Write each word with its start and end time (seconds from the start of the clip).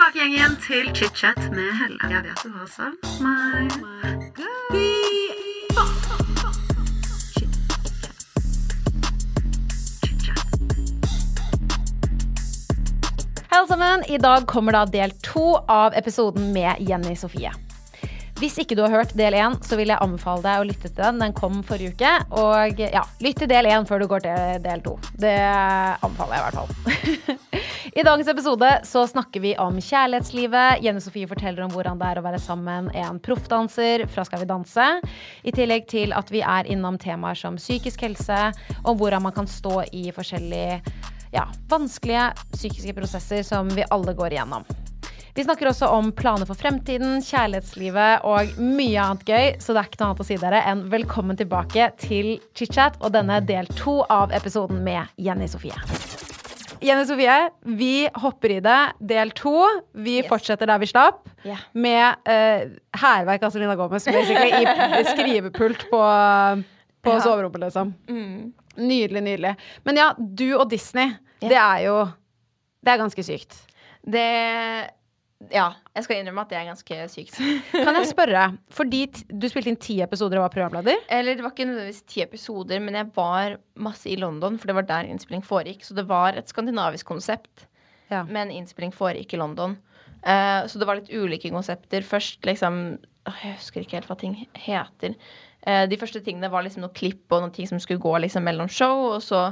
tilbake 0.00 0.26
igjen, 0.32 0.54
til 0.64 0.86
chit-chat 0.96 1.38
med 1.52 1.72
Helle. 1.76 1.98
Jeg 2.08 2.22
vet 2.24 2.40
du 2.40 2.50
har 2.54 2.68
savnet 2.72 3.20
meg. 3.20 3.68
Hei 13.50 13.58
alle 13.58 13.68
sammen, 13.68 14.04
I 14.08 14.16
dag 14.16 14.46
kommer 14.48 14.72
da 14.72 14.86
del 14.88 15.12
to 15.20 15.58
av 15.68 15.92
episoden 15.98 16.48
med 16.54 16.80
Jenny 16.80 17.12
Sofie. 17.18 17.52
Hvis 18.40 18.56
ikke 18.62 18.78
du 18.78 18.86
har 18.86 18.94
hørt 18.94 19.12
del 19.18 19.36
én, 19.36 19.58
så 19.60 19.76
vil 19.76 19.92
jeg 19.92 20.00
anbefale 20.00 20.40
deg 20.46 20.62
å 20.62 20.68
lytte 20.70 20.88
til 20.88 21.02
den. 21.02 21.20
Den 21.20 21.36
kom 21.36 21.60
forrige 21.66 21.92
uke. 21.92 22.14
Og 22.40 22.80
ja, 22.80 23.04
lytt 23.20 23.42
til 23.42 23.52
del 23.52 23.68
én 23.68 23.84
før 23.84 24.00
du 24.00 24.08
går 24.08 24.24
til 24.24 24.64
del 24.64 24.80
to. 24.86 24.96
Det 25.20 25.36
anbefaler 25.44 26.38
jeg 26.38 26.40
i 26.40 26.48
hvert 26.48 26.60
fall. 26.62 27.40
I 27.92 28.02
dagens 28.02 28.28
episode 28.28 28.80
så 28.84 29.06
snakker 29.06 29.40
vi 29.40 29.56
om 29.58 29.80
kjærlighetslivet. 29.82 30.78
Jenny 30.84 31.00
Sofie 31.02 31.26
forteller 31.26 31.64
om 31.64 31.72
hvordan 31.74 31.98
det 31.98 32.06
er 32.06 32.20
å 32.20 32.22
være 32.22 32.38
sammen 32.38 32.86
en 32.94 33.18
proffdanser 33.18 34.04
fra 34.06 34.22
Skal 34.28 34.44
vi 34.44 34.46
danse. 34.46 34.86
I 35.42 35.54
tillegg 35.56 35.88
til 35.90 36.14
at 36.14 36.30
vi 36.30 36.44
er 36.46 36.70
innom 36.70 37.00
temaer 37.02 37.34
som 37.34 37.58
psykisk 37.58 38.04
helse, 38.06 38.38
og 38.84 39.00
hvordan 39.00 39.26
man 39.26 39.34
kan 39.34 39.50
stå 39.50 39.82
i 39.90 40.04
forskjellige 40.14 40.78
ja, 41.34 41.48
vanskelige 41.70 42.30
psykiske 42.52 42.94
prosesser 42.94 43.42
som 43.46 43.74
vi 43.74 43.86
alle 43.90 44.14
går 44.14 44.38
igjennom. 44.38 44.70
Vi 45.34 45.42
snakker 45.46 45.72
også 45.72 45.90
om 45.90 46.12
planer 46.14 46.46
for 46.46 46.58
fremtiden, 46.58 47.18
kjærlighetslivet 47.26 48.26
og 48.26 48.54
mye 48.62 49.02
annet 49.02 49.26
gøy, 49.26 49.52
så 49.58 49.74
det 49.74 49.82
er 49.82 49.90
ikke 49.90 50.02
noe 50.02 50.12
annet 50.12 50.22
å 50.22 50.30
si 50.30 50.38
dere 50.42 50.62
enn 50.70 50.86
velkommen 50.94 51.38
tilbake 51.38 51.90
til 52.02 52.36
chit-chat 52.54 53.02
og 53.02 53.14
denne 53.18 53.42
del 53.50 53.70
to 53.78 54.02
av 54.06 54.34
episoden 54.36 54.84
med 54.86 55.10
Jenny 55.18 55.50
Sofie. 55.50 56.29
Jenny 56.80 57.04
Sofie, 57.06 57.36
vi 57.62 58.08
hopper 58.14 58.54
i 58.56 58.60
det. 58.64 58.78
Del 59.12 59.32
to. 59.36 59.54
Vi 59.92 60.20
fortsetter 60.28 60.68
der 60.70 60.80
vi 60.80 60.88
slapp, 60.90 61.28
yeah. 61.44 61.60
med 61.72 62.30
uh, 62.30 63.36
av 63.36 63.50
Selena 63.52 63.76
Gomez 63.76 64.06
i 64.08 64.14
skrivepult 65.12 65.86
på, 65.90 66.00
på 67.04 67.16
Ja. 67.16 67.20
soverommet, 67.20 67.60
liksom. 67.66 67.92
Mm. 68.08 68.52
Nydelig, 68.80 69.22
nydelig. 69.22 69.54
Men 69.84 70.00
ja, 70.00 70.12
du 70.18 70.54
og 70.56 70.70
Disney, 70.70 71.12
yeah. 71.42 71.48
det 71.50 71.58
er 71.58 71.84
jo 71.88 71.98
Det 72.80 72.94
er 72.94 73.02
ganske 73.02 73.22
sykt. 73.26 73.58
Det 74.00 74.28
Ja, 75.48 75.70
jeg 75.96 76.04
skal 76.04 76.18
innrømme 76.20 76.42
at 76.44 76.50
det 76.52 76.58
er 76.60 76.66
ganske 76.68 76.96
sykt. 77.08 77.38
Kan 77.72 77.96
jeg 77.96 78.10
spørre, 78.10 78.42
fordi 78.76 78.98
du 79.32 79.46
spilte 79.48 79.70
inn 79.72 79.78
ti 79.80 79.96
episoder 80.04 80.36
og 80.36 80.44
var 80.44 80.52
programleder? 80.52 81.00
Eller 81.08 81.38
det 81.38 81.44
var 81.46 81.54
ikke 81.54 81.64
nødvendigvis 81.70 82.02
ti 82.12 82.20
episoder, 82.26 82.82
men 82.84 82.98
jeg 82.98 83.08
var 83.16 83.56
masse 83.80 84.10
i 84.12 84.18
London, 84.20 84.58
for 84.60 84.68
det 84.68 84.76
var 84.76 84.88
der 84.90 85.08
innspilling 85.08 85.42
foregikk. 85.46 85.86
Så 85.86 85.96
det 85.96 86.04
var 86.10 86.36
et 86.36 86.52
skandinavisk 86.52 87.08
konsept, 87.08 87.64
Ja. 88.10 88.24
men 88.28 88.50
innspilling 88.52 88.92
foregikk 88.92 89.32
i 89.32 89.40
London. 89.40 89.78
Uh, 90.20 90.66
så 90.68 90.76
det 90.76 90.84
var 90.86 90.98
litt 91.00 91.08
ulike 91.14 91.48
konsepter. 91.54 92.04
Først 92.04 92.44
liksom 92.44 92.98
Jeg 93.28 93.54
husker 93.58 93.84
ikke 93.84 93.98
helt 93.98 94.08
hva 94.08 94.16
ting 94.18 94.34
heter. 94.56 95.14
Eh, 95.68 95.84
de 95.90 95.98
første 96.00 96.22
tingene 96.24 96.48
var 96.48 96.64
liksom 96.64 96.80
noen 96.86 96.94
klipp 96.96 97.32
og 97.34 97.42
noen 97.42 97.52
ting 97.52 97.68
som 97.68 97.80
skulle 97.82 98.00
gå 98.00 98.14
liksom 98.24 98.46
mellom 98.48 98.68
show, 98.72 99.02
og 99.12 99.20
så 99.24 99.42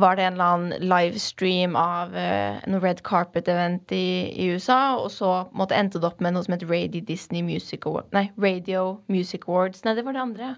var 0.00 0.16
det 0.16 0.24
en 0.24 0.38
eller 0.38 0.54
annen 0.54 0.86
livestream 0.88 1.76
av 1.76 2.14
eh, 2.16 2.56
en 2.64 2.78
red 2.80 3.02
carpet-event 3.04 3.92
i, 3.92 4.32
i 4.32 4.48
USA, 4.54 4.96
og 4.96 5.10
så 5.12 5.32
måtte 5.52 5.76
endte 5.76 6.00
det 6.00 6.08
opp 6.08 6.24
med 6.24 6.32
noe 6.32 6.46
som 6.46 6.56
het 6.56 6.64
Radio 6.70 7.04
Disney 7.04 7.44
Music 7.44 7.84
Award 7.84 8.08
Nei, 8.16 8.30
Radio 8.40 9.02
Music 9.12 9.44
Awards. 9.48 9.84
Nei, 9.84 9.92
det 9.98 10.06
var 10.08 10.16
det 10.16 10.24
andre. 10.24 10.54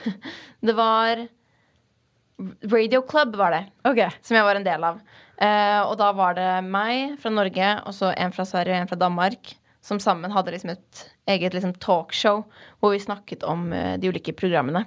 det 0.70 0.76
var 0.80 1.26
Radio 2.72 3.02
Club, 3.06 3.36
var 3.36 3.52
det 3.52 3.64
Okay. 3.84 4.08
som 4.24 4.36
jeg 4.40 4.48
var 4.48 4.56
en 4.56 4.64
del 4.66 4.88
av. 4.88 5.02
Eh, 5.36 5.80
og 5.84 5.98
da 6.00 6.08
var 6.16 6.34
det 6.38 6.48
meg 6.64 7.18
fra 7.20 7.30
Norge, 7.30 7.74
og 7.84 7.92
så 7.92 8.14
en 8.16 8.32
fra 8.32 8.48
Sverige 8.48 8.72
og 8.78 8.86
en 8.86 8.90
fra 8.94 9.02
Danmark, 9.04 9.52
som 9.84 10.00
sammen 10.00 10.32
hadde 10.32 10.54
liksom 10.54 10.72
et 10.72 11.10
eget 11.30 11.54
liksom 11.56 11.74
talkshow 11.80 12.44
hvor 12.80 12.92
vi 12.94 13.00
snakket 13.02 13.44
om 13.48 13.70
eh, 13.72 13.96
de 14.00 14.10
ulike 14.12 14.34
programmene. 14.36 14.84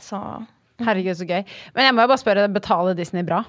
Så 0.00 0.18
Herregud, 0.82 1.14
så 1.18 1.26
gøy. 1.28 1.42
Men 1.76 1.84
jeg 1.86 1.94
må 1.94 2.04
jo 2.04 2.10
bare 2.10 2.20
spørre, 2.22 2.48
betaler 2.52 2.96
Disney 2.98 3.22
bra? 3.26 3.42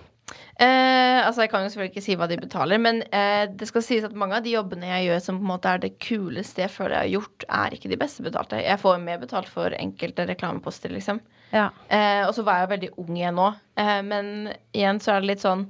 eh, 0.60 1.26
Altså, 1.26 1.42
jeg 1.44 1.50
kan 1.50 1.64
jo 1.64 1.70
selvfølgelig 1.72 1.94
ikke 1.94 2.04
si 2.06 2.16
hva 2.20 2.28
de 2.30 2.38
betaler, 2.38 2.82
men 2.82 3.02
eh, 3.16 3.46
det 3.50 3.68
skal 3.70 3.84
sies 3.86 4.04
at 4.06 4.16
mange 4.18 4.38
av 4.38 4.44
de 4.46 4.54
jobbene 4.54 4.90
jeg 4.90 5.08
gjør 5.08 5.22
som 5.24 5.40
på 5.40 5.46
en 5.46 5.52
måte 5.54 5.72
er 5.72 5.82
det 5.84 5.94
kuleste 6.04 6.66
jeg 6.66 6.74
føler 6.74 6.98
jeg 6.98 7.04
har 7.06 7.14
gjort, 7.16 7.46
er 7.62 7.78
ikke 7.78 7.92
de 7.94 8.00
beste 8.02 8.26
betalte. 8.26 8.60
Jeg 8.62 8.82
får 8.82 9.00
mer 9.04 9.22
betalt 9.24 9.50
for 9.52 9.76
enkelte 9.78 10.28
reklameposter, 10.30 10.94
liksom. 10.94 11.22
Ja. 11.54 11.70
Eh, 11.88 12.24
og 12.28 12.34
så 12.36 12.46
var 12.46 12.60
jeg 12.60 12.68
jo 12.68 12.74
veldig 12.74 12.92
ung 13.06 13.18
igjen 13.18 13.40
nå. 13.40 13.48
Eh, 13.80 14.00
men 14.06 14.34
igjen 14.74 15.02
så 15.04 15.16
er 15.16 15.24
det 15.24 15.34
litt 15.34 15.44
sånn 15.44 15.68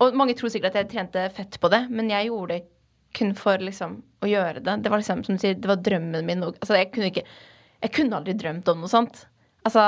Og 0.00 0.14
mange 0.14 0.36
tror 0.38 0.48
sikkert 0.52 0.76
at 0.76 0.84
jeg 0.84 0.92
trente 0.92 1.24
fett 1.34 1.56
på 1.60 1.68
det, 1.72 1.80
men 1.90 2.06
jeg 2.12 2.28
gjorde 2.28 2.54
det 2.54 2.66
kun 3.16 3.34
for 3.38 3.62
liksom 3.62 4.00
å 4.24 4.28
gjøre 4.28 4.62
det. 4.64 4.76
Det 4.84 4.92
var 4.92 5.02
liksom, 5.02 5.24
som 5.26 5.38
du 5.38 5.42
sier, 5.42 5.56
det 5.58 5.70
var 5.70 5.80
drømmen 5.84 6.26
min. 6.26 6.44
Og, 6.46 6.58
altså, 6.60 6.78
jeg 6.78 6.92
kunne 6.94 7.12
ikke 7.12 7.26
Jeg 7.78 7.92
kunne 7.94 8.16
aldri 8.18 8.32
drømt 8.34 8.66
om 8.72 8.80
noe 8.82 8.90
sånt. 8.90 9.20
Altså, 9.68 9.82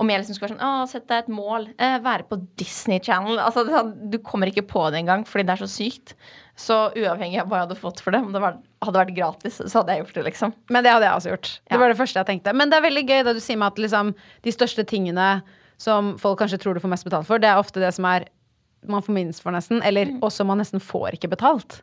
om 0.00 0.10
jeg 0.10 0.22
liksom 0.22 0.34
skulle 0.34 0.48
være 0.48 0.56
sånn 0.56 0.66
Å, 0.66 0.86
sett 0.90 1.04
deg 1.10 1.22
et 1.22 1.28
mål. 1.30 1.68
Eh, 1.78 1.98
være 2.02 2.26
på 2.26 2.40
Disney 2.58 2.98
Channel. 3.02 3.38
Altså, 3.38 3.62
det, 3.68 3.82
du 4.10 4.18
kommer 4.24 4.50
ikke 4.50 4.64
på 4.66 4.82
det 4.90 5.02
engang, 5.02 5.22
fordi 5.28 5.46
det 5.46 5.54
er 5.54 5.62
så 5.62 5.70
sykt. 5.70 6.16
Så 6.58 6.78
uavhengig 6.98 7.38
av 7.42 7.50
hva 7.50 7.60
jeg 7.60 7.68
hadde 7.68 7.78
fått 7.78 8.02
for 8.02 8.14
det, 8.14 8.22
om 8.24 8.34
det 8.34 8.42
var, 8.42 8.58
hadde 8.82 9.02
vært 9.04 9.14
gratis, 9.16 9.60
så 9.62 9.80
hadde 9.80 9.94
jeg 9.94 10.04
gjort 10.04 10.18
det, 10.18 10.26
liksom. 10.32 10.54
Men 10.74 10.84
det 10.84 10.94
hadde 10.94 11.06
jeg 11.06 11.20
også 11.20 11.32
gjort. 11.34 11.50
Det 11.70 11.80
var 11.82 11.92
det 11.92 11.98
første 12.02 12.22
jeg 12.22 12.30
tenkte. 12.32 12.56
Men 12.58 12.72
det 12.72 12.78
er 12.78 12.86
veldig 12.88 13.04
gøy 13.08 13.24
det 13.28 13.36
du 13.38 13.42
sier 13.44 13.60
med 13.62 13.70
at 13.70 13.82
liksom, 13.86 14.14
de 14.42 14.54
største 14.58 14.86
tingene 14.88 15.28
som 15.82 16.14
folk 16.22 16.42
kanskje 16.42 16.60
tror 16.62 16.76
du 16.76 16.82
får 16.82 16.92
mest 16.92 17.06
betalt 17.06 17.26
for, 17.28 17.42
det 17.42 17.50
er 17.50 17.60
ofte 17.60 17.82
det 17.82 17.90
som 17.96 18.06
er 18.10 18.28
man 18.88 19.02
får 19.02 19.14
minst 19.14 19.42
for, 19.42 19.54
nesten. 19.54 19.82
Eller 19.86 20.14
også 20.24 20.46
man 20.48 20.60
nesten 20.62 20.82
får 20.82 21.18
ikke 21.18 21.32
betalt. 21.32 21.80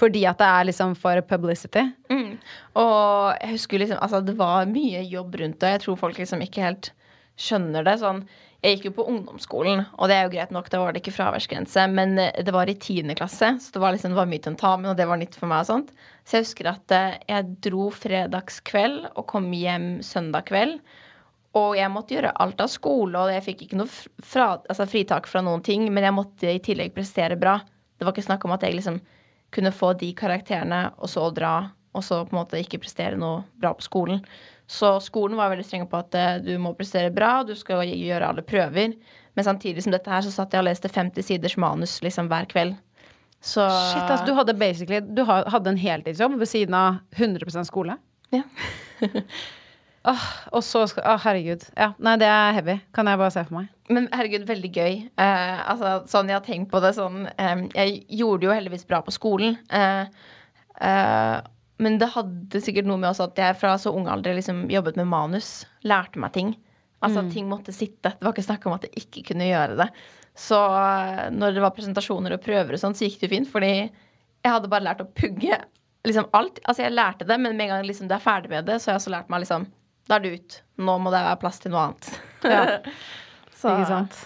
Fordi 0.00 0.24
at 0.28 0.40
det 0.40 0.48
er 0.48 0.68
liksom 0.70 0.94
for 0.98 1.20
publicity. 1.28 1.86
Mm. 2.10 2.38
Og 2.80 3.36
jeg 3.40 3.56
husker 3.56 3.82
liksom 3.82 4.00
Altså, 4.00 4.20
det 4.24 4.36
var 4.38 4.70
mye 4.70 5.02
jobb 5.06 5.36
rundt 5.40 5.60
det. 5.60 5.74
Jeg 5.76 5.84
tror 5.86 6.00
folk 6.00 6.18
liksom 6.18 6.42
ikke 6.44 6.64
helt 6.66 6.92
skjønner 7.40 7.86
det. 7.86 7.98
Sånn 8.02 8.24
Jeg 8.60 8.76
gikk 8.76 8.90
jo 8.90 8.96
på 8.98 9.06
ungdomsskolen, 9.08 9.86
og 9.96 10.10
det 10.10 10.16
er 10.18 10.26
jo 10.26 10.32
greit 10.34 10.50
nok, 10.52 10.66
da 10.68 10.82
var 10.82 10.92
det 10.92 11.00
ikke 11.00 11.14
fraværsgrense, 11.16 11.86
men 11.88 12.18
eh, 12.20 12.42
det 12.44 12.52
var 12.52 12.68
i 12.68 12.74
tiende 12.76 13.14
klasse, 13.16 13.54
så 13.56 13.72
det 13.72 13.80
var 13.80 13.94
liksom 13.96 14.12
det 14.12 14.18
var 14.18 14.28
mye 14.28 14.44
tentamen, 14.44 14.90
og 14.90 14.98
det 14.98 15.06
var 15.08 15.16
nytt 15.16 15.38
for 15.40 15.48
meg 15.48 15.62
og 15.62 15.70
sånt. 15.70 15.94
Så 16.28 16.36
jeg 16.36 16.44
husker 16.44 16.68
at 16.74 16.92
eh, 16.92 17.14
jeg 17.30 17.54
dro 17.64 17.86
fredagskveld 17.96 19.14
og 19.14 19.24
kom 19.32 19.48
hjem 19.56 19.88
søndag 20.04 20.50
kveld. 20.52 20.76
Og 21.58 21.72
jeg 21.74 21.90
måtte 21.90 22.14
gjøre 22.14 22.30
alt 22.44 22.60
av 22.62 22.68
skole, 22.70 23.18
og 23.18 23.32
jeg 23.32 23.42
fikk 23.42 23.62
ikke 23.66 23.78
noe 23.80 23.90
fra, 23.90 24.44
altså 24.70 24.86
fritak 24.86 25.26
fra 25.26 25.40
noen 25.42 25.64
ting, 25.66 25.88
men 25.90 26.04
jeg 26.06 26.14
måtte 26.14 26.52
i 26.52 26.60
tillegg 26.62 26.92
prestere 26.94 27.34
bra. 27.40 27.56
Det 27.98 28.06
var 28.06 28.14
ikke 28.14 28.26
snakk 28.28 28.44
om 28.46 28.54
at 28.54 28.62
jeg 28.62 28.76
liksom 28.76 29.00
kunne 29.50 29.72
få 29.74 29.92
de 29.98 30.12
karakterene, 30.14 30.92
og 31.02 31.10
så 31.10 31.24
dra, 31.34 31.56
og 31.90 32.04
så 32.06 32.20
på 32.22 32.36
en 32.36 32.38
måte 32.44 32.60
ikke 32.62 32.78
prestere 32.84 33.18
noe 33.18 33.40
bra 33.58 33.72
på 33.74 33.82
skolen. 33.82 34.22
Så 34.70 34.92
skolen 35.02 35.34
var 35.40 35.50
veldig 35.50 35.64
streng 35.66 35.88
på 35.90 35.98
at 35.98 36.14
eh, 36.14 36.36
du 36.46 36.52
må 36.62 36.70
prestere 36.78 37.10
bra, 37.10 37.40
du 37.42 37.56
skal 37.58 37.82
gjøre 37.90 38.28
alle 38.30 38.44
prøver. 38.46 38.94
Men 39.34 39.46
samtidig 39.48 39.82
som 39.82 39.90
dette 39.96 40.10
her, 40.10 40.22
så 40.22 40.30
satt 40.30 40.54
jeg 40.54 40.62
og 40.62 40.68
leste 40.68 40.86
50 40.94 41.26
siders 41.26 41.56
manus 41.58 41.96
liksom 42.06 42.30
hver 42.30 42.46
kveld. 42.50 42.76
Så 43.42 43.64
Shit, 43.66 44.04
altså, 44.06 44.26
du 44.28 44.34
hadde 44.36 44.52
basically 44.60 44.98
Du 45.00 45.22
ha- 45.24 45.46
hadde 45.48 45.70
en 45.72 45.78
heltidsjobb 45.80 46.34
ved 46.38 46.46
siden 46.50 46.74
av 46.76 46.98
100% 47.16 47.66
skole. 47.66 47.98
Ja. 48.30 48.44
Åh, 50.08 50.26
og 50.56 50.62
så 50.64 50.86
skal 50.88 51.04
Å, 51.12 51.18
herregud. 51.26 51.66
Ja, 51.76 51.90
nei, 52.00 52.14
det 52.20 52.28
er 52.30 52.54
heavy. 52.56 52.76
Kan 52.96 53.08
jeg 53.10 53.20
bare 53.20 53.32
se 53.34 53.42
for 53.44 53.58
meg. 53.58 53.68
Men 53.92 54.06
herregud, 54.14 54.46
veldig 54.48 54.70
gøy. 54.72 54.94
Eh, 55.20 55.58
altså, 55.68 55.98
sånn 56.08 56.30
jeg 56.30 56.38
har 56.38 56.46
tenkt 56.46 56.70
på 56.72 56.80
det 56.80 56.94
sånn 56.96 57.26
eh, 57.34 57.64
Jeg 57.74 57.98
gjorde 58.20 58.48
jo 58.48 58.54
heldigvis 58.54 58.86
bra 58.88 59.02
på 59.04 59.12
skolen. 59.12 59.58
Eh, 59.68 60.06
eh, 60.88 61.36
men 61.80 61.98
det 62.00 62.10
hadde 62.14 62.62
sikkert 62.64 62.88
noe 62.88 63.00
med 63.00 63.10
også 63.10 63.28
at 63.28 63.40
jeg 63.40 63.58
fra 63.60 63.74
så 63.80 63.92
ung 63.96 64.08
alder 64.12 64.36
liksom 64.36 64.66
jobbet 64.72 64.96
med 65.00 65.10
manus. 65.10 65.50
Lærte 65.84 66.20
meg 66.22 66.32
ting. 66.36 66.54
Altså 67.00 67.22
at 67.22 67.30
ting 67.32 67.46
måtte 67.48 67.72
sitte. 67.72 68.12
Det 68.12 68.24
var 68.24 68.34
ikke 68.34 68.44
snakk 68.44 68.64
om 68.68 68.76
at 68.76 68.84
jeg 68.84 69.04
ikke 69.04 69.22
kunne 69.30 69.48
gjøre 69.48 69.76
det. 69.80 69.88
Så 70.36 70.60
eh, 70.60 71.26
når 71.34 71.56
det 71.56 71.64
var 71.64 71.74
presentasjoner 71.76 72.36
og 72.36 72.44
prøver 72.44 72.76
og 72.76 72.80
sånn, 72.80 72.96
så 72.96 73.04
gikk 73.04 73.20
det 73.20 73.28
jo 73.28 73.34
fint. 73.34 73.52
Fordi 73.52 73.74
jeg 73.74 74.48
hadde 74.48 74.72
bare 74.72 74.86
lært 74.88 75.04
å 75.04 75.08
pugge 75.12 75.60
liksom 76.08 76.32
alt. 76.36 76.62
Altså 76.64 76.86
jeg 76.86 76.96
lærte 76.96 77.28
det, 77.28 77.36
men 77.36 77.52
med 77.52 77.68
en 77.68 77.74
gang 77.74 77.84
liksom 77.88 78.08
du 78.08 78.16
er 78.16 78.24
ferdig 78.24 78.52
med 78.52 78.68
det, 78.68 78.78
så 78.80 78.90
har 78.90 78.96
jeg 78.96 79.02
også 79.02 79.14
lært 79.18 79.32
meg 79.32 79.44
liksom 79.44 79.68
Da 80.10 80.16
er 80.18 80.24
det 80.24 80.32
ut. 80.40 80.54
Nå 80.82 80.96
må 80.98 81.10
det 81.14 81.20
være 81.22 81.36
plass 81.38 81.60
til 81.62 81.70
noe 81.74 81.86
annet. 81.90 82.10
Ja. 82.50 82.80
Så- 83.54 83.76
Ikke 83.76 83.86
sant? 83.86 84.16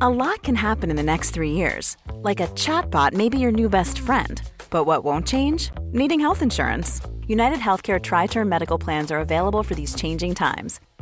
A 0.00 0.08
lot 0.10 0.42
can 0.42 0.56
happen 0.56 0.90
in 0.90 0.96
the 0.96 1.02
next 1.02 1.30
three 1.30 1.50
years. 1.52 1.96
Like 2.28 2.40
a 2.40 2.48
chatbot 2.56 3.12
may 3.12 3.28
be 3.28 3.38
your 3.38 3.52
new 3.52 3.68
best 3.68 3.98
friend. 3.98 4.40
But 4.70 4.84
what 4.86 5.04
won't 5.04 5.26
change? 5.26 5.70
Needing 5.92 6.18
health 6.20 6.42
insurance. 6.42 7.00
United 7.28 7.58
Healthcare 7.58 8.00
Tri 8.00 8.26
Term 8.26 8.48
Medical 8.48 8.78
Plans 8.78 9.10
are 9.12 9.20
available 9.20 9.62
for 9.62 9.74
these 9.74 9.94
changing 9.94 10.34
times. 10.34 10.80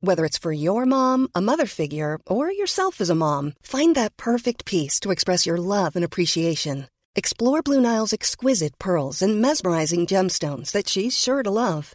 Whether 0.00 0.24
it's 0.24 0.38
for 0.38 0.52
your 0.52 0.86
mom, 0.86 1.28
a 1.34 1.40
mother 1.40 1.66
figure, 1.66 2.20
or 2.24 2.52
yourself 2.52 3.00
as 3.00 3.10
a 3.10 3.16
mom, 3.16 3.54
find 3.62 3.96
that 3.96 4.16
perfect 4.16 4.64
piece 4.64 5.00
to 5.00 5.10
express 5.10 5.44
your 5.44 5.58
love 5.58 5.96
and 5.96 6.04
appreciation. 6.04 6.88
Explore 7.16 7.62
Blue 7.62 7.80
Nile's 7.80 8.12
exquisite 8.12 8.78
pearls 8.78 9.22
and 9.22 9.42
mesmerizing 9.42 10.06
gemstones 10.06 10.70
that 10.70 10.88
she's 10.88 11.18
sure 11.18 11.42
to 11.42 11.50
love. 11.50 11.94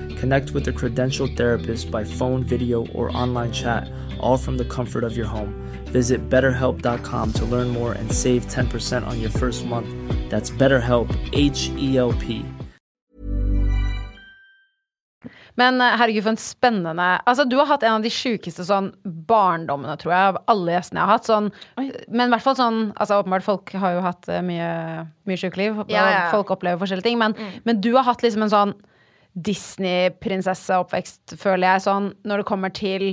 Connect 0.21 0.51
with 0.51 0.67
a 0.67 0.71
credentialed 0.71 1.35
therapist 1.35 1.89
by 1.89 2.03
phone, 2.03 2.43
video, 2.43 2.85
or 2.93 3.09
online 3.17 3.51
chat, 3.51 3.89
all 4.19 4.37
from 4.37 4.55
the 4.55 4.65
comfort 4.65 5.03
of 5.03 5.17
your 5.17 5.25
home. 5.25 5.51
Visit 5.85 6.29
betterhelp.com 6.29 7.33
to 7.33 7.45
learn 7.45 7.69
more 7.69 7.93
and 7.93 8.11
save 8.11 8.45
10% 8.45 9.07
on 9.07 9.19
your 9.19 9.31
first 9.31 9.65
month. 9.65 9.89
That's 10.29 10.51
BetterHelp, 10.51 11.09
H 11.33 11.71
E 11.79 11.97
L 11.97 12.13
P. 12.13 12.45
Men 15.55 15.81
eh, 15.81 15.97
herregud, 15.97 16.23
for 16.23 16.29
en 16.29 16.37
spennende 16.37 17.07
Altså, 17.25 17.43
du 17.49 17.57
har 17.57 17.65
hatt 17.67 17.83
en 17.83 17.97
av 17.97 18.05
de 18.05 18.09
sjukeste 18.13 18.63
sånn 18.63 18.91
barndommene, 19.03 19.97
tror 19.99 20.13
jeg, 20.13 20.29
av 20.35 20.39
alle 20.53 20.77
gjestene 20.77 21.01
jeg 21.01 21.09
har 21.09 21.17
hatt. 21.17 21.27
Sånn, 21.27 21.49
men 22.07 22.29
i 22.29 22.35
hvert 22.35 22.45
fall 22.45 22.59
sånn 22.61 22.79
Altså, 22.93 23.17
åpenbart, 23.23 23.47
folk 23.49 23.73
har 23.73 23.97
jo 23.97 24.05
hatt 24.05 24.29
eh, 24.29 24.45
mye, 24.45 24.69
mye 25.25 25.41
sjukeliv, 25.41 25.81
og 25.81 25.91
Ja, 25.91 26.05
ja. 26.13 26.23
folk 26.31 26.53
opplever 26.53 26.77
forskjellige 26.85 27.09
ting, 27.09 27.19
men, 27.19 27.33
men 27.65 27.81
du 27.81 27.91
har 27.97 28.05
hatt 28.07 28.21
liksom 28.21 28.45
en 28.45 28.53
sånn 28.53 28.77
Disney-prinsesseoppvekst, 29.33 31.37
føler 31.39 31.67
jeg, 31.67 31.83
sånn 31.85 32.11
når 32.27 32.41
det 32.41 32.47
kommer 32.49 32.73
til 32.75 33.05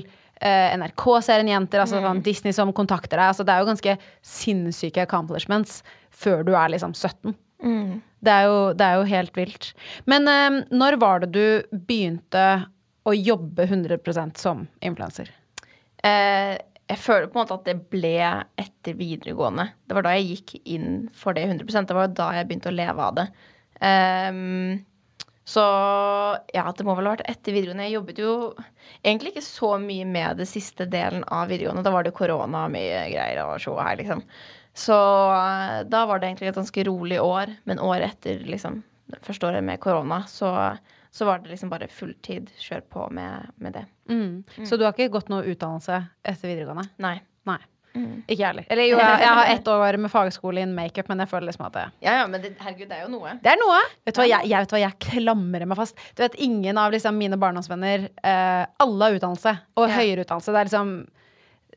uh, 0.43 0.75
NRK-serien 0.81 1.51
Jenter, 1.53 1.85
altså 1.85 2.03
sånn 2.03 2.25
Disney 2.27 2.57
som 2.57 2.73
kontakter 2.77 3.17
deg. 3.17 3.31
Altså, 3.31 3.47
det 3.47 3.55
er 3.55 3.63
jo 3.63 3.71
ganske 3.71 3.97
sinnssyke 4.27 5.05
accomplishments 5.07 5.83
før 6.11 6.43
du 6.47 6.55
er 6.59 6.75
liksom 6.75 6.97
17. 6.97 7.37
Det, 7.59 8.33
er 8.33 8.47
jo, 8.47 8.59
det 8.79 8.87
er 8.87 8.99
jo 8.99 9.11
helt 9.13 9.39
vilt. 9.39 9.71
Men 10.11 10.31
uh, 10.31 10.63
når 10.75 10.99
var 11.03 11.25
det 11.25 11.31
du 11.37 11.79
begynte 11.87 12.49
å 13.09 13.15
jobbe 13.15 13.69
100 13.69 14.27
som 14.39 14.67
influenser? 14.85 15.31
Uh, 16.03 16.59
jeg 16.89 17.03
føler 17.03 17.29
på 17.29 17.37
en 17.37 17.45
måte 17.45 17.57
at 17.59 17.67
det 17.69 17.77
ble 17.93 18.17
etter 18.59 18.97
videregående. 18.97 19.69
Det 19.85 19.97
var 19.97 20.07
da 20.07 20.15
jeg 20.17 20.39
gikk 20.39 20.55
inn 20.73 20.93
for 21.13 21.37
det 21.37 21.45
100 21.45 21.85
Det 21.85 21.97
var 21.97 22.09
jo 22.09 22.17
da 22.17 22.29
jeg 22.39 22.49
begynte 22.49 22.73
å 22.73 22.79
leve 22.79 23.05
av 23.05 23.19
det. 23.19 23.27
Ehm, 23.85 24.81
så 25.49 25.63
ja, 26.53 26.67
det 26.77 26.85
må 26.85 26.93
vel 26.99 27.07
ha 27.09 27.15
vært 27.15 27.29
etter 27.31 27.55
videregående. 27.57 27.87
Jeg 27.87 27.97
jobbet 27.97 28.19
jo 28.21 28.33
egentlig 29.01 29.31
ikke 29.33 29.47
så 29.47 29.71
mye 29.81 30.05
med 30.05 30.43
det 30.43 30.47
siste 30.51 30.85
delen 30.93 31.23
av 31.25 31.49
videregående. 31.49 31.85
Da 31.87 31.93
var 31.95 32.05
det 32.05 32.13
korona 32.19 32.67
og 32.67 32.75
mye 32.75 33.07
greier 33.09 33.41
og 33.47 33.55
show 33.65 33.79
her, 33.81 33.97
liksom. 33.97 34.21
Så 34.77 34.99
eh, 35.39 35.79
da 35.89 36.03
var 36.11 36.21
det 36.21 36.29
egentlig 36.29 36.51
et 36.51 36.61
ganske 36.61 36.85
rolig 36.91 37.23
år. 37.25 37.55
Men 37.71 37.81
året 37.81 38.13
etter, 38.13 38.45
liksom, 38.45 38.83
første 39.25 39.49
året 39.49 39.65
med 39.65 39.81
korona, 39.81 40.21
så, 40.29 40.53
så 41.17 41.31
var 41.31 41.41
det 41.41 41.55
liksom 41.55 41.73
bare 41.73 41.89
fulltid 41.89 42.53
kjør 42.61 42.85
på 42.93 43.09
med, 43.17 43.49
med 43.57 43.79
det. 43.81 43.87
Så 44.69 44.77
du 44.77 44.85
har 44.85 44.93
ikke 44.93 45.09
gått 45.17 45.33
noe 45.33 45.49
utdannelse 45.49 46.03
etter 46.29 46.53
videregående? 46.53 46.91
Nei. 47.01 47.17
Nei. 47.49 47.61
Ikke 48.29 48.39
jeg 48.41 48.47
heller. 48.47 48.65
Eller 48.71 48.89
jo, 48.89 48.99
jeg, 48.99 49.21
jeg 49.21 49.35
har 49.39 49.51
ett 49.55 49.69
år 49.69 49.99
med 49.99 50.11
fagskole 50.11 50.61
innen 50.63 50.75
makeup, 50.77 51.09
men 51.09 51.19
jeg 51.25 51.29
føler 51.29 51.47
liksom 51.51 51.67
at 51.67 51.73
det 51.79 51.85
Ja, 52.07 52.15
ja, 52.21 52.27
men 52.27 52.43
det, 52.43 52.53
herregud, 52.61 52.89
det 52.89 52.97
er 52.99 53.03
jo 53.07 53.11
noe. 53.15 53.35
Det 53.43 53.53
er 53.53 53.61
noe. 53.61 53.81
Vet 54.07 54.15
du 54.15 54.21
hva, 54.23 54.29
jeg, 54.29 54.49
jeg 54.51 54.65
vet 54.67 54.75
hva, 54.77 54.81
jeg 54.85 54.99
klamrer 55.09 55.67
meg 55.67 55.77
fast. 55.81 55.97
Du 56.17 56.23
vet, 56.25 56.35
Ingen 56.49 56.79
av 56.79 56.93
liksom, 56.93 57.17
mine 57.19 57.37
barndomsvenner 57.41 58.09
eh, 58.23 58.65
Alle 58.85 59.05
har 59.09 59.19
utdannelse, 59.21 59.57
og 59.77 59.89
Ja. 59.89 59.95
høyere 60.01 60.25
utdannelse. 60.27 60.53
Det 60.53 60.61
er 60.65 60.71
liksom 60.73 60.93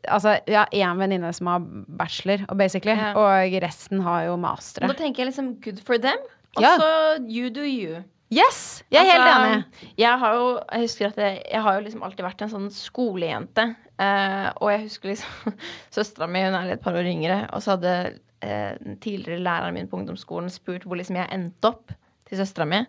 Altså, 0.09 0.31
jeg 0.49 0.57
har 0.57 0.71
én 0.73 0.97
venninne 0.97 1.29
som 1.37 1.45
har 1.51 1.59
bachelor, 1.61 2.41
og 2.49 2.57
basically, 2.57 2.95
Ja. 2.97 3.11
og 3.13 3.53
resten 3.61 3.99
har 4.01 4.23
jo 4.25 4.37
mastere. 4.41 4.87
da 4.89 4.93
tenker 4.97 5.21
jeg 5.21 5.27
liksom 5.29 5.61
good 5.61 5.79
for 5.85 5.97
them. 6.01 6.17
Og 6.57 6.63
Ja. 6.63 6.77
så 6.79 7.19
you 7.29 7.51
do 7.53 7.61
you. 7.61 8.03
Yes! 8.31 8.81
Jeg 8.89 9.05
er 9.05 9.11
helt 9.11 9.21
Altså, 9.27 9.51
enig. 9.51 9.91
Jeg 9.97 10.19
har 10.19 10.33
jo 10.33 10.59
jeg 10.71 10.81
husker 10.81 11.05
at 11.07 11.17
jeg, 11.17 11.41
jeg 11.51 11.61
har 11.61 11.73
jo 11.75 11.81
liksom 11.85 12.01
alltid 12.03 12.25
vært 12.25 12.41
en 12.41 12.49
sånn 12.49 12.69
skolejente. 12.71 13.75
Eh, 14.01 14.47
og 14.63 14.71
jeg 14.71 14.85
husker 14.87 15.11
liksom 15.11 15.55
Søstera 15.95 16.27
mi 16.31 16.41
hun 16.45 16.57
er 16.57 16.73
et 16.73 16.83
par 16.83 16.97
år 16.97 17.09
yngre, 17.11 17.43
og 17.53 17.63
så 17.63 17.75
hadde 17.75 17.95
eh, 18.41 18.73
den 18.81 18.97
tidligere 19.03 19.43
læreren 19.43 19.75
min 19.77 19.89
på 19.91 19.99
ungdomsskolen 19.99 20.49
spurt 20.53 20.87
hvor 20.87 20.97
liksom 20.97 21.19
jeg 21.19 21.29
endte 21.35 21.69
opp 21.69 21.93
til 22.27 22.39
søstera 22.39 22.67
mi. 22.69 22.81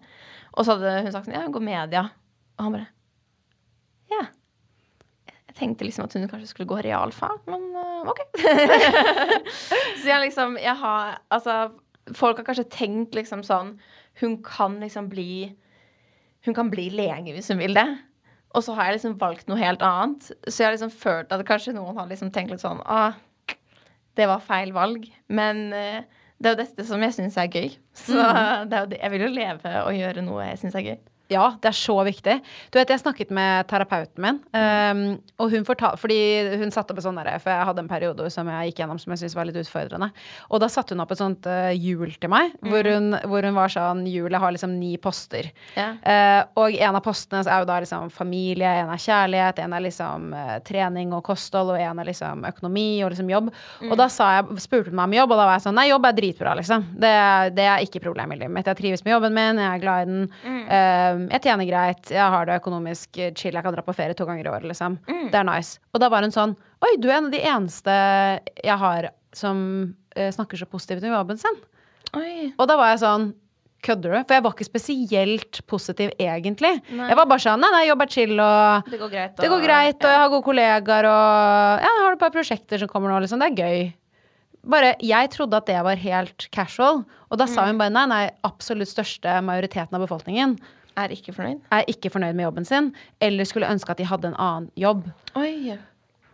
Og 0.53 0.64
så 0.64 0.76
hadde 0.76 1.00
hun 1.03 1.14
sagt 1.14 1.29
sånn 1.29 1.37
Ja, 1.37 1.44
hun 1.47 1.55
går 1.55 1.67
media. 1.67 2.06
Og 2.59 2.67
han 2.67 2.76
bare 2.79 2.88
Ja. 4.12 4.26
Jeg 5.53 5.59
tenkte 5.59 5.85
liksom 5.85 6.06
at 6.06 6.14
hun 6.17 6.29
kanskje 6.31 6.49
skulle 6.49 6.70
gå 6.70 6.79
realfag, 6.85 7.43
men 7.50 7.64
uh, 7.76 8.09
OK. 8.09 8.23
så 10.00 10.06
jeg 10.09 10.23
liksom 10.25 10.56
Jeg 10.61 10.76
har 10.81 11.19
Altså, 11.32 11.56
folk 12.17 12.41
har 12.41 12.47
kanskje 12.49 12.70
tenkt 12.73 13.19
liksom 13.19 13.44
sånn 13.44 13.75
Hun 14.23 14.38
kan 14.47 14.79
liksom 14.81 15.11
bli 15.12 15.53
Hun 16.47 16.56
kan 16.56 16.73
bli 16.73 16.88
lege 16.91 17.37
hvis 17.37 17.53
hun 17.53 17.61
vil 17.61 17.76
det. 17.76 17.87
Og 18.52 18.64
så 18.64 18.75
har 18.76 18.88
jeg 18.88 18.99
liksom 18.99 19.19
valgt 19.20 19.49
noe 19.49 19.60
helt 19.60 19.82
annet. 19.87 20.31
Så 20.46 20.62
jeg 20.62 20.69
har 20.69 20.75
liksom 20.76 20.93
følt 20.93 21.32
at 21.32 21.44
kanskje 21.49 21.75
noen 21.76 21.96
har 21.96 22.10
liksom 22.10 22.32
tenkt 22.34 22.52
litt 22.52 22.64
sånn 22.64 22.82
ah, 22.84 23.16
det 24.19 24.28
var 24.28 24.44
feil 24.44 24.75
valg. 24.76 25.06
Men 25.32 25.70
eh, 25.76 26.02
det 26.43 26.50
er 26.50 26.56
jo 26.56 26.60
dette 26.64 26.87
som 26.88 27.02
jeg 27.04 27.16
syns 27.16 27.38
er 27.40 27.49
gøy. 27.52 27.70
Så 27.96 28.19
det 28.69 28.76
er 28.76 28.84
jo 28.84 28.90
det. 28.93 29.00
jeg 29.00 29.14
vil 29.14 29.26
jo 29.26 29.32
leve 29.32 29.75
og 29.87 29.96
gjøre 29.96 30.25
noe 30.26 30.50
jeg 30.50 30.62
syns 30.64 30.76
er 30.78 30.88
gøy. 30.90 31.00
Ja, 31.32 31.46
det 31.62 31.70
er 31.73 31.76
så 31.76 31.96
viktig. 32.06 32.38
Du 32.73 32.79
vet, 32.79 32.90
Jeg 32.93 33.02
snakket 33.02 33.32
med 33.34 33.67
terapeuten 33.70 34.23
min, 34.23 34.40
um, 34.52 35.02
og 35.40 35.52
hun 35.52 35.67
fortal, 35.67 35.96
fordi 36.00 36.19
hun 36.61 36.73
satte 36.75 36.93
opp 36.93 37.00
et 37.00 37.06
sånt 37.06 37.20
derre 37.20 37.38
For 37.43 37.52
jeg 37.52 37.69
hadde 37.69 37.82
en 37.84 37.90
periode 37.90 38.29
som 38.32 38.49
jeg 38.50 38.70
gikk 38.70 38.82
gjennom 38.82 39.00
som 39.00 39.14
jeg 39.14 39.23
syntes 39.23 39.37
var 39.38 39.49
litt 39.49 39.58
utfordrende. 39.61 40.11
Og 40.50 40.62
da 40.62 40.69
satte 40.73 40.94
hun 40.94 41.05
opp 41.05 41.14
et 41.14 41.23
sånt 41.23 41.49
uh, 41.49 41.70
hjul 41.73 42.12
til 42.20 42.32
meg, 42.32 42.55
hvor, 42.67 42.88
hun, 42.88 43.17
hvor 43.29 43.49
hun 43.49 43.56
var 43.56 43.73
sånn 43.73 44.05
Hjulet 44.12 44.43
har 44.43 44.52
liksom 44.55 44.75
ni 44.76 44.94
poster. 45.00 45.49
Yeah. 45.76 45.96
Uh, 46.05 46.64
og 46.64 46.76
en 46.76 46.99
av 46.99 47.04
postene 47.04 47.42
er 47.47 47.62
jo 47.62 47.68
da 47.71 47.78
liksom 47.83 48.11
familie, 48.12 48.68
en 48.83 48.92
er 48.92 49.02
kjærlighet, 49.02 49.62
en 49.62 49.76
er 49.76 49.87
liksom 49.87 50.33
uh, 50.37 50.56
trening 50.66 51.14
og 51.16 51.25
kosthold, 51.26 51.73
og 51.75 51.80
en 51.80 52.02
er 52.02 52.11
liksom 52.11 52.45
økonomi 52.49 52.88
og 53.04 53.12
liksom 53.14 53.30
jobb. 53.33 53.52
Og 53.88 53.97
da 53.99 54.09
sa 54.12 54.28
jeg, 54.38 54.61
spurte 54.64 54.92
hun 54.92 54.99
meg 54.99 55.11
om 55.11 55.18
jobb, 55.21 55.35
og 55.35 55.40
da 55.40 55.49
var 55.49 55.59
jeg 55.59 55.66
sånn 55.66 55.78
Nei, 55.78 55.88
jobb 55.88 56.04
er 56.04 56.16
dritbra, 56.18 56.52
liksom. 56.59 56.85
Det, 57.00 57.12
det 57.56 57.64
er 57.64 57.85
ikke 57.87 58.02
problemet 58.04 58.37
i 58.37 58.42
livet 58.42 58.54
mitt. 58.54 58.68
Jeg 58.68 58.78
trives 58.78 59.04
med 59.06 59.14
jobben 59.14 59.37
min, 59.37 59.61
jeg 59.62 59.71
er 59.71 59.83
glad 59.83 60.02
i 60.02 60.11
den. 60.11 60.26
Eh, 60.76 61.22
jeg 61.31 61.43
tjener 61.45 61.69
greit, 61.69 62.11
jeg 62.11 62.35
har 62.35 62.47
det 62.49 62.59
økonomisk 62.61 63.19
chill, 63.38 63.55
jeg 63.55 63.62
kan 63.64 63.75
dra 63.75 63.85
på 63.87 63.95
ferie 63.97 64.17
to 64.19 64.26
ganger 64.29 64.47
i 64.49 64.52
året, 64.52 64.67
liksom. 64.71 64.99
Det 65.07 65.38
er 65.38 65.47
nice. 65.49 65.79
Og 65.93 66.02
da 66.02 66.09
var 66.12 66.25
hun 66.26 66.35
sånn 66.35 66.57
Oi, 66.83 66.97
du 66.99 67.07
er 67.11 67.21
en 67.21 67.29
av 67.29 67.35
de 67.35 67.43
eneste 67.47 67.93
jeg 68.64 68.79
har 68.81 69.12
som 69.37 69.61
uh, 70.19 70.31
snakker 70.35 70.59
så 70.59 70.67
positivt 70.69 71.05
om 71.07 71.14
jobben 71.14 71.38
sin. 71.41 71.61
Oi. 72.19 72.50
Og 72.59 72.67
da 72.69 72.76
var 72.81 72.93
jeg 72.95 73.05
sånn 73.05 73.31
Kødder 73.83 74.12
du? 74.12 74.19
For 74.29 74.37
jeg 74.37 74.43
var 74.45 74.52
ikke 74.55 74.67
spesielt 74.69 75.59
positiv, 75.67 76.12
egentlig. 76.23 76.76
Nei. 76.95 77.09
Jeg 77.11 77.19
var 77.19 77.26
bare 77.26 77.43
sånn 77.43 77.59
Nei, 77.64 77.71
nei, 77.75 77.81
jobb 77.88 78.05
er 78.05 78.12
chill, 78.14 78.37
og 78.38 78.91
Det 78.93 79.00
går 79.00 79.11
greit. 79.11 79.35
det 79.41 79.50
går 79.50 79.64
greit, 79.64 79.97
og 79.99 80.12
jeg 80.12 80.21
har 80.21 80.31
gode 80.31 80.47
kollegaer, 80.47 81.09
og 81.11 81.83
ja, 81.83 81.88
jeg 81.88 82.05
har 82.05 82.14
et 82.14 82.23
par 82.23 82.31
prosjekter 82.37 82.79
som 82.79 82.91
kommer 82.93 83.11
nå, 83.11 83.17
liksom. 83.25 83.43
Det 83.43 83.49
er 83.50 83.59
gøy. 83.59 83.91
Bare, 84.62 84.93
Jeg 85.02 85.33
trodde 85.35 85.59
at 85.59 85.67
det 85.67 85.81
var 85.83 85.99
helt 85.99 86.47
casual, 86.55 87.02
og 87.02 87.41
da 87.41 87.49
sa 87.50 87.67
hun 87.67 87.81
bare 87.81 87.91
nei, 87.91 88.07
nei, 88.07 88.23
absolutt 88.47 88.93
største 88.93 89.35
majoriteten 89.43 89.99
av 89.99 90.05
befolkningen 90.07 90.55
Er 90.96 91.08
ikke 91.14 91.32
fornøyd? 91.34 91.61
er 91.72 91.84
ikke 91.88 92.11
fornøyd 92.11 92.34
med 92.37 92.44
jobben 92.44 92.64
sin, 92.68 92.92
eller 93.20 93.44
skulle 93.44 93.68
ønske 93.70 93.90
at 93.90 93.96
de 93.99 94.04
hadde 94.04 94.28
en 94.28 94.34
annen 94.38 94.70
jobb. 94.76 95.06
Oi. 95.37 95.78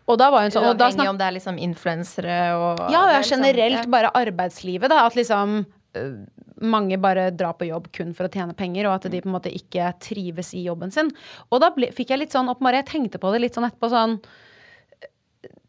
Og 0.09 0.17
da 0.19 0.31
var 0.31 0.43
hun 0.47 0.51
sånn 0.51 0.65
og 0.71 0.79
da 0.79 0.87
Uavhengig 0.89 0.97
snak- 1.03 1.09
om 1.11 1.19
det 1.19 1.27
er 1.27 1.33
liksom 1.37 1.59
influensere 1.59 2.39
og 2.57 2.91
Ja, 2.91 3.03
og 3.05 3.23
liksom- 3.23 3.43
generelt 3.43 3.85
ja. 3.85 3.91
bare 3.91 4.11
arbeidslivet, 4.15 4.89
da. 4.89 5.05
At 5.07 5.15
liksom 5.15 5.67
øh, 5.95 6.27
mange 6.61 6.97
bare 6.99 7.31
drar 7.31 7.53
på 7.55 7.69
jobb 7.69 7.93
kun 7.93 8.13
for 8.15 8.27
å 8.27 8.33
tjene 8.33 8.55
penger, 8.57 8.87
og 8.89 8.95
at 9.05 9.11
de 9.11 9.21
på 9.21 9.27
en 9.29 9.33
måte 9.37 9.53
ikke 9.55 9.93
trives 10.01 10.55
i 10.55 10.65
jobben 10.65 10.91
sin. 10.91 11.11
Og 11.53 11.61
da 11.61 11.71
ble, 11.71 11.93
fikk 11.93 12.09
jeg 12.11 12.19
litt 12.19 12.33
sånn 12.33 12.49
opp, 12.49 12.61
Marie, 12.61 12.83
jeg 12.83 12.87
tenkte 12.87 13.19
på 13.21 13.31
det 13.33 13.41
litt 13.43 13.55
sånn 13.55 13.71
etterpå 13.71 13.91
sånn 13.91 14.21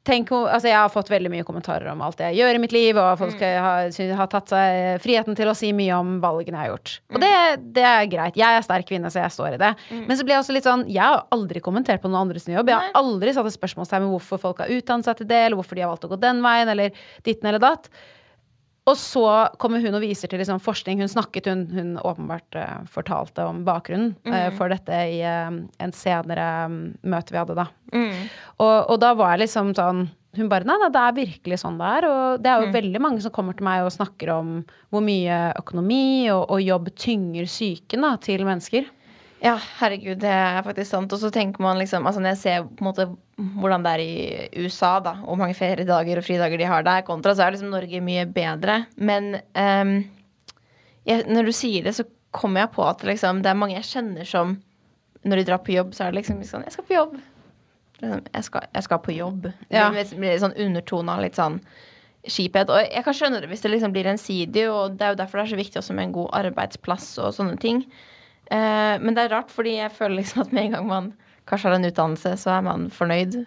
tenk, 0.10 0.32
altså 0.34 0.68
jeg 0.72 0.76
har 0.80 0.90
fått 0.92 1.12
veldig 1.14 1.30
mye 1.32 1.46
kommentarer 1.48 1.88
om 1.94 2.02
alt 2.06 2.20
jeg 2.26 2.36
gjør 2.40 2.58
i 2.58 2.62
mitt 2.66 2.74
liv, 2.76 2.98
og 3.00 3.14
folk 3.22 3.38
Mm. 3.40 3.62
har, 3.64 4.16
har 4.20 4.30
tatt 4.34 4.50
seg 4.52 5.00
friheten 5.06 5.38
til 5.38 5.48
å 5.52 5.56
si 5.56 5.70
mye 5.78 5.94
om 6.02 6.16
valgene 6.24 6.58
jeg 6.58 6.66
har 6.66 6.72
gjort. 6.74 6.94
Mm. 7.08 7.16
Og 7.16 7.24
det, 7.24 7.32
det 7.78 7.86
er 7.86 8.10
greit. 8.12 8.36
Jeg 8.42 8.58
er 8.60 8.66
sterk 8.66 8.90
kvinne, 8.90 9.12
så 9.14 9.22
jeg 9.22 9.32
står 9.38 9.56
i 9.56 9.62
det. 9.62 9.72
Men 9.94 10.18
så 10.18 10.26
blir 10.26 10.36
jeg 10.36 10.44
også 10.44 10.56
litt 10.58 10.68
sånn 10.68 10.86
Jeg 10.90 11.06
har 11.06 11.24
aldri 11.32 11.62
kommentert 11.64 12.02
på 12.02 12.10
noen 12.12 12.26
andres 12.28 12.50
jobb. 12.50 12.68
Jeg 12.74 12.76
har 12.82 12.92
aldri 13.00 13.34
satt 13.38 13.46
et 13.48 13.56
spørsmålstegn 13.56 14.08
ved 14.08 14.16
hvorfor 14.18 14.42
folk 14.50 14.64
har 14.66 14.74
utdannet 14.74 15.06
seg 15.06 15.22
til 15.22 15.30
det, 15.30 15.44
eller 15.46 15.60
hvorfor 15.62 15.78
de 15.78 15.86
har 15.86 15.94
valgt 15.94 16.08
å 16.10 16.14
gå 16.16 16.20
den 16.20 16.42
veien, 16.44 16.70
eller 16.74 16.92
ditten 17.24 17.48
eller 17.54 17.62
datt. 17.64 17.90
Og 18.90 18.98
så 18.98 19.26
kommer 19.62 19.84
hun 19.84 19.96
og 19.98 20.04
viser 20.04 20.32
til 20.32 20.42
liksom 20.42 20.62
forskning. 20.64 21.04
Hun 21.04 21.12
snakket, 21.12 21.50
hun, 21.52 21.66
hun 21.74 21.96
åpenbart 22.02 22.58
uh, 22.58 22.78
fortalte 22.90 23.46
om 23.46 23.62
bakgrunnen 23.68 24.16
eh, 24.26 24.50
for 24.58 24.72
dette 24.74 25.02
i 25.14 25.20
uh, 25.22 25.52
en 25.54 25.94
senere 25.96 26.48
mm, 26.72 26.80
møte 27.12 27.36
vi 27.36 27.42
hadde, 27.42 27.58
da. 27.60 27.68
Og, 28.58 28.78
og 28.94 28.96
da 29.02 29.14
var 29.18 29.36
jeg 29.36 29.48
liksom 29.48 29.72
sånn 29.78 30.04
Hun 30.38 30.46
bare 30.46 30.68
Nei, 30.68 30.76
nei, 30.78 30.92
det 30.94 31.02
er 31.02 31.16
virkelig 31.18 31.58
sånn 31.64 31.80
det 31.80 31.88
er. 32.00 32.06
Og 32.10 32.44
det 32.44 32.52
er 32.52 32.64
jo 32.64 32.74
veldig 32.76 33.02
mange 33.02 33.24
som 33.24 33.34
kommer 33.34 33.58
til 33.58 33.66
meg 33.66 33.86
og 33.86 33.94
snakker 33.96 34.34
om 34.36 34.52
hvor 34.94 35.02
mye 35.06 35.40
økonomi 35.58 36.30
og, 36.30 36.44
og 36.54 36.62
jobb 36.62 36.92
tynger 36.98 37.50
psyken 37.50 38.06
til 38.26 38.46
mennesker. 38.46 38.90
Ja, 39.40 39.56
herregud, 39.80 40.20
det 40.20 40.32
er 40.36 40.62
faktisk 40.66 40.92
sant. 40.92 41.14
Og 41.16 41.22
så 41.22 41.32
tenker 41.32 41.64
man 41.64 41.80
liksom 41.80 42.08
Altså 42.08 42.22
når 42.22 42.36
jeg 42.36 42.42
ser 42.44 42.68
på 42.68 42.84
en 42.84 42.90
måte 42.90 43.08
hvordan 43.40 43.84
det 43.86 43.92
er 43.96 44.04
i 44.04 44.64
USA, 44.66 44.98
da, 45.04 45.16
og 45.24 45.34
hvor 45.34 45.42
mange 45.44 45.58
feriedager 45.58 46.20
og 46.20 46.26
fridager 46.26 46.60
de 46.60 46.68
har 46.68 46.86
der, 46.86 47.04
kontra, 47.08 47.34
så 47.36 47.46
er 47.46 47.56
liksom 47.56 47.72
Norge 47.72 48.02
mye 48.04 48.26
bedre. 48.30 48.82
Men 49.00 49.36
um, 49.56 49.94
jeg, 51.08 51.26
når 51.30 51.50
du 51.50 51.54
sier 51.56 51.86
det, 51.86 51.96
så 51.98 52.06
kommer 52.36 52.66
jeg 52.66 52.74
på 52.76 52.86
at 52.86 53.06
liksom, 53.08 53.44
det 53.46 53.52
er 53.52 53.58
mange 53.58 53.78
jeg 53.78 53.88
kjenner 53.90 54.28
som 54.28 54.60
Når 55.24 55.42
de 55.42 55.44
drar 55.50 55.60
på 55.60 55.74
jobb, 55.74 55.90
så 55.92 56.06
er 56.06 56.14
det 56.14 56.22
liksom 56.22 56.38
sånn 56.48 56.64
Jeg 56.64 56.72
skal 56.78 56.86
på 56.88 56.96
jobb. 56.96 57.16
Liksom, 58.00 58.20
jeg, 58.32 58.44
skal, 58.48 58.68
jeg 58.72 58.84
skal 58.86 59.00
på 59.04 59.16
jobb. 59.16 59.48
Ja. 59.68 59.90
Det 59.90 59.96
blir 59.98 60.20
blir 60.22 60.32
litt 60.32 60.44
sånn 60.46 60.56
undertona, 60.56 61.18
litt 61.20 61.36
sånn 61.36 61.58
skiphet. 62.24 62.72
Og 62.72 62.80
jeg 62.86 63.04
kan 63.04 63.18
skjønne 63.18 63.42
det 63.42 63.50
hvis 63.52 63.66
det 63.66 63.74
liksom 63.74 63.96
blir 63.96 64.08
ensidig, 64.08 64.64
og 64.72 64.96
det 64.96 65.08
er 65.08 65.14
jo 65.14 65.20
derfor 65.20 65.42
det 65.42 65.48
er 65.48 65.52
så 65.52 65.60
viktig 65.60 65.82
også 65.82 65.96
med 65.98 66.08
en 66.08 66.16
god 66.20 66.30
arbeidsplass 66.40 67.10
og 67.24 67.34
sånne 67.36 67.60
ting. 67.60 67.84
Uh, 68.48 68.96
men 69.04 69.12
det 69.18 69.26
er 69.26 69.36
rart, 69.36 69.52
fordi 69.52 69.76
jeg 69.76 69.96
føler 69.96 70.22
liksom 70.22 70.46
at 70.46 70.56
med 70.56 70.70
en 70.70 70.78
gang 70.78 70.88
man 70.88 71.12
kanskje 71.50 71.70
har 71.70 71.78
en 71.80 71.90
utdannelse, 71.90 72.36
så 72.40 72.54
er 72.58 72.66
man 72.66 72.88
fornøyd. 72.94 73.42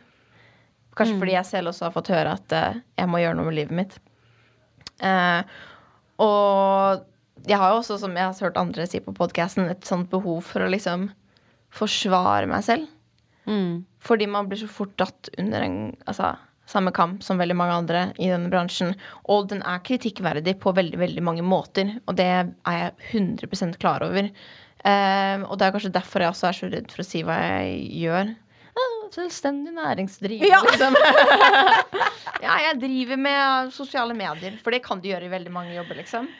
Kanskje 0.98 1.18
fordi 1.20 1.36
jeg 1.36 1.48
selv 1.48 1.72
også 1.72 1.86
har 1.86 1.94
fått 1.94 2.12
høre 2.12 2.34
at 2.36 2.56
uh, 2.56 2.80
jeg 2.98 3.08
må 3.08 3.22
gjøre 3.22 3.38
noe 3.38 3.48
med 3.48 3.56
livet 3.56 3.78
mitt. 3.78 3.96
Uh, 5.00 5.40
og 6.22 7.06
jeg 7.48 7.58
har 7.58 7.72
jo 7.72 7.80
også, 7.80 7.98
som 8.02 8.14
jeg 8.16 8.28
har 8.28 8.46
hørt 8.46 8.60
andre 8.60 8.86
si 8.86 9.00
på 9.02 9.14
podkasten, 9.16 9.70
et 9.72 9.88
sånt 9.88 10.10
behov 10.12 10.42
for 10.46 10.64
å 10.64 10.70
liksom 10.70 11.08
forsvare 11.72 12.50
meg 12.50 12.66
selv. 12.66 12.90
Fordi 14.02 14.28
man 14.30 14.48
blir 14.50 14.60
så 14.60 14.68
fort 14.70 14.92
dratt 15.00 15.30
under 15.40 15.64
en 15.64 15.78
altså, 16.06 16.34
samme 16.68 16.92
kamp 16.94 17.22
som 17.24 17.40
veldig 17.40 17.56
mange 17.58 17.78
andre 17.80 18.02
i 18.18 18.28
denne 18.30 18.50
bransjen. 18.52 18.94
Og 19.32 19.48
den 19.50 19.62
er 19.66 19.82
kritikkverdig 19.86 20.58
på 20.62 20.74
veldig 20.76 21.00
veldig 21.00 21.24
mange 21.24 21.46
måter, 21.46 21.96
og 22.06 22.18
det 22.20 22.28
er 22.28 22.52
jeg 22.66 22.92
100 23.22 23.80
klar 23.82 24.04
over. 24.06 24.30
Eh, 24.82 25.42
og 25.46 25.58
det 25.58 25.66
er 25.66 25.74
kanskje 25.76 25.92
derfor 25.94 26.24
jeg 26.24 26.34
også 26.34 26.48
er 26.48 26.58
så 26.58 26.70
redd 26.72 26.88
for 26.94 27.04
å 27.04 27.06
si 27.06 27.22
hva 27.26 27.36
jeg 27.38 27.76
gjør. 28.02 28.32
Ah, 28.72 28.94
Selvstendig 29.12 29.74
næringsdrivende, 29.76 30.62
liksom. 30.70 30.96
ja, 32.46 32.54
jeg 32.66 32.78
driver 32.80 33.20
med 33.20 33.74
sosiale 33.76 34.16
medier, 34.16 34.56
for 34.64 34.74
det 34.74 34.80
kan 34.86 35.02
du 35.02 35.10
gjøre 35.10 35.28
i 35.28 35.34
veldig 35.34 35.52
mange 35.52 35.76
jobber, 35.76 36.00
liksom. 36.00 36.30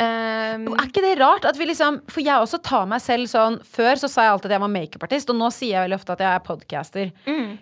Um, 0.00 0.62
Er 0.72 0.86
ikke 0.88 1.02
det 1.04 1.18
rart 1.20 1.44
at 1.44 1.58
vi 1.60 1.66
liksom 1.68 1.98
For 2.08 2.22
jeg 2.24 2.40
også 2.40 2.62
tar 2.64 2.86
meg 2.88 3.02
selv 3.04 3.28
sånn 3.28 3.58
Før 3.68 3.98
så 4.00 4.08
sa 4.08 4.22
jeg 4.24 4.32
alltid 4.32 4.48
at 4.48 4.54
jeg 4.56 4.62
var 4.62 4.70
makeupartist, 4.72 5.28
og 5.28 5.36
nå 5.36 5.50
sier 5.52 5.74
jeg 5.74 5.84
veldig 5.84 5.98
ofte 5.98 6.14
at 6.14 6.22
jeg 6.24 6.32
er 6.32 6.44
podcaster. 6.46 7.10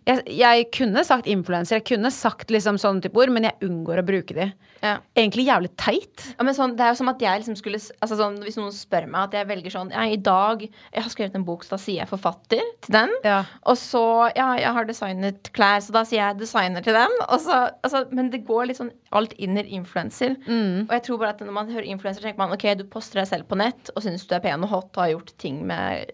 Jeg, 0.06 0.22
jeg 0.38 0.66
kunne 0.76 1.02
sagt 1.06 1.26
influenser, 1.26 1.80
jeg 1.80 1.87
kunne 1.90 2.12
sagt 2.14 2.52
liksom 2.54 2.78
sånne 2.78 3.02
type 3.02 3.18
ord, 3.18 3.32
men 3.34 3.49
jeg 3.49 3.58
unngår 3.66 4.02
å 4.02 4.04
bruke 4.06 4.37
de. 4.37 4.46
ja. 4.84 4.92
Egentlig 5.18 5.44
jævlig 5.49 5.72
teit. 5.80 6.22
Ja, 6.38 6.46
men 6.46 6.54
sånn, 6.56 6.76
det 6.78 6.87
er 6.87 6.92
jo 6.94 7.00
som 7.00 7.10
at 7.10 7.20
jeg 7.25 7.42
liksom 7.42 7.58
skulle 7.58 7.80
altså 7.82 8.16
sånn, 8.20 8.38
Hvis 8.46 8.56
noen 8.60 8.72
spør 8.78 9.08
meg 9.10 9.26
at 9.26 9.34
jeg 9.40 9.49
velger 9.50 9.75
sånn 9.75 9.90
Ja, 9.92 10.06
i 10.06 10.16
dag 10.16 10.62
Jeg 10.62 11.02
har 11.02 11.10
skrevet 11.12 11.34
en 11.37 11.44
bok, 11.49 11.66
så 11.66 11.75
da 11.75 11.80
sier 11.82 11.99
jeg 12.04 12.08
forfatter 12.12 12.62
til 12.87 12.94
den. 12.94 13.10
Ja. 13.26 13.42
Og 13.66 13.76
så 13.80 14.04
Ja, 14.38 14.52
jeg 14.60 14.70
har 14.78 14.87
designet 14.88 15.50
klær, 15.56 15.82
så 15.82 15.92
da 15.99 16.04
sier 16.06 16.22
jeg 16.22 16.38
designer 16.44 16.87
til 16.87 16.94
den. 16.96 17.18
Og 17.26 17.42
så, 17.42 17.58
altså, 17.82 18.04
men 18.14 18.30
det 18.30 18.44
går 18.46 18.70
litt 18.70 18.78
sånn 18.80 18.94
alt 19.10 19.34
inn 19.42 19.58
i 19.58 19.66
influenser. 19.75 20.38
Og 20.46 20.94
jeg 20.94 21.02
tror 21.08 21.18
bare 21.25 21.34
at 21.34 21.42
når 21.42 21.54
man 21.58 21.70
hører 21.75 21.90
influenser, 21.90 22.19
tenker 22.22 22.40
man 22.40 22.54
OK, 22.54 22.66
du 22.78 22.86
poster 22.90 23.22
deg 23.22 23.28
selv 23.30 23.48
på 23.50 23.58
nett 23.60 23.92
og 23.94 24.04
syns 24.04 24.26
du 24.28 24.34
er 24.36 24.42
pen 24.44 24.66
og 24.66 24.72
hot 24.72 24.90
og 24.94 25.04
har 25.04 25.12
gjort 25.14 25.32
ting 25.40 25.62
med 25.68 26.12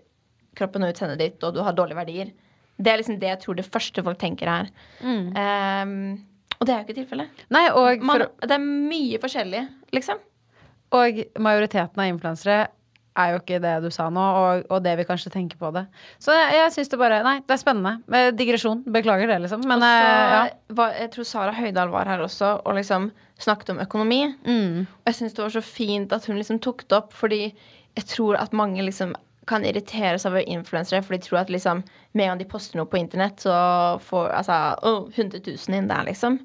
kroppen 0.56 0.86
og 0.86 0.94
utseendet 0.94 1.20
ditt, 1.20 1.42
og 1.44 1.56
du 1.56 1.62
har 1.64 1.76
dårlige 1.76 1.98
verdier. 1.98 2.32
Det 2.76 2.92
er 2.92 3.00
liksom 3.00 3.18
det 3.20 3.28
jeg 3.32 3.42
tror 3.42 3.58
det 3.58 3.66
første 3.68 4.04
folk 4.04 4.20
tenker 4.20 4.50
er. 4.52 4.70
Mm. 5.00 5.28
Um, 5.36 5.98
og 6.56 6.68
det 6.68 6.72
er 6.72 6.80
jo 6.80 6.86
ikke 6.86 6.98
tilfellet. 7.00 7.44
Nei, 7.52 7.66
og, 7.72 8.04
Man, 8.04 8.24
for, 8.24 8.48
det 8.48 8.56
er 8.56 8.64
mye 8.64 9.20
forskjellig, 9.20 9.62
liksom. 9.96 10.20
og 10.96 11.20
majoriteten 11.42 12.02
av 12.02 12.12
influensere 12.12 12.58
er 13.16 13.32
jo 13.32 13.40
ikke 13.40 13.60
det 13.62 13.74
du 13.84 13.88
sa 13.94 14.08
nå, 14.12 14.22
og, 14.40 14.64
og 14.72 14.82
det 14.84 14.94
vi 15.00 15.06
kanskje 15.08 15.32
tenker 15.34 15.60
på 15.60 15.70
det. 15.74 15.86
Så 16.22 16.34
jeg, 16.36 16.54
jeg 16.58 16.72
syns 16.74 16.90
det 16.92 17.00
bare 17.00 17.20
Nei, 17.26 17.36
det 17.44 17.56
er 17.56 17.60
spennende. 17.62 18.22
Digresjon. 18.36 18.82
Beklager 18.92 19.30
det, 19.30 19.38
liksom. 19.44 19.64
Men 19.68 19.84
så 19.84 19.92
eh, 19.92 20.32
ja. 20.34 20.42
var, 20.78 20.96
jeg 21.00 21.12
tror 21.14 21.28
Sara 21.28 21.54
Høydahl 21.56 21.92
var 21.92 22.10
her 22.10 22.24
også 22.24 22.56
og 22.62 22.78
liksom 22.78 23.10
snakket 23.42 23.74
om 23.74 23.82
økonomi. 23.84 24.22
Mm. 24.46 24.86
Og 24.86 25.10
jeg 25.10 25.20
syns 25.20 25.36
det 25.36 25.44
var 25.44 25.54
så 25.56 25.64
fint 25.64 26.12
at 26.16 26.26
hun 26.28 26.40
liksom 26.40 26.60
tok 26.64 26.86
det 26.88 26.98
opp, 27.00 27.14
fordi 27.16 27.42
jeg 27.96 28.08
tror 28.12 28.38
at 28.40 28.56
mange 28.56 28.84
liksom 28.84 29.14
kan 29.46 29.64
irritere 29.64 30.18
seg 30.18 30.32
over 30.32 30.48
influensere, 30.50 31.04
for 31.06 31.14
de 31.14 31.22
tror 31.22 31.44
at 31.44 31.52
liksom 31.52 31.84
med 32.16 32.24
en 32.24 32.32
gang 32.32 32.40
de 32.40 32.48
poster 32.50 32.80
noe 32.80 32.88
på 32.90 32.98
internett, 32.98 33.38
så 33.44 33.54
får 34.02 34.32
altså 34.40 34.58
oh, 34.82 35.06
100 35.14 35.44
000 35.46 35.78
inn 35.78 35.90
der, 35.90 36.06
liksom. 36.08 36.40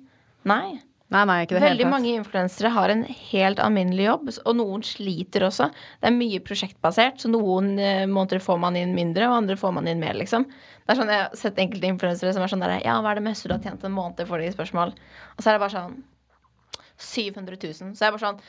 Nei. 0.49 0.77
Nei, 1.11 1.25
nei, 1.27 1.41
ikke 1.43 1.57
det 1.57 1.63
Veldig 1.65 1.83
helt 1.83 1.91
mange 1.91 2.11
influensere 2.15 2.69
har 2.71 2.91
en 2.93 3.01
helt 3.03 3.59
alminnelig 3.59 4.05
jobb, 4.05 4.29
og 4.47 4.55
noen 4.55 4.85
sliter 4.87 5.43
også. 5.43 5.67
Det 5.99 6.07
er 6.07 6.15
mye 6.15 6.39
prosjektbasert, 6.47 7.19
så 7.19 7.31
noen 7.31 7.73
eh, 7.83 8.05
måneder 8.07 8.39
får 8.43 8.61
man 8.63 8.77
inn 8.79 8.93
mindre, 8.95 9.27
og 9.27 9.41
andre 9.41 9.57
får 9.59 9.73
man 9.75 9.89
inn 9.91 9.99
mer, 9.99 10.15
liksom. 10.15 10.45
Det 10.47 10.93
er 10.95 11.01
sånn, 11.01 11.11
Jeg 11.11 11.25
har 11.25 11.35
sett 11.41 11.59
enkelte 11.59 11.91
influensere 11.91 12.31
som 12.31 12.45
er 12.45 12.53
sånn 12.53 12.63
der 12.63 12.77
Ja, 12.79 12.95
hva 13.03 13.11
er 13.11 13.19
det 13.19 13.27
meste 13.27 13.51
du 13.51 13.57
har 13.57 13.63
tjent 13.63 13.83
en 13.83 13.97
måned, 13.97 14.23
får 14.29 14.39
de 14.39 14.55
spørsmål. 14.55 14.95
Og 15.35 15.43
så 15.43 15.51
er 15.51 15.59
det 15.59 15.63
bare 15.65 15.75
sånn 15.75 15.99
700 17.01 17.59
000. 17.59 17.91
Så 17.91 18.05
jeg 18.05 18.07
er 18.07 18.15
bare 18.15 18.23
sånn 18.29 18.43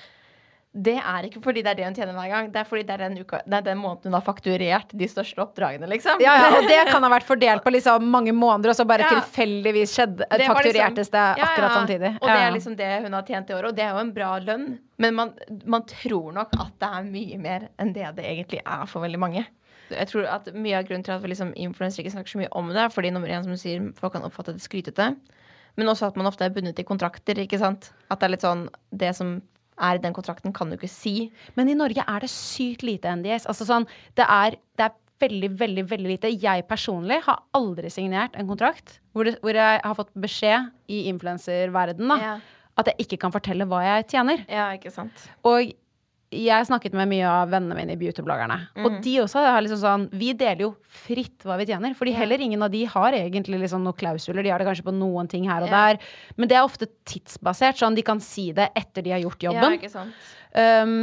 det 0.75 0.95
er 0.97 1.27
ikke 1.29 1.43
fordi 1.45 1.61
det 1.61 1.69
er 1.69 1.77
det 1.77 1.85
hun 1.85 1.95
tjener 1.95 2.15
hver 2.17 2.31
gang. 2.33 2.47
Det 2.53 2.61
er 2.63 2.65
fordi 2.65 2.83
det 2.89 2.95
er 2.95 3.03
den, 3.05 3.19
uka, 3.21 3.43
det 3.45 3.59
er 3.59 3.65
den 3.67 3.77
måneden 3.79 4.09
hun 4.09 4.15
har 4.17 4.23
fakturert 4.25 4.95
de 4.97 5.05
største 5.11 5.43
oppdragene, 5.45 5.85
liksom. 5.91 6.21
Ja, 6.25 6.33
ja, 6.41 6.47
og 6.57 6.65
det 6.71 6.79
kan 6.93 7.05
ha 7.05 7.11
vært 7.13 7.27
fordelt 7.29 7.63
på 7.65 7.73
liksom 7.75 8.07
mange 8.09 8.33
måneder, 8.33 8.73
og 8.73 8.79
så 8.79 8.87
bare 8.89 9.05
Ja. 9.05 9.21
tilfeldigvis 9.21 9.93
skjedde, 9.93 10.25
Det 10.31 10.47
fakturertes 10.49 11.11
det 11.13 11.21
liksom- 11.21 11.45
akkurat 11.45 11.69
ja. 11.69 11.75
samtidig. 11.77 12.13
Og 12.23 12.29
det 12.29 12.39
er 12.41 12.51
liksom 12.57 12.77
det 12.77 12.91
hun 13.05 13.13
har 13.13 13.23
tjent 13.29 13.51
i 13.51 13.55
året, 13.55 13.69
og 13.69 13.77
det 13.77 13.85
er 13.85 13.91
jo 13.93 13.99
en 13.99 14.13
bra 14.17 14.31
lønn. 14.41 14.79
Men 14.99 15.15
man, 15.15 15.35
man 15.67 15.83
tror 15.85 16.33
nok 16.33 16.49
at 16.59 16.73
det 16.81 16.89
er 16.89 17.03
mye 17.05 17.39
mer 17.39 17.69
enn 17.79 17.93
det 17.93 18.09
det 18.17 18.25
egentlig 18.25 18.63
er 18.65 18.87
for 18.87 19.01
veldig 19.05 19.19
mange. 19.19 19.45
Jeg 19.91 20.09
tror 20.09 20.25
at 20.25 20.47
Mye 20.55 20.79
av 20.79 20.85
grunnen 20.89 21.05
til 21.05 21.13
at 21.13 21.23
liksom 21.29 21.53
influensere 21.55 22.07
ikke 22.07 22.15
snakker 22.17 22.33
så 22.33 22.39
mye 22.41 22.49
om 22.57 22.69
det, 22.73 22.77
er 22.81 22.89
fordi 22.89 23.11
nummer 23.13 23.29
én, 23.29 23.43
som 23.45 23.53
du 23.53 23.59
sier, 23.61 23.93
folk 23.99 24.15
kan 24.15 24.23
oppfatte 24.25 24.55
det 24.57 24.63
skrytete. 24.65 25.17
Men 25.77 25.87
også 25.89 26.07
at 26.09 26.17
man 26.17 26.27
ofte 26.27 26.45
er 26.47 26.51
bundet 26.51 26.79
i 26.81 26.83
kontrakter. 26.85 27.35
ikke 27.37 27.59
sant? 27.59 27.91
At 28.11 28.21
det 28.21 28.25
er 28.25 28.31
litt 28.31 28.41
sånn 28.41 28.69
Det 28.95 29.15
som 29.17 29.43
er 29.83 29.99
i 29.99 30.03
den 30.05 30.15
kontrakten, 30.17 30.53
kan 30.55 30.71
du 30.71 30.77
ikke 30.79 30.89
si. 30.91 31.31
Men 31.59 31.69
i 31.69 31.75
Norge 31.79 32.05
er 32.07 32.25
det 32.25 32.31
sykt 32.33 32.83
lite 32.87 33.11
NDS. 33.19 33.47
Altså 33.51 33.67
sånn, 33.69 33.87
det 34.19 34.27
er, 34.31 34.57
det 34.79 34.87
er 34.89 34.97
veldig, 35.23 35.51
veldig 35.61 35.85
veldig 35.91 36.11
lite. 36.17 36.31
Jeg 36.43 36.65
personlig 36.71 37.21
har 37.27 37.43
aldri 37.55 37.91
signert 37.95 38.35
en 38.39 38.49
kontrakt 38.51 38.97
hvor, 39.13 39.29
det, 39.29 39.37
hvor 39.45 39.55
jeg 39.55 39.83
har 39.85 39.95
fått 39.99 40.11
beskjed 40.19 40.71
i 40.91 41.05
influenserverdenen 41.13 42.09
da, 42.15 42.19
Ja. 42.23 42.33
at 42.81 42.89
jeg 42.91 43.07
ikke 43.07 43.19
kan 43.27 43.33
fortelle 43.35 43.67
hva 43.69 43.83
jeg 43.85 44.09
tjener. 44.15 44.45
Ja, 44.49 44.71
ikke 44.79 44.91
sant? 44.95 45.29
Og 45.45 45.71
jeg 46.33 46.67
snakket 46.67 46.95
med 46.97 47.11
mye 47.11 47.29
av 47.29 47.51
vennene 47.53 47.77
mine 47.77 47.93
i 47.95 47.99
beautybloggerne. 48.01 48.57
Mm. 48.77 48.85
Og 48.89 48.97
de 49.05 49.15
også 49.21 49.43
har 49.45 49.61
liksom 49.65 49.81
sånn 49.83 50.07
Vi 50.17 50.33
deler 50.33 50.65
jo 50.65 50.71
fritt 50.89 51.45
hva 51.45 51.59
vi 51.61 51.67
tjener. 51.69 51.95
Fordi 51.99 52.15
heller 52.17 52.41
ingen 52.41 52.63
av 52.65 52.71
de 52.73 52.85
har 52.89 53.13
egentlig 53.13 53.61
liksom 53.61 53.85
noen 53.85 53.97
klausuler. 54.01 54.43
De 54.43 54.51
har 54.51 54.59
det 54.63 54.67
kanskje 54.71 54.87
på 54.89 54.95
noen 54.97 55.29
ting 55.29 55.45
her 55.51 55.63
og 55.67 55.71
der. 55.71 56.01
Men 56.37 56.49
det 56.49 56.57
er 56.57 56.65
ofte 56.65 56.89
tidsbasert. 57.05 57.77
Sånn 57.79 57.95
de 57.99 58.03
kan 58.07 58.21
si 58.25 58.51
det 58.57 58.71
etter 58.75 59.05
de 59.05 59.13
har 59.15 59.23
gjort 59.25 59.43
jobben. 59.45 59.77
Ja, 59.77 59.79
ikke 59.79 59.93
sant? 59.93 60.13
Um, 60.53 60.95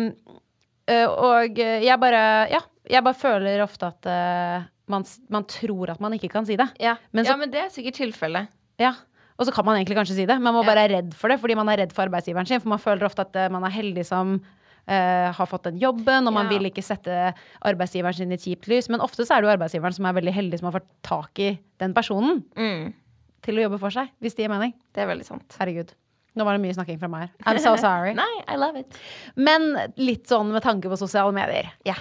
og 0.89 1.57
jeg 1.59 1.99
bare 2.01 2.23
Ja, 2.49 2.61
jeg 2.89 3.03
bare 3.05 3.17
føler 3.17 3.61
ofte 3.63 3.91
at 3.91 4.09
uh, 4.09 4.65
man, 4.89 5.05
man 5.29 5.45
tror 5.45 5.91
at 5.93 5.99
man 6.01 6.15
ikke 6.17 6.31
kan 6.33 6.47
si 6.49 6.55
det. 6.57 6.67
Ja. 6.81 6.95
Men 7.13 7.25
så- 7.25 7.31
ja, 7.35 7.37
men 7.37 7.51
det 7.53 7.61
er 7.61 7.69
sikkert 7.69 7.99
tilfellet. 8.01 8.47
Ja. 8.81 8.95
Og 9.39 9.45
så 9.47 9.53
kan 9.53 9.63
man 9.63 9.77
egentlig 9.77 9.95
kanskje 9.95 10.15
si 10.17 10.25
det, 10.25 10.35
men 10.35 10.43
man 10.49 10.55
må 10.57 10.63
Ja. 10.65 10.73
bare 10.73 10.87
være 10.89 10.95
redd 10.97 11.13
for 11.13 11.29
det, 11.29 11.39
fordi 11.39 11.55
man 11.55 11.69
er 11.69 11.77
redd 11.77 11.93
for 11.93 12.03
arbeidsgiveren 12.07 12.47
sin. 12.47 12.59
For 12.59 12.67
man 12.69 12.79
føler 12.79 13.05
ofte 13.05 13.21
at 13.21 13.35
uh, 13.35 13.49
man 13.53 13.63
er 13.63 13.69
heldig 13.71 14.05
som 14.05 14.41
uh, 14.89 15.29
har 15.37 15.45
fått 15.47 15.63
den 15.69 15.77
jobben, 15.79 16.27
og 16.27 16.33
man 16.33 16.49
Ja. 16.49 16.57
vil 16.57 16.69
ikke 16.71 16.83
sette 16.83 17.33
arbeidsgiveren 17.61 18.13
sin 18.17 18.31
i 18.33 18.37
kjipt 18.41 18.67
lys. 18.67 18.89
Men 18.89 18.99
ofte 19.05 19.23
så 19.25 19.35
er 19.37 19.41
det 19.41 19.49
jo 19.49 19.53
arbeidsgiveren 19.57 19.93
som 19.95 20.05
er 20.09 20.13
veldig 20.17 20.33
heldig 20.33 20.59
som 20.59 20.71
har 20.71 20.79
fått 20.79 20.89
tak 21.05 21.39
i 21.39 21.51
den 21.79 21.93
personen 21.93 22.43
Mm, 22.57 22.93
til 23.41 23.55
å 23.55 23.69
jobbe 23.69 23.79
for 23.79 23.89
seg, 23.93 24.09
hvis 24.21 24.35
det 24.35 24.43
gir 24.47 24.49
mening. 24.49 24.73
det 24.93 25.03
er 25.03 25.07
veldig 25.13 25.25
sant. 25.25 25.55
Herregud. 25.59 25.93
Nå 26.35 26.45
var 26.45 26.53
det 26.57 26.61
mye 26.61 26.73
snakking 26.75 26.99
fra 26.99 27.07
meg 27.09 27.21
her. 27.27 27.29
I'm 27.53 27.59
so 27.59 27.75
sorry. 27.75 28.13
Nei, 28.19 28.43
I 28.47 28.55
love 28.55 28.77
it. 28.79 28.97
Men 29.35 29.73
litt 29.97 30.27
sånn 30.29 30.51
med 30.53 30.61
tanke 30.63 30.87
på 30.89 30.97
sosiale 30.97 31.33
medier. 31.33 31.71
Ja. 31.85 31.95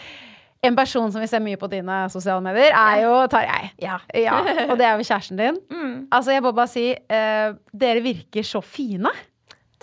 En 0.62 0.74
person 0.74 1.10
som 1.12 1.20
vi 1.22 1.26
ser 1.30 1.38
mye 1.40 1.56
på 1.56 1.68
dine 1.70 2.08
sosiale 2.10 2.42
medier, 2.42 2.72
er 2.74 3.02
jo 3.04 3.12
Tarjei. 3.30 3.70
Ja. 3.78 4.00
Ja, 4.14 4.40
og 4.68 4.76
det 4.78 4.86
er 4.86 4.98
jo 4.98 5.04
kjæresten 5.06 5.36
din. 5.38 5.58
Mm. 5.70 6.08
Altså, 6.10 6.32
jeg 6.32 6.42
må 6.42 6.52
bare 6.54 6.68
si, 6.68 6.90
uh, 6.92 7.54
dere 7.72 8.00
virker 8.02 8.42
så 8.46 8.60
fine. 8.64 9.10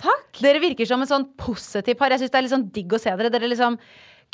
Takk. 0.00 0.40
Dere 0.44 0.60
virker 0.62 0.88
som 0.88 1.02
en 1.02 1.08
sånn 1.08 1.30
positiv 1.40 1.96
par. 1.98 2.12
Jeg 2.12 2.24
syns 2.24 2.34
det 2.34 2.40
er 2.40 2.46
litt 2.46 2.54
sånn 2.54 2.68
digg 2.74 2.92
å 2.92 3.00
se 3.00 3.14
dere. 3.16 3.32
Dere 3.32 3.48
liksom 3.50 3.78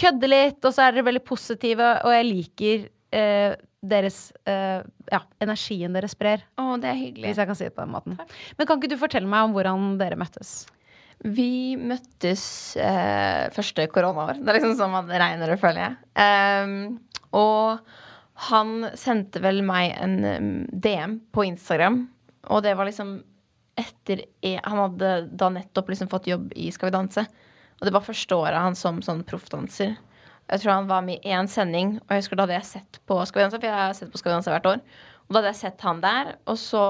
kødder 0.01 0.33
litt, 0.33 0.59
og 0.65 0.75
så 0.75 0.87
er 0.87 0.97
dere 0.97 1.07
veldig 1.11 1.25
positive, 1.29 1.89
og 2.03 2.15
jeg 2.17 2.29
liker 2.29 2.85
eh, 3.15 3.55
deres 3.83 4.19
eh, 4.49 4.83
Ja, 5.13 5.23
energien 5.43 5.95
dere 5.95 6.11
sprer. 6.11 6.45
Å, 6.59 6.77
det 6.83 6.91
er 6.91 6.99
hyggelig. 6.99 7.31
Hvis 7.31 7.43
jeg 7.43 7.51
kan 7.51 7.59
si 7.59 7.67
det 7.69 7.75
på 7.77 7.85
den 7.85 7.95
måten. 7.95 8.21
Men 8.59 8.69
kan 8.69 8.81
ikke 8.81 8.95
du 8.95 9.01
fortelle 9.01 9.31
meg 9.31 9.49
om 9.49 9.57
hvordan 9.57 9.91
dere 10.01 10.19
møttes? 10.19 10.63
Vi 11.23 11.77
møttes 11.79 12.45
eh, 12.83 13.51
første 13.55 13.87
koronaår. 13.93 14.41
Det 14.41 14.51
er 14.51 14.59
liksom 14.59 14.79
sånn 14.79 14.95
man 14.95 15.11
regner 15.11 15.53
det, 15.53 15.59
føler 15.63 15.85
jeg. 15.85 15.99
Um, 16.19 16.73
og 17.39 17.85
han 18.49 18.89
sendte 18.99 19.43
vel 19.45 19.61
meg 19.67 19.93
en 20.03 20.65
DM 20.73 21.21
på 21.35 21.45
Instagram, 21.47 22.01
og 22.51 22.65
det 22.65 22.75
var 22.79 22.89
liksom 22.89 23.21
etter 23.79 24.25
e 24.45 24.59
Han 24.65 24.79
hadde 24.79 25.13
da 25.33 25.49
nettopp 25.53 25.89
liksom 25.93 26.11
fått 26.13 26.29
jobb 26.31 26.53
i 26.57 26.71
Skal 26.75 26.91
vi 26.91 26.97
danse. 26.97 27.27
Og 27.81 27.87
det 27.89 27.93
var 27.95 28.05
første 28.07 28.37
året 28.37 28.63
han 28.63 28.77
som 28.79 29.01
sånn 29.03 29.25
proffdanser. 29.27 29.97
Jeg 30.53 30.61
tror 30.61 30.73
han 30.75 30.91
var 30.91 31.05
med 31.07 31.23
i 31.23 31.33
én 31.33 31.49
sending, 31.49 31.97
og 32.03 32.13
jeg 32.13 32.25
husker 32.25 32.39
da 32.39 32.45
hadde 32.47 32.59
jeg 32.59 32.69
sett 32.69 33.01
på 33.09 33.17
Skal 33.27 33.41
vi 33.41 33.47
danse, 33.47 33.61
for 33.61 33.71
jeg 33.71 33.79
har 33.79 33.97
sett 33.97 34.13
på 34.13 34.21
Skal 34.21 34.33
vi 34.33 34.37
danse 34.37 34.53
hvert 34.53 34.71
år. 34.75 34.85
Og 35.23 35.35
da 35.35 35.41
hadde 35.41 35.53
jeg 35.55 35.61
sett 35.63 35.85
han 35.87 36.03
der, 36.03 36.35
og 36.51 36.59
så 36.61 36.85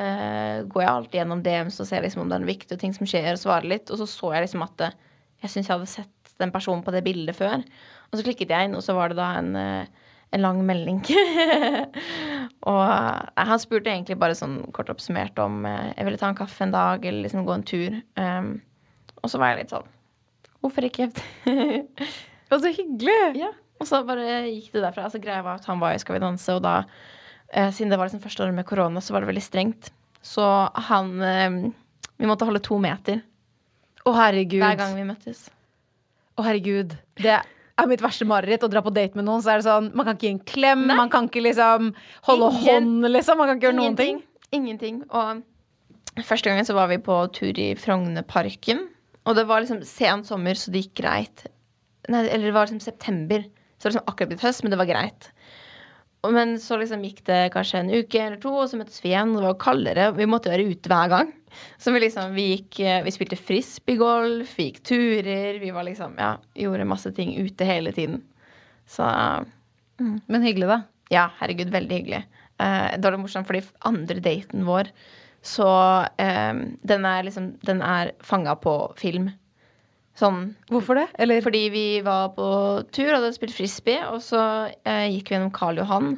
eh, 0.00 0.62
går 0.64 0.84
jeg 0.84 0.92
alltid 0.92 1.18
gjennom 1.18 1.42
DMs 1.44 1.80
og 1.82 1.88
ser 1.88 2.04
liksom 2.04 2.22
om 2.22 2.30
det 2.30 2.38
er 2.38 2.44
noen 2.44 2.52
viktige 2.54 2.80
ting 2.80 2.94
som 2.96 3.08
skjer, 3.08 3.34
og 3.34 3.42
svarer 3.42 3.68
litt. 3.68 3.90
Og 3.92 4.00
så 4.00 4.06
så 4.08 4.30
jeg 4.32 4.46
liksom 4.46 4.64
at 4.64 4.86
eh, 4.86 4.94
jeg 5.42 5.52
syns 5.52 5.68
jeg 5.68 5.74
hadde 5.74 5.90
sett 5.90 6.32
den 6.40 6.54
personen 6.54 6.84
på 6.86 6.94
det 6.94 7.02
bildet 7.04 7.36
før. 7.36 7.60
Og 8.08 8.16
så 8.16 8.24
klikket 8.24 8.54
jeg 8.54 8.68
inn, 8.68 8.78
og 8.78 8.84
så 8.86 8.96
var 8.96 9.12
det 9.12 9.18
da 9.18 9.28
en, 9.40 9.52
eh, 9.58 10.01
en 10.32 10.42
lang 10.42 10.60
melding. 10.66 11.00
og 12.70 12.82
eh, 12.82 13.46
han 13.48 13.60
spurte 13.60 13.92
egentlig 13.92 14.18
bare 14.20 14.36
sånn 14.38 14.60
kort 14.74 14.90
oppsummert 14.92 15.38
om 15.42 15.66
eh, 15.68 15.92
jeg 15.92 16.08
ville 16.08 16.20
ta 16.20 16.30
en 16.32 16.38
kaffe 16.38 16.64
en 16.64 16.74
dag, 16.74 17.04
eller 17.04 17.26
liksom 17.26 17.46
gå 17.48 17.56
en 17.56 17.66
tur. 17.68 17.98
Um, 18.16 18.54
og 19.22 19.30
så 19.30 19.40
var 19.40 19.52
jeg 19.52 19.62
litt 19.62 19.74
sånn 19.74 19.90
Hvorfor 20.62 20.86
ikke? 20.86 21.08
det 21.46 22.52
var 22.52 22.62
så 22.62 22.70
hyggelig! 22.70 23.18
Ja. 23.40 23.50
Og 23.82 23.88
så 23.90 23.98
bare 24.06 24.44
gikk 24.46 24.70
det 24.76 24.84
derfra. 24.84 25.08
Altså, 25.08 25.18
greia 25.22 25.42
var 25.42 25.58
at 25.58 25.66
han 25.66 25.80
var 25.82 25.96
i 25.96 25.98
Skal 25.98 26.16
vi 26.16 26.22
danse, 26.22 26.54
og 26.54 26.62
da, 26.62 26.84
eh, 27.50 27.72
siden 27.74 27.90
det 27.90 27.98
var 27.98 28.06
liksom 28.06 28.22
første 28.22 28.44
året 28.44 28.54
med 28.54 28.68
korona, 28.68 29.02
så 29.02 29.14
var 29.14 29.24
det 29.24 29.32
veldig 29.32 29.42
strengt. 29.42 29.90
Så 30.22 30.44
han 30.88 31.16
eh, 31.26 31.56
Vi 32.22 32.28
måtte 32.30 32.46
holde 32.46 32.62
to 32.62 32.78
meter 32.78 33.24
Å, 34.06 34.12
herregud. 34.14 34.62
hver 34.62 34.78
gang 34.78 34.94
vi 34.94 35.08
møttes. 35.08 35.48
Å, 36.38 36.44
herregud. 36.46 36.94
Det 37.18 37.40
er 37.78 37.86
mitt 37.88 38.02
verste 38.04 38.26
mareritt 38.28 38.62
å 38.62 38.70
dra 38.70 38.82
på 38.84 38.92
date 38.92 39.16
med 39.16 39.24
noen. 39.24 39.40
Så 39.42 39.52
er 39.52 39.60
det 39.62 39.66
sånn, 39.66 39.94
Man 39.94 40.04
kan 40.06 40.16
ikke 40.16 40.28
gi 40.28 40.34
en 40.34 40.42
klem, 40.44 40.86
man 40.86 41.08
kan 41.10 41.28
ikke 41.28 41.42
liksom 41.42 41.94
holde 42.28 42.50
Ingen- 42.52 42.66
hånd, 42.66 43.04
liksom. 43.12 43.38
Man 43.38 43.48
kan 43.48 43.58
ikke 43.58 43.70
gjøre 43.70 43.80
noen 43.80 43.96
ting. 43.96 44.22
Ingenting. 44.52 45.02
Og 45.10 45.42
første 46.22 46.44
gangen 46.50 46.64
så 46.68 46.74
var 46.74 46.88
vi 46.88 46.98
på 46.98 47.16
tur 47.32 47.52
i 47.58 47.74
Frognerparken. 47.74 48.88
Og 49.24 49.36
det 49.36 49.46
var 49.46 49.60
liksom 49.62 49.82
sen 49.86 50.24
sommer, 50.24 50.54
så 50.54 50.70
det 50.72 50.82
gikk 50.84 50.94
greit. 51.02 51.46
Nei, 52.08 52.26
eller 52.26 52.46
det 52.50 52.54
var 52.54 52.66
liksom 52.66 52.80
september. 52.82 53.44
Så 53.78 53.88
det 53.88 53.94
var 53.94 54.02
liksom 54.02 54.08
akkurat 54.10 54.28
blitt 54.32 54.42
høst, 54.46 54.62
men 54.64 54.70
det 54.70 54.78
var 54.78 54.86
greit. 54.90 55.30
Men 56.30 56.54
så 56.62 56.76
liksom 56.78 57.02
gikk 57.02 57.24
det 57.26 57.50
kanskje 57.54 57.80
en 57.80 57.90
uke 57.90 58.20
eller 58.22 58.38
to, 58.42 58.52
og 58.54 58.68
så 58.70 58.78
møttes 58.78 59.00
vi 59.02 59.10
igjen. 59.10 59.32
Det 59.34 59.42
var 59.42 59.56
kaldere. 59.58 60.10
Vi 60.14 60.28
måtte 60.30 60.52
være 60.52 60.68
ute 60.70 60.90
hver 60.90 61.10
gang. 61.10 61.32
Så 61.82 61.92
vi 61.92 62.00
liksom, 62.04 62.36
vi 62.36 62.44
gikk 62.54 62.78
eh, 62.80 63.00
Vi 63.04 63.12
spilte 63.12 63.36
frisbeegolf, 63.36 64.54
vi 64.56 64.68
gikk 64.68 64.78
turer. 64.86 65.58
Vi 65.60 65.72
var 65.74 65.84
liksom, 65.88 66.14
ja, 66.22 66.36
gjorde 66.54 66.86
masse 66.88 67.10
ting 67.16 67.34
ute 67.42 67.66
hele 67.66 67.92
tiden. 67.96 68.22
Så 68.86 69.08
Men 69.98 70.46
hyggelig, 70.46 70.68
da. 70.70 70.78
ja, 71.10 71.26
herregud, 71.40 71.74
veldig 71.74 71.98
hyggelig. 71.98 72.22
Eh, 72.62 72.88
det 72.96 73.02
var 73.04 73.16
litt 73.16 73.24
morsomt, 73.24 73.46
fordi 73.48 73.64
andre 73.88 74.22
daten 74.22 74.64
vår, 74.66 74.90
så 75.42 75.68
eh, 76.22 76.54
Den 76.86 77.06
er 77.08 77.26
liksom 77.26 77.56
Den 77.66 77.82
er 77.82 78.14
fanga 78.22 78.54
på 78.54 78.76
film. 78.96 79.32
Sånn 80.18 80.52
Hvorfor 80.68 80.98
det? 80.98 81.06
Eller 81.22 81.40
fordi 81.44 81.62
vi 81.72 81.86
var 82.04 82.34
på 82.36 82.46
tur 82.92 83.08
og 83.08 83.18
hadde 83.18 83.32
spilt 83.36 83.54
frisbee, 83.56 84.02
og 84.10 84.20
så 84.24 84.42
eh, 84.84 85.08
gikk 85.14 85.30
vi 85.32 85.38
gjennom 85.38 85.52
Karl 85.56 85.80
Johan, 85.80 86.14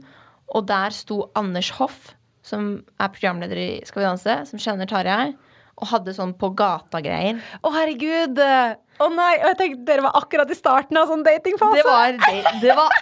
og 0.55 0.67
der 0.69 0.95
sto 0.95 1.29
Anders 1.39 1.71
Hoff, 1.79 2.13
som 2.45 2.83
er 3.01 3.13
programleder 3.15 3.61
i 3.61 3.69
Skal 3.87 4.03
vi 4.03 4.09
danse, 4.09 4.39
som 4.51 4.61
kjenner 4.61 4.91
Tarjei, 4.91 5.33
og 5.75 5.91
hadde 5.91 6.15
sånn 6.15 6.35
på 6.39 6.53
gata-greier. 6.59 7.41
Å, 7.63 7.71
herregud! 7.75 8.39
Å 8.39 9.09
nei! 9.11 9.33
Og 9.41 9.49
jeg 9.53 9.59
tenkte 9.63 9.89
dere 9.89 10.05
var 10.07 10.19
akkurat 10.21 10.51
i 10.51 10.59
starten 10.59 10.99
av 11.01 11.11
sånn 11.11 11.25
datingfase. 11.27 11.81
Det 11.81 11.87
var, 11.87 12.15
det, 12.19 12.55
det 12.63 12.77
var 12.79 12.95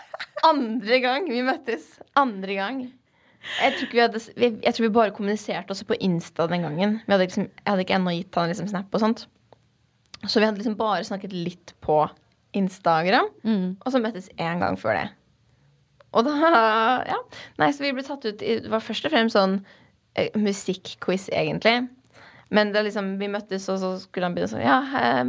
andre 0.49 1.01
gang 1.03 1.29
vi 1.29 1.43
møttes. 1.45 1.89
Andre 2.19 2.57
gang. 2.57 2.81
Jeg 3.59 3.75
tror, 3.77 3.91
vi 3.91 4.01
hadde, 4.01 4.21
jeg 4.39 4.73
tror 4.77 4.87
vi 4.87 4.95
bare 4.95 5.13
kommuniserte 5.17 5.75
også 5.75 5.89
på 5.89 5.99
Insta 6.07 6.47
den 6.51 6.65
gangen. 6.65 6.99
Vi 7.05 7.13
hadde 7.13 7.27
liksom, 7.27 7.49
jeg 7.51 7.69
hadde 7.69 7.85
ikke 7.85 7.97
ennå 7.99 8.15
gitt 8.15 8.39
han 8.39 8.53
liksom 8.53 8.71
snap 8.71 8.95
og 8.95 9.03
sånt. 9.03 9.25
Så 10.27 10.39
vi 10.41 10.47
hadde 10.47 10.59
liksom 10.61 10.77
bare 10.79 11.05
snakket 11.05 11.33
litt 11.35 11.73
på 11.83 11.97
Instagram, 12.55 13.31
og 13.83 13.89
så 13.91 13.99
møttes 14.03 14.29
én 14.39 14.61
gang 14.61 14.77
før 14.79 14.95
det. 15.01 15.09
Og 16.13 16.27
da 16.27 16.35
Ja. 17.13 17.17
Nei, 17.59 17.71
så 17.73 17.83
vi 17.87 17.93
ble 17.97 18.05
tatt 18.05 18.25
ut 18.29 18.43
i 18.45 18.59
Det 18.61 18.71
var 18.71 18.85
først 18.85 19.07
og 19.09 19.15
fremst 19.15 19.37
sånn 19.39 19.55
eh, 20.15 20.29
musikkquiz, 20.37 21.31
egentlig. 21.33 21.89
Men 22.53 22.73
det 22.75 22.83
liksom, 22.85 23.15
vi 23.19 23.31
møttes, 23.33 23.65
og 23.73 23.81
så 23.81 23.95
skulle 24.03 24.29
han 24.29 24.37
begynne 24.37 24.53
sånn 24.53 24.67
Ja, 24.67 24.79
eh, 25.01 25.25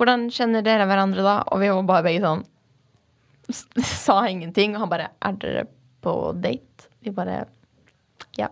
hvordan 0.00 0.26
kjenner 0.34 0.64
dere 0.66 0.88
hverandre 0.90 1.22
da? 1.22 1.36
Og 1.54 1.62
vi 1.62 1.70
var 1.70 1.86
bare 1.86 2.06
begge 2.08 2.24
sånn 2.26 2.42
Sa 4.04 4.24
ingenting. 4.26 4.74
Og 4.74 4.84
han 4.84 4.90
bare 4.92 5.10
Er 5.22 5.38
dere 5.38 5.66
på 6.02 6.16
date? 6.42 6.90
Vi 7.04 7.14
bare 7.14 7.44
Ja. 8.38 8.50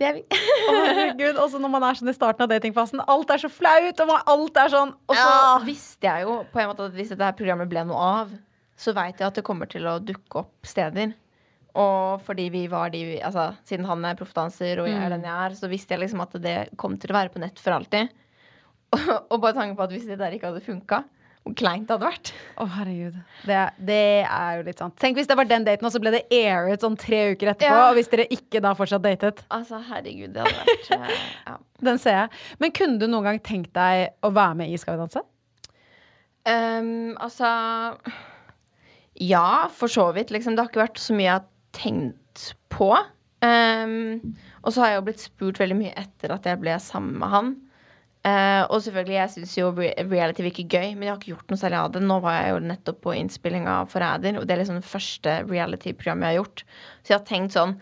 Det 0.00 0.06
er 0.08 0.14
vi. 0.16 0.22
Herregud, 0.32 1.36
Også 1.42 1.58
når 1.60 1.72
man 1.74 1.84
er 1.84 1.98
sånn 1.98 2.08
i 2.08 2.16
starten 2.16 2.46
av 2.46 2.48
datingfasen. 2.48 3.02
Alt 3.12 3.32
er 3.34 3.42
så 3.42 3.50
flaut, 3.52 3.98
og 4.00 4.08
man, 4.08 4.22
alt 4.32 4.60
er 4.62 4.72
sånn 4.72 4.94
Og 4.96 5.12
så 5.16 5.26
ja. 5.26 5.58
visste 5.66 6.08
jeg 6.08 6.24
jo 6.24 6.38
på 6.52 6.62
en 6.62 6.70
måte 6.70 6.86
at 6.88 6.96
hvis 6.96 7.12
dette 7.12 7.26
her 7.28 7.36
programmet 7.36 7.68
ble 7.68 7.82
noe 7.90 8.06
av, 8.20 8.30
så 8.80 8.94
veit 8.96 9.20
jeg 9.20 9.28
at 9.28 9.36
det 9.36 9.44
kommer 9.44 9.68
til 9.68 9.84
å 9.90 9.98
dukke 10.00 10.40
opp 10.40 10.66
steder. 10.68 11.12
Og 11.78 12.24
fordi 12.26 12.48
vi 12.50 12.64
var 12.72 12.90
de 12.90 13.04
vi- 13.04 13.20
altså, 13.22 13.50
Siden 13.68 13.84
han 13.86 14.04
er 14.08 14.16
proffdanser 14.18 14.80
og 14.80 14.88
jeg 14.88 14.96
er 15.04 15.12
den 15.12 15.22
jeg 15.28 15.36
er, 15.44 15.54
så 15.54 15.68
visste 15.70 15.94
jeg 15.94 16.00
liksom 16.06 16.24
at 16.24 16.32
det 16.42 16.56
kom 16.80 16.96
til 16.98 17.12
å 17.12 17.18
være 17.20 17.30
på 17.36 17.42
nett 17.44 17.60
for 17.60 17.76
alltid. 17.76 18.08
Og, 18.96 19.04
og 19.30 19.40
bare 19.44 19.54
tanken 19.54 19.76
på 19.76 19.84
at 19.84 19.92
hvis 19.94 20.08
det 20.08 20.18
der 20.18 20.32
ikke 20.34 20.48
hadde 20.50 20.64
funka, 20.64 21.04
hvor 21.44 21.54
kleint 21.56 21.86
det 21.88 21.94
hadde 21.96 22.04
vært. 22.10 22.30
Å, 22.60 22.66
herregud. 22.76 23.14
Det, 23.48 23.58
det 23.88 23.98
er 24.26 24.58
jo 24.58 24.64
litt 24.66 24.78
sant. 24.82 24.94
Tenk 25.00 25.16
hvis 25.18 25.26
det 25.30 25.36
var 25.40 25.48
den 25.48 25.64
daten, 25.66 25.86
og 25.88 25.92
så 25.94 26.00
ble 26.02 26.12
det 26.14 26.22
airet 26.36 26.84
sånn 26.84 26.98
tre 27.00 27.20
uker 27.32 27.54
etterpå, 27.54 27.70
Ja. 27.80 27.86
og 27.88 27.96
hvis 27.96 28.10
dere 28.12 28.26
ikke 28.36 28.60
da 28.64 28.74
fortsatt 28.76 29.02
datet. 29.06 29.40
Altså, 29.56 29.80
herregud, 29.88 30.34
det 30.36 30.44
hadde 30.44 30.64
vært 30.68 30.90
eh, 30.98 31.14
ja. 31.48 31.56
Den 31.90 31.98
ser 32.02 32.18
jeg. 32.18 32.42
Men 32.60 32.74
kunne 32.76 33.00
du 33.00 33.06
noen 33.08 33.24
gang 33.30 33.40
tenkt 33.40 33.72
deg 33.78 34.10
å 34.26 34.30
være 34.36 34.58
med 34.60 34.70
i 34.74 34.76
Skal 34.82 34.98
vi 34.98 35.04
danse? 35.06 35.24
Um, 36.50 37.16
altså 37.20 37.48
Ja, 39.20 39.68
for 39.72 39.88
så 39.92 40.10
vidt. 40.16 40.30
Liksom. 40.32 40.54
Det 40.56 40.62
har 40.64 40.70
ikke 40.72 40.84
vært 40.84 41.00
så 41.02 41.16
mye 41.16 41.26
jeg 41.28 41.38
har 41.38 41.48
tenkt 41.76 42.44
på. 42.72 42.92
Um, 43.40 44.36
og 44.64 44.72
så 44.74 44.82
har 44.84 44.92
jeg 44.92 45.00
jo 45.00 45.04
blitt 45.08 45.22
spurt 45.24 45.60
veldig 45.60 45.76
mye 45.78 45.92
etter 46.00 46.32
at 46.36 46.46
jeg 46.48 46.60
ble 46.60 46.76
sammen 46.84 47.16
med 47.20 47.32
han. 47.32 47.50
Eh, 48.20 48.62
og 48.68 48.82
selvfølgelig, 48.84 49.16
jeg 49.16 49.32
syns 49.32 49.54
jo 49.56 49.70
reality 49.72 50.44
virker 50.44 50.68
gøy, 50.68 50.90
men 50.92 51.06
jeg 51.06 51.12
har 51.12 51.20
ikke 51.20 51.32
gjort 51.32 51.52
noe 51.52 51.60
særlig 51.62 51.78
av 51.80 51.94
det. 51.94 52.02
Nå 52.04 52.18
var 52.20 52.36
jeg 52.36 52.52
jo 52.52 52.60
nettopp 52.68 53.00
på 53.06 53.16
innspilling 53.16 53.68
av 53.70 53.88
Forræder, 53.92 54.36
og 54.36 54.44
det 54.44 54.54
er 54.54 54.60
liksom 54.60 54.80
det 54.80 54.90
første 54.90 55.36
reality-programmet 55.48 56.28
jeg 56.28 56.36
har 56.36 56.42
gjort. 56.42 56.64
Så 57.00 57.14
jeg 57.14 57.16
har 57.16 57.26
tenkt 57.30 57.56
sånn 57.56 57.74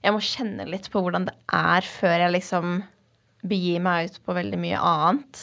Jeg 0.00 0.14
må 0.16 0.22
kjenne 0.24 0.64
litt 0.64 0.86
på 0.88 1.02
hvordan 1.04 1.26
det 1.28 1.34
er 1.52 1.84
før 1.84 2.14
jeg 2.22 2.32
liksom 2.32 2.78
begir 3.50 3.82
meg 3.84 4.08
ut 4.08 4.16
på 4.24 4.36
veldig 4.36 4.60
mye 4.62 4.78
annet. 4.80 5.42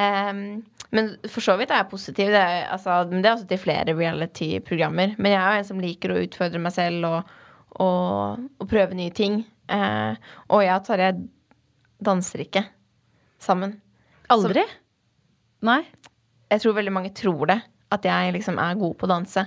Ehm, 0.00 0.62
men 0.96 1.10
for 1.26 1.44
så 1.44 1.58
vidt 1.60 1.72
er 1.74 1.82
jeg 1.82 1.90
positiv. 1.90 2.32
Det 2.32 2.40
er, 2.40 2.64
altså, 2.72 3.02
men 3.10 3.20
det 3.20 3.28
er 3.28 3.36
også 3.36 3.50
til 3.50 3.60
flere 3.60 3.96
reality-programmer. 3.98 5.18
Men 5.18 5.34
jeg 5.34 5.40
er 5.42 5.52
jo 5.52 5.60
en 5.60 5.68
som 5.68 5.84
liker 5.84 6.14
å 6.14 6.20
utfordre 6.24 6.62
meg 6.64 6.76
selv 6.78 7.10
og, 7.10 7.36
og, 7.76 8.48
og 8.56 8.72
prøve 8.72 8.96
nye 8.96 9.12
ting. 9.12 9.42
Uh, 9.68 10.16
og 10.48 10.64
jeg 10.64 10.74
og 10.78 10.88
Tarjei 10.88 11.12
danser 12.00 12.48
ikke 12.48 12.64
sammen. 13.42 13.78
Aldri? 14.32 14.64
Nei? 15.66 15.82
Jeg 16.50 16.62
tror 16.62 16.76
veldig 16.78 16.94
mange 16.94 17.12
tror 17.16 17.50
det. 17.50 17.60
At 17.90 18.06
jeg 18.06 18.34
liksom 18.36 18.60
er 18.62 18.78
god 18.78 18.94
på 18.98 19.08
å 19.08 19.10
danse. 19.10 19.46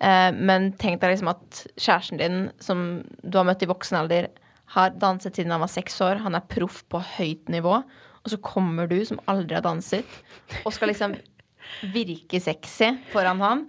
Eh, 0.00 0.30
men 0.34 0.72
tenk 0.80 1.00
deg 1.00 1.14
liksom 1.14 1.30
at 1.32 1.62
kjæresten 1.80 2.20
din, 2.20 2.42
som 2.62 3.02
du 3.22 3.40
har 3.40 3.48
møtt 3.48 3.64
i 3.64 3.70
voksen 3.70 4.02
alder, 4.02 4.28
har 4.74 4.92
danset 5.00 5.38
siden 5.38 5.54
han 5.54 5.64
var 5.64 5.72
seks 5.72 5.96
år. 6.04 6.20
Han 6.24 6.36
er 6.36 6.44
proff 6.52 6.82
på 6.92 7.00
høyt 7.16 7.48
nivå. 7.52 7.80
Og 8.24 8.32
så 8.32 8.40
kommer 8.44 8.88
du, 8.90 8.98
som 9.08 9.20
aldri 9.30 9.56
har 9.56 9.64
danset, 9.64 10.18
og 10.66 10.74
skal 10.74 10.90
liksom 10.92 11.14
virke 11.94 12.40
sexy 12.42 12.90
foran 13.12 13.40
ham. 13.40 13.62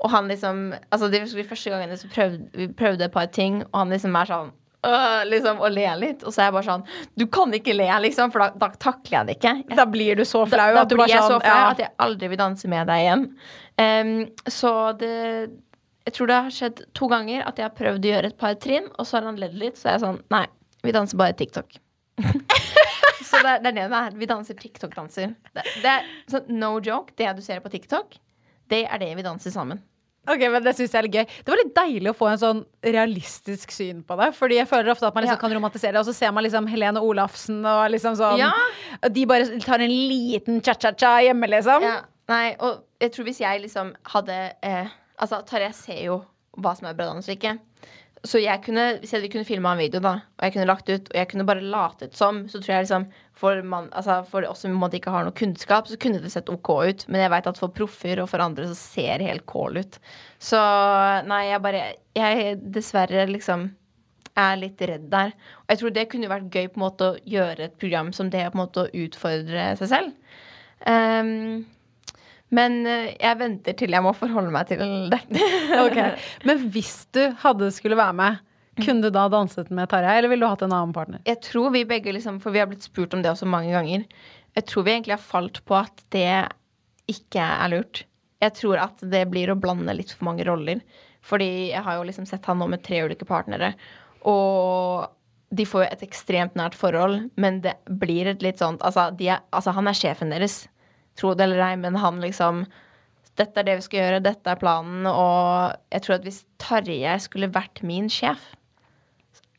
Og 0.00 0.12
han 0.12 0.28
liksom 0.28 0.70
Altså, 0.90 1.08
det 1.10 1.24
de 1.32 1.44
første 1.44 1.72
gangene 1.72 1.98
så 1.98 2.08
prøvde 2.12 2.46
vi 2.54 2.68
prøvde 2.72 3.04
et 3.04 3.12
par 3.12 3.26
ting, 3.26 3.62
og 3.72 3.82
han 3.82 3.92
liksom 3.92 4.16
er 4.16 4.30
sånn 4.30 4.54
øh, 4.86 5.22
liksom, 5.30 5.60
og 5.60 5.72
le 5.72 5.86
litt. 6.00 6.24
Og 6.24 6.34
så 6.34 6.42
er 6.42 6.48
jeg 6.48 6.56
bare 6.56 6.68
sånn 6.68 6.84
Du 7.18 7.26
kan 7.32 7.54
ikke 7.56 7.76
le, 7.76 7.88
liksom, 8.06 8.32
for 8.34 8.44
da, 8.44 8.48
da 8.60 8.70
takler 8.82 9.18
jeg 9.18 9.28
det 9.28 9.36
ikke. 9.38 9.54
Jeg 9.62 9.78
Da 9.80 9.86
blir 9.90 10.18
du 10.18 10.24
så 10.28 10.42
flau 10.48 10.66
da, 10.72 10.74
da 10.78 10.82
at 10.84 10.92
du 10.92 10.96
blir 10.98 11.12
jeg 11.12 11.22
sånn 11.22 11.36
så 11.36 11.40
flau 11.44 11.62
ja. 11.62 11.70
at 11.70 11.84
jeg 11.84 11.92
aldri 12.06 12.32
vil 12.32 12.42
danse 12.42 12.72
med 12.72 12.90
deg 12.90 13.04
igjen. 13.04 13.24
Um, 13.76 14.12
så 14.48 14.72
det 15.00 15.14
Jeg 16.06 16.14
tror 16.16 16.30
det 16.30 16.36
har 16.44 16.54
skjedd 16.54 16.84
to 16.96 17.08
ganger 17.10 17.42
at 17.48 17.58
jeg 17.58 17.66
har 17.66 17.74
prøvd 17.76 18.04
å 18.06 18.12
gjøre 18.12 18.30
et 18.32 18.38
par 18.38 18.54
trinn, 18.62 18.86
og 18.94 19.08
så 19.08 19.18
har 19.18 19.26
han 19.26 19.40
ledd 19.40 19.56
litt, 19.58 19.80
så 19.80 19.90
er 19.90 19.98
jeg 19.98 20.04
sånn 20.04 20.22
Nei, 20.32 20.44
vi 20.86 20.94
danser 20.94 21.18
bare 21.18 21.34
TikTok. 21.36 21.80
så 23.26 23.42
det 23.42 23.58
det 23.64 23.72
er 23.72 23.76
det 23.80 23.88
det 23.90 24.04
er. 24.04 24.14
Vi 24.14 24.30
danser 24.30 24.60
TikTok-danser. 24.60 25.34
Det, 25.50 25.66
det 25.82 25.92
er 25.98 26.06
sånn 26.30 26.54
no 26.60 26.76
joke. 26.78 27.16
Det 27.18 27.32
du 27.36 27.42
ser 27.44 27.60
på 27.64 27.72
TikTok, 27.72 28.16
det 28.70 28.84
er 28.86 29.02
det 29.02 29.12
vi 29.18 29.26
danser 29.26 29.54
sammen. 29.54 29.82
Ok, 30.28 30.40
men 30.50 30.62
Det 30.64 30.74
synes 30.76 30.92
jeg 30.92 30.98
er 30.98 31.06
litt 31.06 31.14
gøy. 31.14 31.26
Det 31.44 31.52
var 31.52 31.60
litt 31.62 31.74
deilig 31.74 32.10
å 32.10 32.16
få 32.16 32.30
en 32.32 32.38
sånn 32.38 32.64
realistisk 32.84 33.70
syn 33.74 34.02
på 34.06 34.16
det. 34.20 34.32
Fordi 34.36 34.58
jeg 34.58 34.68
føler 34.70 34.90
ofte 34.94 35.06
at 35.06 35.14
man 35.14 35.24
liksom 35.24 35.36
Ja. 35.38 35.40
kan 35.40 35.52
romantisere 35.54 35.92
det, 35.92 36.00
og 36.02 36.06
så 36.06 36.14
ser 36.14 36.32
man 36.32 36.44
liksom 36.44 36.66
Helene 36.68 37.00
Olafsen 37.00 37.64
og 37.64 37.90
liksom 37.90 38.16
sånn 38.16 38.38
Ja. 38.38 38.52
De 39.08 39.24
bare 39.26 39.58
tar 39.60 39.80
en 39.80 39.90
liten 39.90 40.60
cha-cha-cha 40.60 41.20
hjemme, 41.22 41.46
liksom. 41.48 41.82
Ja, 41.82 42.00
nei, 42.28 42.56
og 42.60 42.82
jeg 43.00 43.12
tror 43.12 43.24
hvis 43.24 43.38
jeg 43.40 43.62
liksom 43.62 43.94
hadde 44.04 44.52
eh, 44.62 44.86
Altså, 45.18 45.42
Tarjei 45.46 45.72
ser 45.72 46.02
jo 46.04 46.24
hva 46.58 46.74
som 46.76 46.88
er 46.88 46.92
bra 46.94 47.06
dans 47.06 47.26
og 47.28 47.34
ikke. 47.38 47.58
Så 48.26 48.40
jeg 48.42 48.62
kunne, 48.64 48.84
hvis 49.00 49.12
jeg 49.14 49.30
kunne 49.30 49.46
filma 49.46 49.72
en 49.74 49.80
video, 49.80 50.00
da, 50.02 50.16
og 50.36 50.44
jeg 50.44 50.54
kunne 50.54 50.66
lagt 50.68 50.90
ut, 50.90 51.08
og 51.12 51.18
jeg 51.20 51.28
kunne 51.30 51.46
bare 51.46 51.62
latet 51.62 52.18
som, 52.18 52.42
så 52.50 52.58
tror 52.60 52.74
jeg 52.74 52.86
liksom 52.86 53.06
For, 53.36 53.60
man, 53.62 53.90
altså, 53.92 54.22
for 54.30 54.46
oss 54.48 54.62
som 54.64 54.76
ikke 54.96 55.12
har 55.12 55.26
noe 55.26 55.36
kunnskap, 55.36 55.88
så 55.88 55.98
kunne 56.00 56.22
det 56.22 56.30
sett 56.32 56.48
OK 56.48 56.70
ut. 56.88 57.02
Men 57.08 57.20
jeg 57.20 57.32
veit 57.34 57.48
at 57.50 57.58
for 57.60 57.68
proffer 57.68 58.22
og 58.22 58.30
for 58.32 58.40
andre 58.40 58.64
så 58.70 58.76
ser 58.78 59.20
det 59.20 59.28
helt 59.28 59.46
kål 59.46 59.82
ut. 59.82 59.98
Så 60.40 60.60
nei, 61.28 61.42
jeg 61.50 61.60
bare 61.62 61.82
Jeg 62.16 62.56
dessverre 62.72 63.26
liksom 63.28 63.68
er 64.36 64.56
litt 64.60 64.80
redd 64.80 65.08
der. 65.12 65.32
Og 65.64 65.72
jeg 65.72 65.82
tror 65.82 65.94
det 65.96 66.08
kunne 66.12 66.32
vært 66.32 66.50
gøy 66.52 66.68
på 66.68 66.80
en 66.80 66.84
måte 66.86 67.10
å 67.10 67.18
gjøre 67.28 67.68
et 67.68 67.78
program 67.80 68.12
som 68.16 68.32
det, 68.32 68.44
på 68.50 68.56
en 68.56 68.64
måte 68.64 68.84
å 68.84 69.04
utfordre 69.04 69.70
seg 69.80 69.92
selv. 69.92 70.42
Ehm, 70.88 71.64
men 72.54 72.82
eh, 72.86 73.14
jeg 73.18 73.38
venter 73.40 73.76
til 73.78 73.94
jeg 73.96 74.04
må 74.04 74.12
forholde 74.16 74.52
meg 74.54 74.68
til 74.70 74.82
det. 75.12 75.22
okay. 75.86 76.14
Men 76.46 76.66
hvis 76.74 77.06
du 77.16 77.24
hadde 77.42 77.72
skulle 77.74 77.98
være 77.98 78.16
med, 78.16 78.42
kunne 78.82 79.06
du 79.06 79.10
da 79.10 79.24
danset 79.32 79.70
med 79.74 79.88
Tarjei, 79.90 80.18
eller 80.18 80.30
ville 80.30 80.44
du 80.44 80.52
hatt 80.52 80.62
en 80.66 80.74
annen 80.74 80.94
partner? 80.96 81.22
Jeg 81.26 81.40
tror 81.46 81.72
vi 81.74 81.86
begge 81.88 82.12
liksom, 82.12 82.42
For 82.44 82.52
vi 82.52 82.60
har 82.60 82.68
blitt 82.70 82.84
spurt 82.84 83.16
om 83.16 83.24
det 83.24 83.32
også 83.32 83.48
mange 83.48 83.72
ganger. 83.72 84.04
Jeg 84.56 84.68
tror 84.68 84.86
vi 84.86 84.94
egentlig 84.94 85.16
har 85.16 85.24
falt 85.24 85.62
på 85.68 85.78
at 85.78 86.04
det 86.14 86.28
ikke 87.10 87.42
er 87.42 87.72
lurt. 87.72 88.04
Jeg 88.42 88.52
tror 88.58 88.82
at 88.84 89.00
det 89.00 89.24
blir 89.32 89.50
å 89.52 89.58
blande 89.58 89.94
litt 89.96 90.12
for 90.12 90.28
mange 90.28 90.44
roller. 90.46 90.82
Fordi 91.26 91.72
jeg 91.72 91.82
har 91.82 91.98
jo 91.98 92.06
liksom 92.06 92.28
sett 92.28 92.46
han 92.46 92.60
nå 92.60 92.68
med 92.70 92.84
tre 92.84 93.02
ulike 93.06 93.26
partnere. 93.28 93.72
Og 94.28 95.06
de 95.56 95.66
får 95.66 95.84
jo 95.84 95.88
et 95.88 96.04
ekstremt 96.06 96.56
nært 96.58 96.76
forhold, 96.76 97.28
men 97.38 97.60
det 97.64 97.76
blir 97.86 98.28
et 98.28 98.42
litt 98.42 98.58
sånt 98.58 98.82
Altså, 98.84 99.08
de 99.14 99.30
er, 99.30 99.44
altså 99.54 99.72
han 99.76 99.86
er 99.88 99.96
sjefen 99.96 100.34
deres, 100.34 100.64
tro 101.18 101.34
det 101.34 101.46
eller 101.46 101.62
ei, 101.70 101.76
men 101.80 101.96
han 102.00 102.20
liksom 102.24 102.64
dette 103.36 103.60
er 103.60 103.66
det 103.68 103.74
vi 103.80 103.84
skal 103.84 104.00
gjøre, 104.00 104.20
dette 104.24 104.48
er 104.48 104.60
planen. 104.60 105.04
Og 105.10 105.74
jeg 105.92 106.04
tror 106.04 106.14
at 106.16 106.24
hvis 106.24 106.44
Tarjei 106.62 107.16
skulle 107.20 107.52
vært 107.52 107.82
min 107.84 108.08
sjef, 108.12 108.54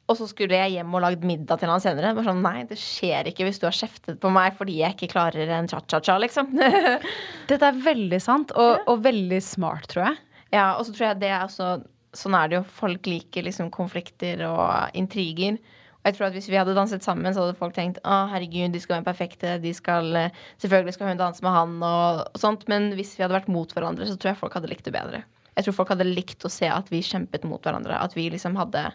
og 0.07 0.15
så 0.15 0.27
skulle 0.29 0.55
jeg 0.55 0.77
hjem 0.77 0.93
og 0.95 1.03
lagd 1.03 1.25
middag 1.27 1.59
til 1.59 1.71
han 1.71 1.83
senere. 1.83 2.13
Bare 2.15 2.29
sånn, 2.29 2.43
Nei, 2.45 2.61
det 2.69 2.77
skjer 2.79 3.27
ikke 3.27 3.47
hvis 3.47 3.59
du 3.59 3.67
har 3.67 3.75
kjeftet 3.75 4.21
på 4.23 4.31
meg 4.31 4.55
fordi 4.55 4.79
jeg 4.79 4.95
ikke 4.95 5.11
klarer 5.11 5.51
en 5.51 5.67
cha-cha-cha, 5.67 6.15
liksom. 6.23 6.53
Dette 7.49 7.67
er 7.67 7.83
veldig 7.83 8.19
sant, 8.23 8.53
og, 8.55 8.87
og 8.87 9.03
veldig 9.03 9.41
smart, 9.43 9.89
tror 9.91 10.07
jeg. 10.07 10.21
ja, 10.55 10.69
og 10.77 10.87
så 10.87 10.95
tror 10.95 11.09
jeg 11.09 11.23
det 11.25 11.31
er 11.33 11.45
også 11.45 11.77
Sånn 12.17 12.33
er 12.33 12.47
det 12.49 12.55
jo. 12.55 12.61
Folk 12.79 13.05
liker 13.05 13.43
liksom 13.45 13.67
konflikter 13.69 14.39
og 14.47 14.95
intriger. 14.97 15.59
Jeg 16.07 16.15
tror 16.15 16.29
at 16.29 16.35
hvis 16.37 16.47
vi 16.47 16.55
hadde 16.55 16.75
danset 16.77 17.03
sammen, 17.03 17.27
så 17.35 17.43
hadde 17.43 17.57
folk 17.59 17.75
tenkt 17.75 17.99
å 18.07 18.19
herregud, 18.31 18.71
de 18.71 18.79
skal 18.79 18.97
være 18.97 19.09
perfekte. 19.09 19.57
De 19.63 19.73
skal, 19.75 20.07
eh, 20.15 20.37
selvfølgelig 20.63 20.95
skal 20.95 21.11
hun 21.11 21.19
danse 21.19 21.43
med 21.43 21.51
han 21.51 21.73
og, 21.83 22.21
og 22.31 22.39
sånt. 22.39 22.63
Men 22.71 22.93
hvis 22.95 23.17
vi 23.17 23.25
hadde 23.25 23.35
vært 23.35 23.51
mot 23.51 23.73
hverandre, 23.75 24.07
så 24.07 24.15
tror 24.15 24.31
jeg 24.31 24.39
folk 24.39 24.55
hadde 24.55 24.71
likt 24.71 24.87
det 24.87 24.95
bedre. 24.95 25.25
Jeg 25.57 25.67
tror 25.67 25.75
folk 25.79 25.91
hadde 25.91 26.07
likt 26.07 26.45
å 26.47 26.53
se 26.53 26.69
at 26.69 26.87
vi 26.93 27.01
kjempet 27.03 27.43
mot 27.49 27.59
hverandre. 27.59 27.97
At 27.99 28.15
vi 28.15 28.29
liksom 28.31 28.55
hadde 28.59 28.85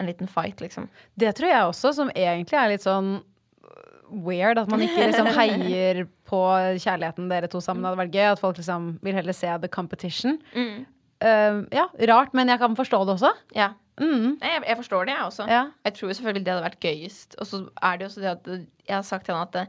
en 0.00 0.08
liten 0.08 0.30
fight, 0.30 0.62
liksom. 0.62 0.88
Det 1.18 1.34
tror 1.36 1.50
jeg 1.50 1.68
også, 1.68 1.92
som 2.00 2.10
egentlig 2.14 2.58
er 2.58 2.72
litt 2.72 2.86
sånn 2.86 3.18
weird. 4.24 4.60
At 4.62 4.70
man 4.72 4.82
ikke 4.84 5.10
liksom 5.10 5.28
heier 5.36 6.04
på 6.28 6.40
kjærligheten 6.80 7.28
dere 7.30 7.50
to 7.50 7.60
sammen. 7.64 7.82
Det 7.82 7.90
hadde 7.90 8.02
vært 8.04 8.16
gøy. 8.16 8.26
At 8.32 8.42
folk 8.42 8.58
liksom 8.60 8.88
vil 9.04 9.18
heller 9.18 9.36
se 9.36 9.52
the 9.62 9.70
competition. 9.72 10.38
Eh, 11.22 11.60
ja, 11.76 11.86
rart, 12.10 12.34
men 12.36 12.50
jeg 12.50 12.60
kan 12.62 12.76
forstå 12.78 13.04
det 13.06 13.16
også. 13.16 13.32
Ja. 13.56 13.72
Mm. 14.00 14.38
Nei, 14.40 14.50
Jeg, 14.54 14.64
jeg 14.70 14.78
forstår 14.80 15.06
det, 15.06 15.14
jeg 15.16 15.28
også. 15.28 15.46
Ja. 15.50 15.62
Jeg 15.86 15.96
tror 15.98 16.14
selvfølgelig 16.16 16.44
det 16.46 16.54
hadde 16.54 16.66
vært 16.66 16.84
gøyest. 16.84 17.36
Og 17.38 17.48
så 17.48 17.62
er 17.76 17.98
det 17.98 18.06
jo 18.06 18.10
også 18.10 18.24
det 18.24 18.32
at 18.32 18.50
jeg 18.56 18.96
har 18.96 19.06
sagt 19.06 19.28
til 19.28 19.36
han 19.36 19.46
at 19.46 19.56
det, 19.56 19.64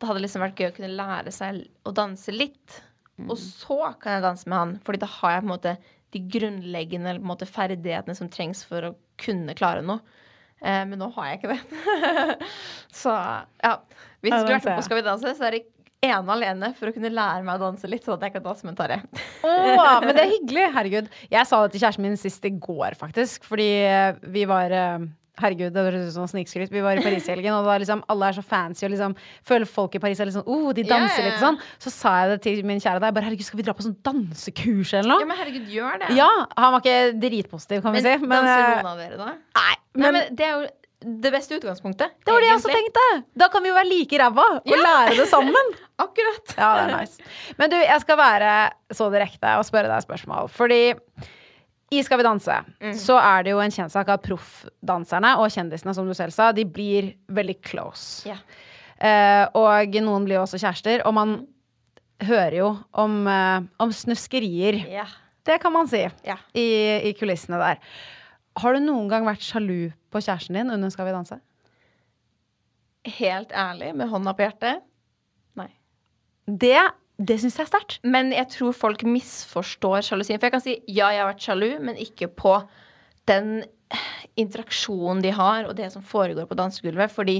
det 0.00 0.10
hadde 0.10 0.22
liksom 0.24 0.44
vært 0.44 0.60
gøy 0.60 0.70
å 0.70 0.76
kunne 0.76 0.94
lære 0.98 1.34
seg 1.34 1.62
å 1.86 1.94
danse 1.96 2.34
litt. 2.34 2.80
Og 3.28 3.36
så 3.36 3.78
kan 4.00 4.16
jeg 4.16 4.24
danse 4.24 4.48
med 4.48 4.56
han, 4.56 4.70
Fordi 4.86 5.02
da 5.02 5.08
har 5.18 5.34
jeg 5.34 5.42
på 5.42 5.48
en 5.48 5.54
måte 5.54 5.74
de 6.10 6.22
grunnleggende 6.34 7.12
måte, 7.22 7.46
ferdighetene 7.46 8.16
som 8.18 8.30
trengs 8.32 8.64
for 8.66 8.88
å 8.88 8.94
kunne 9.20 9.54
klare 9.58 9.84
noe. 9.86 10.00
Eh, 10.60 10.82
men 10.88 10.98
nå 11.00 11.08
har 11.14 11.28
jeg 11.28 11.40
ikke 11.40 11.52
det. 11.54 12.48
så 13.02 13.14
ja. 13.62 13.76
Hvis 14.20 14.34
du 14.34 14.40
har 14.40 14.48
vært 14.56 14.66
med 14.66 14.80
på. 14.80 14.86
Skal 14.88 14.98
vi 15.00 15.04
danse, 15.06 15.34
så 15.38 15.46
er 15.46 15.56
det 15.56 15.62
ene 16.00 16.24
og 16.24 16.34
alene 16.36 16.72
for 16.78 16.88
å 16.88 16.94
kunne 16.96 17.12
lære 17.12 17.44
meg 17.44 17.60
å 17.60 17.68
danse 17.68 17.88
litt, 17.90 18.04
sånn 18.06 18.16
at 18.16 18.28
jeg 18.28 18.36
kan 18.38 18.44
danse 18.44 18.66
med 18.66 18.76
Tarjei. 18.78 19.00
Åh, 19.44 19.96
men 20.06 20.12
det 20.16 20.24
er 20.24 20.34
hyggelig. 20.34 20.66
Herregud. 20.76 21.14
Jeg 21.32 21.48
sa 21.48 21.62
det 21.62 21.74
til 21.74 21.84
kjæresten 21.84 22.06
min 22.06 22.20
sist 22.20 22.46
i 22.48 22.52
går, 22.56 22.96
faktisk. 23.00 23.44
Fordi 23.48 23.70
eh, 23.84 24.20
vi 24.32 24.46
var 24.48 24.72
eh, 24.72 25.08
Herregud, 25.40 25.72
det 25.72 25.84
høres 25.86 26.08
ut 26.10 26.16
som 26.16 26.26
snikskryt. 26.28 26.72
Vi 26.72 26.82
var 26.84 26.98
i 26.98 27.04
Paris 27.04 27.28
i 27.28 27.32
helgen, 27.32 27.54
og 27.56 27.68
liksom, 27.80 28.02
alle 28.12 28.28
er 28.28 28.36
så 28.36 28.44
fancy 28.44 28.84
og 28.84 28.92
liksom 28.92 29.14
føler 29.46 29.68
folk 29.68 29.94
i 29.96 30.00
Paris 30.02 30.20
er 30.20 30.28
litt 30.28 30.36
sånn 30.36 30.48
oh, 30.50 30.66
de 30.76 30.84
danser 30.84 31.22
yeah, 31.22 31.22
yeah. 31.22 31.30
litt 31.30 31.44
sånn. 31.44 31.60
Så 31.80 31.92
sa 31.94 32.16
jeg 32.22 32.34
det 32.34 32.40
til 32.44 32.60
min 32.68 32.82
kjære 32.82 33.00
da. 33.00 33.08
Jeg 33.08 33.16
bare 33.16 33.28
herregud, 33.30 33.48
skal 33.48 33.60
vi 33.60 33.68
dra 33.68 33.76
på 33.76 33.86
sånn 33.86 33.96
dansekurs 34.04 34.92
eller 35.00 35.22
Ja, 35.22 35.28
men 35.30 35.40
herregud, 35.40 35.70
gjør 35.72 36.02
det. 36.02 36.10
Ja, 36.18 36.28
han 36.56 36.74
var 36.76 36.84
ikke 36.84 36.98
dritpositiv, 37.22 37.84
kan 37.86 37.96
vi 37.96 38.04
si. 38.04 38.16
Men, 38.24 38.36
danser 38.36 38.66
eh, 38.66 38.74
noen 38.74 38.92
av 38.92 39.00
dere 39.00 39.20
da? 39.20 39.30
nei, 39.60 39.72
Nei, 39.90 40.04
men, 40.04 40.18
men 40.18 40.36
det 40.38 40.46
er 40.46 40.52
jo 40.58 40.68
det 41.00 41.30
beste 41.32 41.56
utgangspunktet. 41.56 42.12
det 42.24 42.32
var 42.32 42.42
det 42.42 42.48
jeg 42.50 42.58
også 42.58 42.72
tenkte. 42.74 43.04
Da 43.40 43.48
kan 43.52 43.64
vi 43.64 43.70
jo 43.70 43.76
være 43.76 43.88
like 43.88 44.18
ræva 44.20 44.46
og 44.60 44.82
lære 44.84 45.16
det 45.16 45.26
sammen. 45.30 45.74
Akkurat. 46.04 46.54
Ja, 46.56 46.70
det 46.76 46.82
er 46.84 46.90
nice. 47.00 47.28
Men 47.56 47.72
du, 47.72 47.76
jeg 47.80 48.04
skal 48.04 48.18
være 48.20 48.54
så 48.96 49.08
direkte 49.12 49.54
og 49.56 49.64
spørre 49.68 49.88
deg 49.88 49.96
et 49.96 50.08
spørsmål. 50.08 50.50
Fordi 50.52 50.82
i 51.90 52.02
Skal 52.06 52.20
vi 52.20 52.22
danse 52.22 52.54
så 53.02 53.16
er 53.18 53.42
det 53.42 53.50
jo 53.50 53.58
en 53.58 53.72
kjennsak 53.74 54.12
at 54.12 54.22
proffdanserne 54.22 55.32
og 55.42 55.50
kjendisene, 55.50 55.94
som 55.96 56.06
du 56.06 56.14
selv 56.14 56.30
sa, 56.30 56.52
de 56.54 56.62
blir 56.62 57.16
veldig 57.26 57.56
close. 57.66 58.28
Yeah. 58.28 58.38
Uh, 59.00 59.46
og 59.58 59.98
noen 60.04 60.28
blir 60.28 60.38
jo 60.38 60.44
også 60.44 60.60
kjærester. 60.62 61.02
Og 61.08 61.16
man 61.16 61.34
hører 62.22 62.60
jo 62.60 62.70
om, 62.92 63.16
uh, 63.26 63.66
om 63.82 63.90
snuskerier. 63.90 64.84
Yeah. 64.86 65.10
Det 65.42 65.58
kan 65.58 65.74
man 65.74 65.90
si 65.90 66.04
yeah. 66.04 66.38
i, 66.54 66.68
i 67.10 67.14
kulissene 67.18 67.58
der. 67.58 67.82
Har 68.58 68.74
du 68.74 68.82
noen 68.82 69.08
gang 69.10 69.26
vært 69.28 69.44
sjalu 69.44 69.92
på 70.10 70.22
kjæresten 70.22 70.58
din 70.58 70.72
under 70.74 70.90
Skal 70.90 71.06
vi 71.06 71.14
danse? 71.14 71.38
Helt 73.20 73.52
ærlig, 73.56 73.94
med 73.96 74.10
hånda 74.10 74.34
på 74.36 74.44
hjertet. 74.44 74.82
Nei. 75.56 75.70
Det, 76.44 76.76
det 77.16 77.38
syns 77.40 77.56
jeg 77.56 77.64
er 77.64 77.70
sterkt. 77.70 77.98
Men 78.04 78.34
jeg 78.34 78.50
tror 78.52 78.76
folk 78.76 79.04
misforstår 79.06 80.04
sjalusien. 80.04 80.40
For 80.40 80.50
jeg 80.50 80.56
kan 80.56 80.64
si 80.64 80.76
ja, 80.84 81.08
jeg 81.14 81.22
har 81.22 81.30
vært 81.30 81.46
sjalu, 81.46 81.70
men 81.80 82.00
ikke 82.00 82.28
på 82.28 82.58
den 83.30 83.62
interaksjonen 84.38 85.22
de 85.24 85.32
har, 85.34 85.66
og 85.66 85.76
det 85.78 85.88
som 85.94 86.04
foregår 86.04 86.48
på 86.50 86.58
dansegulvet. 86.58 87.14
Fordi 87.14 87.38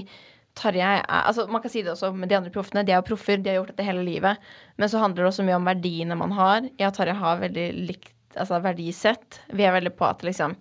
Tarjei 0.58 0.96
er 0.98 1.04
altså 1.28 1.44
Man 1.46 1.62
kan 1.62 1.70
si 1.70 1.82
det 1.84 1.92
også 1.92 2.10
med 2.16 2.30
de 2.30 2.38
andre 2.38 2.54
proffene. 2.54 2.86
De 2.86 2.94
er 2.94 3.02
jo 3.02 3.10
proffer, 3.10 3.38
de 3.38 3.52
har 3.52 3.60
gjort 3.60 3.74
dette 3.74 3.86
hele 3.86 4.06
livet. 4.06 4.40
Men 4.80 4.90
så 4.90 5.02
handler 5.02 5.24
det 5.26 5.34
også 5.34 5.46
mye 5.46 5.60
om 5.60 5.68
verdiene 5.68 6.18
man 6.18 6.34
har. 6.38 6.64
Jeg 6.78 6.88
og 6.88 6.96
Tarjei 6.96 7.20
har 7.20 7.44
veldig 7.44 7.68
likt 7.90 8.16
altså 8.38 8.60
verdisett. 8.62 9.40
Vi 9.52 9.66
er 9.66 9.74
veldig 9.76 9.92
på 9.98 10.08
at 10.08 10.24
liksom 10.26 10.56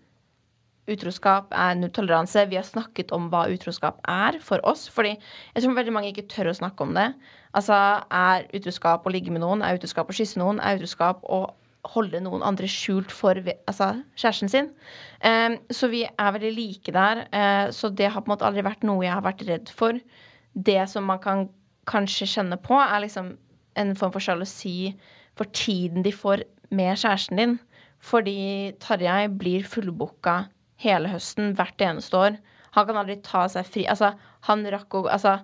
Utroskap 0.90 1.54
er 1.54 1.78
nulltoleranse. 1.78 2.48
Vi 2.50 2.58
har 2.58 2.66
snakket 2.68 3.14
om 3.16 3.28
hva 3.32 3.46
utroskap 3.52 4.00
er 4.10 4.40
for 4.44 4.64
oss. 4.68 4.88
Fordi 4.92 5.14
jeg 5.16 5.64
tror 5.64 5.78
veldig 5.78 5.94
mange 5.96 6.12
ikke 6.12 6.28
tør 6.32 6.52
å 6.52 6.58
snakke 6.58 6.86
om 6.86 6.96
det. 6.98 7.12
Altså, 7.54 7.78
Er 8.12 8.48
utroskap 8.54 9.06
å 9.06 9.14
ligge 9.14 9.32
med 9.32 9.44
noen? 9.44 9.62
Er 9.62 9.78
utroskap 9.78 10.10
å 10.10 10.16
kysse 10.16 10.42
noen? 10.42 10.60
Er 10.60 10.80
utroskap 10.80 11.24
å 11.24 11.46
holde 11.94 12.20
noen 12.22 12.44
andre 12.44 12.68
skjult 12.68 13.12
for 13.16 13.38
altså, 13.40 14.02
kjæresten 14.20 14.52
sin? 14.52 14.72
Um, 15.24 15.60
så 15.72 15.88
vi 15.92 16.04
er 16.06 16.34
veldig 16.36 16.52
like 16.56 16.96
der. 16.96 17.26
Uh, 17.34 17.72
så 17.72 17.90
det 17.90 18.12
har 18.12 18.22
på 18.22 18.30
en 18.30 18.36
måte 18.36 18.48
aldri 18.48 18.66
vært 18.66 18.84
noe 18.88 19.06
jeg 19.06 19.16
har 19.16 19.26
vært 19.26 19.46
redd 19.48 19.72
for. 19.74 20.00
Det 20.54 20.82
som 20.92 21.08
man 21.08 21.22
kan 21.24 21.48
kanskje 21.90 22.28
kjenne 22.30 22.60
på, 22.62 22.76
er 22.78 23.06
liksom 23.06 23.34
en 23.80 23.96
form 23.96 24.12
for 24.14 24.24
sjalusi 24.24 24.94
for 25.38 25.50
tiden 25.56 26.04
de 26.04 26.12
får 26.12 26.44
med 26.76 26.98
kjæresten 27.00 27.40
din. 27.40 27.60
Fordi 28.00 28.72
Tarjei 28.80 29.28
blir 29.28 29.66
fullbooka 29.68 30.44
hele 30.84 31.12
høsten, 31.12 31.54
hvert 31.58 31.82
eneste 31.84 32.18
år. 32.18 32.40
Han 32.78 32.88
kan 32.88 33.00
aldri 33.02 33.18
ta 33.26 33.46
seg 33.52 33.68
fri. 33.68 33.86
Altså, 33.90 34.14
han 34.48 34.66
rakk 34.72 34.96
å 34.96 35.06
Altså, 35.10 35.40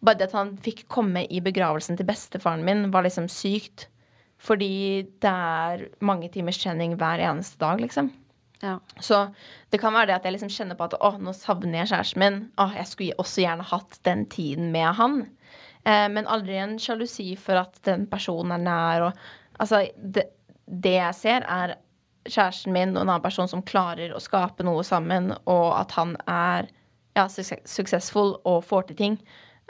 bare 0.00 0.20
det 0.20 0.30
at 0.30 0.36
han 0.38 0.54
fikk 0.56 0.86
komme 0.88 1.26
i 1.28 1.42
begravelsen 1.44 1.98
til 1.98 2.08
bestefaren 2.08 2.64
min, 2.64 2.88
var 2.94 3.04
liksom 3.04 3.28
sykt. 3.28 3.88
Fordi 4.40 5.04
det 5.20 5.30
er 5.30 5.88
mange 6.00 6.30
timers 6.32 6.60
trening 6.62 6.96
hver 6.96 7.20
eneste 7.20 7.60
dag, 7.60 7.80
liksom. 7.82 8.08
Ja. 8.60 8.78
Så 9.00 9.26
det 9.72 9.80
kan 9.80 9.92
være 9.96 10.10
det 10.10 10.16
at 10.18 10.28
jeg 10.28 10.36
liksom 10.36 10.52
kjenner 10.52 10.76
på 10.76 10.86
at 10.88 10.96
å, 11.00 11.14
nå 11.20 11.32
savner 11.36 11.82
jeg 11.82 11.92
kjæresten 11.92 12.22
min. 12.22 12.40
Å, 12.60 12.70
jeg 12.76 12.88
skulle 12.88 13.20
også 13.20 13.44
gjerne 13.44 13.68
hatt 13.68 14.00
den 14.08 14.24
tiden 14.32 14.72
med 14.72 14.96
han. 15.00 15.20
Eh, 15.84 16.08
men 16.12 16.28
aldri 16.28 16.58
en 16.60 16.76
sjalusi 16.80 17.32
for 17.40 17.60
at 17.60 17.80
den 17.88 18.06
personen 18.10 18.56
er 18.56 18.66
nær. 18.66 19.08
Og 19.10 19.36
Altså, 19.60 19.82
det, 20.00 20.22
det 20.64 20.94
jeg 20.94 21.16
ser, 21.18 21.44
er 21.44 21.74
kjæresten 22.32 22.74
min 22.74 22.94
og 22.96 23.02
en 23.02 23.08
annen 23.08 23.24
person 23.24 23.50
som 23.50 23.64
klarer 23.66 24.14
å 24.14 24.22
skape 24.22 24.66
noe 24.66 24.84
sammen, 24.86 25.32
og 25.50 25.68
at 25.78 25.94
han 25.98 26.16
er 26.30 26.70
ja, 27.18 27.26
suksessfull 27.26 27.68
successful 27.68 28.34
og 28.48 28.64
får 28.66 28.90
til 28.90 29.00
ting. 29.00 29.16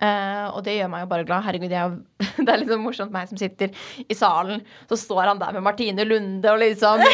Uh, 0.01 0.49
og 0.57 0.63
det 0.65 0.79
gjør 0.79 0.89
meg 0.95 1.03
jo 1.05 1.11
bare 1.11 1.25
glad. 1.29 1.45
Herregud, 1.45 1.73
jeg, 1.73 1.77
er 1.77 1.91
jo- 1.93 2.45
det 2.47 2.53
er 2.53 2.63
litt 2.63 2.71
sånn 2.73 2.85
morsomt 2.87 3.13
meg 3.13 3.29
som 3.29 3.41
sitter 3.41 3.75
i 4.09 4.17
salen. 4.17 4.63
Så 4.89 4.97
står 4.97 5.27
han 5.29 5.41
der 5.43 5.53
med 5.57 5.67
Martine 5.67 6.07
Lunde 6.09 6.53
og 6.53 6.63
liksom 6.63 7.05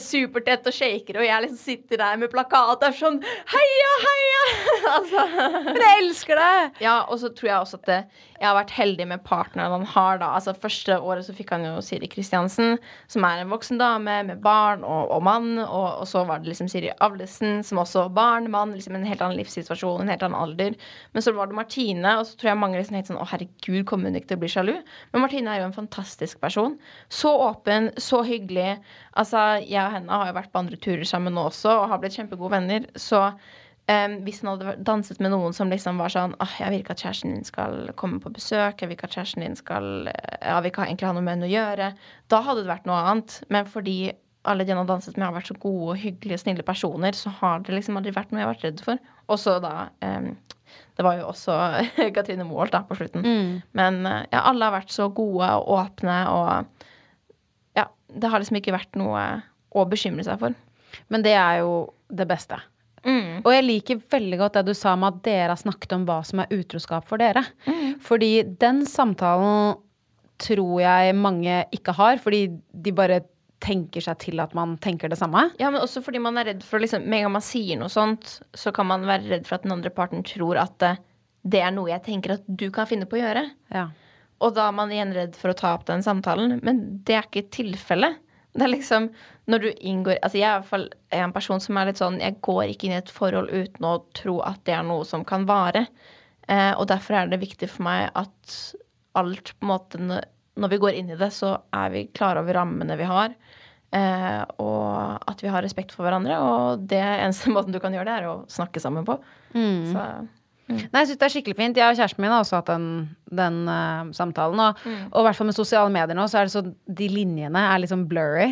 supertett 0.00 0.66
og 0.68 0.76
shaker, 0.76 1.18
og 1.20 1.26
jeg 1.26 1.44
liksom 1.46 1.60
sitter 1.60 2.00
der 2.02 2.20
med 2.20 2.32
plakat 2.32 2.76
og 2.76 2.84
er 2.86 2.96
sånn 2.96 3.18
Heia, 3.52 3.94
heia! 4.04 4.42
altså. 4.96 5.24
Men 5.70 5.80
jeg 5.84 6.02
elsker 6.04 6.40
det! 6.42 6.84
Ja, 6.84 6.98
og 7.08 7.20
så 7.22 7.32
tror 7.32 7.50
jeg 7.50 7.58
også 7.64 7.80
at 7.80 7.88
det, 7.88 8.00
jeg 8.42 8.48
har 8.48 8.56
vært 8.56 8.72
heldig 8.74 9.04
med 9.06 9.22
partneren 9.22 9.70
han 9.76 9.84
har, 9.86 10.16
da. 10.18 10.32
Altså 10.34 10.50
Første 10.58 10.96
året 10.98 11.26
så 11.28 11.34
fikk 11.36 11.52
han 11.54 11.62
jo 11.62 11.76
Siri 11.84 12.08
Kristiansen, 12.10 12.74
som 13.10 13.26
er 13.28 13.38
en 13.38 13.52
voksen 13.52 13.78
dame 13.78 14.16
med 14.26 14.40
barn 14.42 14.82
og, 14.82 15.12
og 15.14 15.22
mann. 15.22 15.52
Og, 15.62 16.02
og 16.02 16.08
så 16.10 16.24
var 16.26 16.42
det 16.42 16.50
liksom 16.50 16.66
Siri 16.72 16.90
Avlesen, 17.06 17.60
som 17.66 17.78
også 17.78 18.08
barn, 18.16 18.50
mann, 18.50 18.74
liksom 18.74 18.98
en 18.98 19.06
helt 19.06 19.22
annen 19.22 19.38
livssituasjon, 19.38 20.02
en 20.02 20.10
helt 20.10 20.26
annen 20.26 20.40
alder. 20.40 20.74
Men 21.14 21.24
så 21.24 21.36
var 21.36 21.52
det 21.52 21.60
Martine, 21.60 22.16
og 22.18 22.26
så 22.26 22.34
tror 22.40 22.52
jeg 22.52 22.62
mange 22.64 22.80
liksom 22.80 22.98
helt 22.98 23.12
sånn 23.12 23.22
Å, 23.22 23.30
herregud, 23.30 23.84
kommer 23.86 24.10
hun 24.10 24.18
ikke 24.18 24.32
til 24.32 24.40
å 24.40 24.42
bli 24.42 24.52
sjalu? 24.56 24.74
Men 25.14 25.24
Martine 25.24 25.54
er 25.54 25.62
jo 25.62 25.70
en 25.70 25.78
fantastisk 25.78 26.42
person. 26.42 26.74
Så 27.14 27.30
åpen, 27.46 27.92
så 28.02 28.24
hyggelig. 28.26 28.80
Altså, 29.14 29.62
jeg 29.62 29.86
og 29.86 30.00
henne 30.00 30.18
har 30.18 30.32
jo 30.32 30.38
vært 30.40 30.50
på 30.50 30.66
andre 30.66 30.82
turer 30.82 31.06
sammen 31.06 31.38
nå 31.38 31.46
også, 31.52 31.84
og 31.84 31.92
har 31.94 32.02
blitt 32.02 32.18
kjempegode 32.18 32.56
venner. 32.58 32.90
Så 32.98 33.28
em, 33.90 34.18
hvis 34.26 34.40
han 34.42 34.52
hadde 34.52 34.76
danset 34.86 35.20
med 35.22 35.32
noen 35.34 35.54
som 35.56 35.70
liksom 35.72 36.00
var 36.00 36.12
sånn 36.12 36.36
Åh, 36.42 36.56
jeg 36.60 36.72
vil 36.72 36.82
ikke 36.82 36.94
at 36.96 37.04
kjæresten 37.04 37.34
din 37.34 37.46
skal 37.46 37.92
komme 37.98 38.20
på 38.22 38.32
besøk. 38.34 38.82
Jeg 38.82 38.90
vil 38.90 38.96
ikke 38.98 39.08
at 39.10 39.16
kjæresten 39.16 39.44
din 39.44 39.58
skal 39.58 40.08
ja, 40.08 40.56
Jeg 40.56 40.62
vil 40.62 40.72
ikke 40.72 40.86
egentlig 40.88 41.08
ha 41.08 41.14
noe 41.16 41.26
med 41.26 41.36
henne 41.36 41.48
å 41.50 41.52
gjøre. 41.52 41.92
Da 42.32 42.42
hadde 42.46 42.64
det 42.64 42.72
vært 42.72 42.88
noe 42.90 43.00
annet. 43.00 43.38
Men 43.52 43.68
fordi 43.70 43.98
alle 44.48 44.64
de 44.66 44.74
han 44.74 44.80
har 44.82 44.88
danset 44.90 45.16
med, 45.16 45.28
har 45.28 45.36
vært 45.36 45.52
så 45.52 45.58
gode, 45.62 45.98
hyggelige, 46.02 46.38
og 46.38 46.42
snille 46.42 46.64
personer, 46.66 47.14
så 47.14 47.30
har 47.38 47.62
det 47.62 47.76
liksom 47.76 47.98
aldri 47.98 48.14
vært 48.14 48.32
noe 48.32 48.42
jeg 48.42 48.48
har 48.48 48.54
vært 48.54 48.66
redd 48.66 48.82
for. 48.82 49.12
Og 49.30 49.38
så 49.38 49.58
da 49.62 49.74
um, 50.02 50.32
Det 50.96 51.04
var 51.06 51.20
jo 51.20 51.28
også 51.30 51.54
Katrine 52.16 52.46
Moholt 52.48 52.74
da 52.74 52.82
på 52.88 52.96
slutten. 52.98 53.22
Men 53.78 54.02
eh, 54.08 54.24
ja, 54.32 54.42
alle 54.50 54.66
har 54.66 54.74
vært 54.74 54.92
så 54.92 55.08
gode 55.12 55.48
og 55.60 55.70
åpne, 55.78 56.18
og 56.32 57.78
ja, 57.78 57.86
det 58.08 58.32
har 58.32 58.42
liksom 58.42 58.58
ikke 58.60 58.74
vært 58.74 58.98
noe 59.00 59.22
å 59.72 59.86
bekymre 59.88 60.24
seg 60.26 60.40
for. 60.42 60.56
Men 61.12 61.24
det 61.24 61.32
er 61.38 61.62
jo 61.62 61.92
det 62.12 62.26
beste. 62.28 62.58
Og 63.42 63.50
jeg 63.50 63.66
liker 63.66 64.02
veldig 64.12 64.38
godt 64.38 64.58
det 64.58 64.66
du 64.70 64.74
sa 64.78 64.94
med 64.98 65.16
at 65.16 65.22
dere 65.26 65.54
har 65.54 65.60
snakket 65.60 65.94
om 65.96 66.04
hva 66.06 66.20
som 66.26 66.42
er 66.42 66.52
utroskap 66.54 67.08
for 67.08 67.22
dere. 67.22 67.42
Fordi 68.04 68.44
den 68.62 68.84
samtalen 68.86 69.80
tror 70.42 70.80
jeg 70.82 71.14
mange 71.18 71.62
ikke 71.74 71.94
har, 71.96 72.18
fordi 72.22 72.46
de 72.72 72.94
bare 72.94 73.22
tenker 73.62 74.02
seg 74.02 74.18
til 74.22 74.42
at 74.42 74.54
man 74.58 74.74
tenker 74.82 75.10
det 75.10 75.18
samme. 75.20 75.44
Ja, 75.60 75.70
men 75.70 75.82
også 75.82 76.02
fordi 76.04 76.20
man 76.22 76.38
er 76.40 76.50
redd 76.50 76.64
for 76.66 76.82
liksom, 76.82 77.04
Med 77.06 77.20
en 77.20 77.28
gang 77.28 77.36
man 77.36 77.46
sier 77.46 77.78
noe 77.78 77.92
sånt, 77.92 78.40
så 78.58 78.72
kan 78.74 78.88
man 78.90 79.06
være 79.06 79.28
redd 79.36 79.46
for 79.46 79.58
at 79.58 79.66
den 79.66 79.74
andre 79.76 79.92
parten 79.94 80.24
tror 80.26 80.58
at 80.62 80.86
eh, 80.86 80.98
det 81.42 81.62
er 81.62 81.74
noe 81.74 81.90
jeg 81.90 82.04
tenker 82.06 82.36
at 82.36 82.46
du 82.46 82.68
kan 82.74 82.88
finne 82.90 83.06
på 83.10 83.18
å 83.18 83.22
gjøre. 83.22 83.44
Ja. 83.74 83.86
Og 84.42 84.54
da 84.56 84.66
er 84.68 84.74
man 84.74 84.90
igjen 84.94 85.14
redd 85.14 85.38
for 85.38 85.52
å 85.52 85.58
ta 85.58 85.72
opp 85.76 85.86
den 85.86 86.02
samtalen. 86.02 86.58
Men 86.66 86.82
det 87.06 87.16
er 87.18 87.26
ikke 87.28 87.46
tilfellet. 87.54 88.18
Det 88.52 88.66
er 88.66 88.72
liksom 88.74 89.08
når 89.50 89.62
du 89.62 89.68
inngår 89.80 90.18
Altså 90.20 90.38
jeg 90.38 90.46
er 90.46 90.58
i 90.58 90.60
hvert 90.60 90.70
fall 90.70 90.84
en 91.18 91.32
person 91.34 91.62
som 91.62 91.78
er 91.80 91.88
litt 91.88 92.00
sånn 92.02 92.18
Jeg 92.20 92.36
går 92.44 92.66
ikke 92.70 92.86
inn 92.86 92.94
i 92.94 93.00
et 93.00 93.12
forhold 93.12 93.48
uten 93.50 93.86
å 93.88 93.94
tro 94.16 94.36
at 94.46 94.60
det 94.68 94.76
er 94.76 94.84
noe 94.86 95.06
som 95.08 95.24
kan 95.26 95.46
vare. 95.48 95.86
Eh, 96.50 96.72
og 96.76 96.86
derfor 96.90 97.16
er 97.16 97.32
det 97.32 97.40
viktig 97.42 97.70
for 97.70 97.86
meg 97.86 98.10
at 98.18 98.58
alt 99.18 99.54
på 99.56 99.66
en 99.66 99.72
måte 99.72 100.00
Når 100.02 100.72
vi 100.72 100.80
går 100.84 100.98
inn 100.98 101.10
i 101.14 101.18
det, 101.18 101.30
så 101.32 101.56
er 101.72 101.92
vi 101.94 102.06
klare 102.12 102.42
over 102.44 102.60
rammene 102.60 102.96
vi 103.00 103.08
har. 103.08 103.34
Eh, 103.92 104.42
og 104.60 105.28
at 105.28 105.42
vi 105.44 105.50
har 105.52 105.64
respekt 105.64 105.92
for 105.96 106.04
hverandre. 106.04 106.36
Og 106.40 106.84
det 106.88 107.00
eneste 107.00 107.52
måten 107.54 107.72
du 107.72 107.80
kan 107.80 107.94
gjøre 107.96 108.08
det, 108.10 108.18
er 108.20 108.30
å 108.30 108.38
snakke 108.52 108.82
sammen 108.84 109.06
på. 109.08 109.16
Så 109.92 110.06
Nei, 110.70 111.02
jeg 111.02 111.10
synes 111.10 111.20
det 111.20 111.26
er 111.26 111.34
skikkelig 111.34 111.58
fint. 111.58 111.78
Jeg 111.80 111.92
og 111.92 111.98
kjæresten 111.98 112.22
min 112.22 112.32
har 112.32 112.44
også 112.44 112.60
hatt 112.60 112.70
den, 112.70 112.88
den 113.34 113.60
uh, 113.68 114.08
samtalen. 114.16 114.62
Og, 114.62 114.82
og 115.10 115.20
i 115.20 115.26
hvert 115.26 115.38
fall 115.38 115.48
med 115.48 115.58
sosiale 115.58 115.92
medier 115.92 116.18
nå, 116.18 116.26
så 116.30 116.40
er 116.40 116.48
det 116.48 116.54
så 116.54 116.64
de 117.02 117.08
linjene 117.12 117.62
er 117.68 117.82
liksom 117.82 118.06
blurry. 118.10 118.48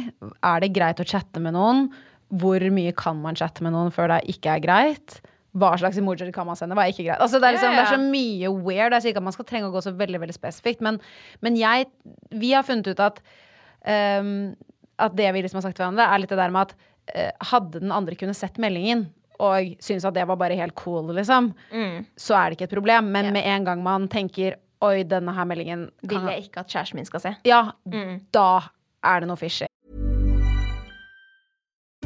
Er 0.46 0.64
det 0.64 0.72
greit 0.76 1.02
å 1.02 1.06
chatte 1.08 1.42
med 1.42 1.54
noen? 1.56 1.88
Hvor 2.40 2.62
mye 2.74 2.94
kan 2.98 3.18
man 3.22 3.38
chatte 3.38 3.64
med 3.66 3.74
noen 3.74 3.92
før 3.94 4.12
det 4.12 4.22
ikke 4.34 4.56
er 4.56 4.64
greit? 4.64 5.20
Hva 5.58 5.72
slags 5.80 5.98
emojier 5.98 6.30
kan 6.34 6.46
man 6.46 6.58
sende? 6.58 6.76
Hva 6.78 6.86
er 6.86 6.94
ikke 6.94 7.08
greit? 7.08 7.22
Altså, 7.22 7.40
det, 7.42 7.48
er 7.48 7.56
liksom, 7.56 7.74
det 7.74 7.82
er 7.82 7.94
så 7.94 8.02
mye 8.02 8.50
weird. 8.54 8.94
Jeg 8.94 9.02
sier 9.06 9.14
ikke 9.14 9.22
at 9.22 9.28
man 9.30 9.34
skal 9.34 9.48
trenge 9.48 9.70
å 9.70 9.74
gå 9.74 9.82
så 9.82 9.94
veldig 9.98 10.20
veldig 10.22 10.36
spesifikt, 10.36 10.84
men, 10.86 11.00
men 11.42 11.58
jeg 11.58 11.88
Vi 12.30 12.52
har 12.54 12.66
funnet 12.66 12.92
ut 12.92 13.02
at 13.02 13.18
um, 14.22 14.52
At 15.00 15.16
det 15.18 15.32
vi 15.34 15.42
liksom 15.42 15.58
har 15.58 15.66
sagt 15.66 15.80
til 15.80 15.86
hverandre, 15.86 16.06
er 16.06 16.22
litt 16.22 16.30
det 16.30 16.38
der 16.38 16.54
med 16.54 16.68
at 16.68 16.76
eh, 17.14 17.48
hadde 17.50 17.82
den 17.82 17.94
andre 17.94 18.18
kunne 18.20 18.36
sett 18.36 18.60
meldingen 18.62 19.08
og 19.40 19.72
syns 19.80 20.04
at 20.04 20.14
det 20.14 20.26
var 20.28 20.36
bare 20.40 20.56
helt 20.58 20.74
cool, 20.78 21.08
liksom, 21.16 21.52
så 22.20 22.36
er 22.36 22.50
det 22.52 22.58
ikke 22.60 22.68
et 22.68 22.76
problem. 22.76 23.08
Men 23.14 23.24
Ja. 23.30 23.32
med 23.38 23.46
en 23.56 23.64
gang 23.64 23.82
man 23.82 24.08
tenker 24.08 24.58
Oi, 24.82 25.02
denne 25.04 25.32
her 25.36 25.44
meldingen 25.44 25.90
vil 26.08 26.22
jeg 26.24 26.46
ikke 26.46 26.60
at 26.62 26.68
kjæresten 26.72 26.96
min 26.96 27.04
skal 27.04 27.20
se. 27.20 27.34
Ja, 27.44 27.58
da 28.32 28.46
er 29.04 29.20
det 29.20 29.28
noe 29.28 29.36
fishy. 29.36 29.66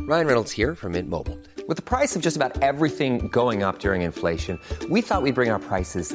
Ryan 0.08 0.26
Reynolds 0.26 0.52
here 0.52 0.74
from 0.74 0.92
Mint 0.92 1.08
Mobile. 1.08 1.38
With 1.68 1.76
the 1.76 1.82
price 1.82 2.14
of 2.16 2.20
just 2.22 2.36
about 2.36 2.62
everything 2.62 3.28
going 3.32 3.62
up 3.62 3.78
during 3.78 4.02
inflation, 4.02 4.58
we 4.90 5.00
thought 5.00 5.22
we'd 5.22 5.34
bring 5.34 5.50
our 5.50 5.58
prices 5.60 6.14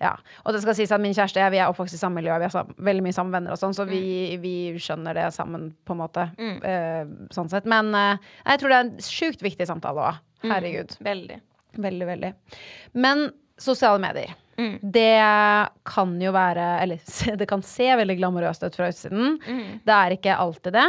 Ja, 0.00 0.14
og 0.46 0.54
det 0.56 0.62
skal 0.64 0.76
sies 0.78 0.92
at 0.94 1.02
min 1.02 1.12
kjæreste 1.12 1.36
og 1.36 1.44
jeg, 1.44 1.52
vi 1.52 1.58
er 1.60 1.68
oppvokst 1.68 1.96
i 1.96 2.00
samme 2.00 2.22
miljø, 2.22 2.32
vi 2.40 2.46
har 2.48 2.54
sam 2.54 2.70
veldig 2.88 3.04
mye 3.04 3.16
samme 3.16 3.34
venner 3.36 3.52
og 3.52 3.60
sånn, 3.60 3.74
så 3.76 3.84
vi, 3.88 4.00
vi 4.40 4.54
skjønner 4.80 5.18
det 5.18 5.26
sammen 5.36 5.70
på 5.84 5.92
en 5.92 6.00
måte, 6.00 6.24
eh, 6.40 7.02
sånn 7.36 7.50
sett. 7.52 7.68
Men 7.68 7.92
eh, 7.94 8.30
jeg 8.46 8.62
tror 8.62 8.72
det 8.72 8.78
er 8.78 8.86
en 8.88 8.94
sjukt 9.04 9.44
viktig 9.44 9.68
samtale 9.68 10.06
òg. 10.08 10.22
Herregud. 10.48 10.96
Veldig. 11.04 11.36
Veldig, 11.84 12.06
veldig. 12.08 12.30
Men 12.96 13.26
sosiale 13.60 14.00
medier. 14.02 14.32
det 14.82 15.20
kan 15.88 16.10
jo 16.20 16.32
være 16.36 16.64
Eller 16.82 17.00
det 17.40 17.46
kan 17.48 17.62
se 17.64 17.86
veldig 17.96 18.16
glamorøst 18.18 18.64
ut 18.66 18.74
fra 18.76 18.88
utsiden. 18.92 19.38
Det 19.84 19.94
er 19.94 20.16
ikke 20.16 20.36
alltid 20.36 20.74
det. 20.76 20.88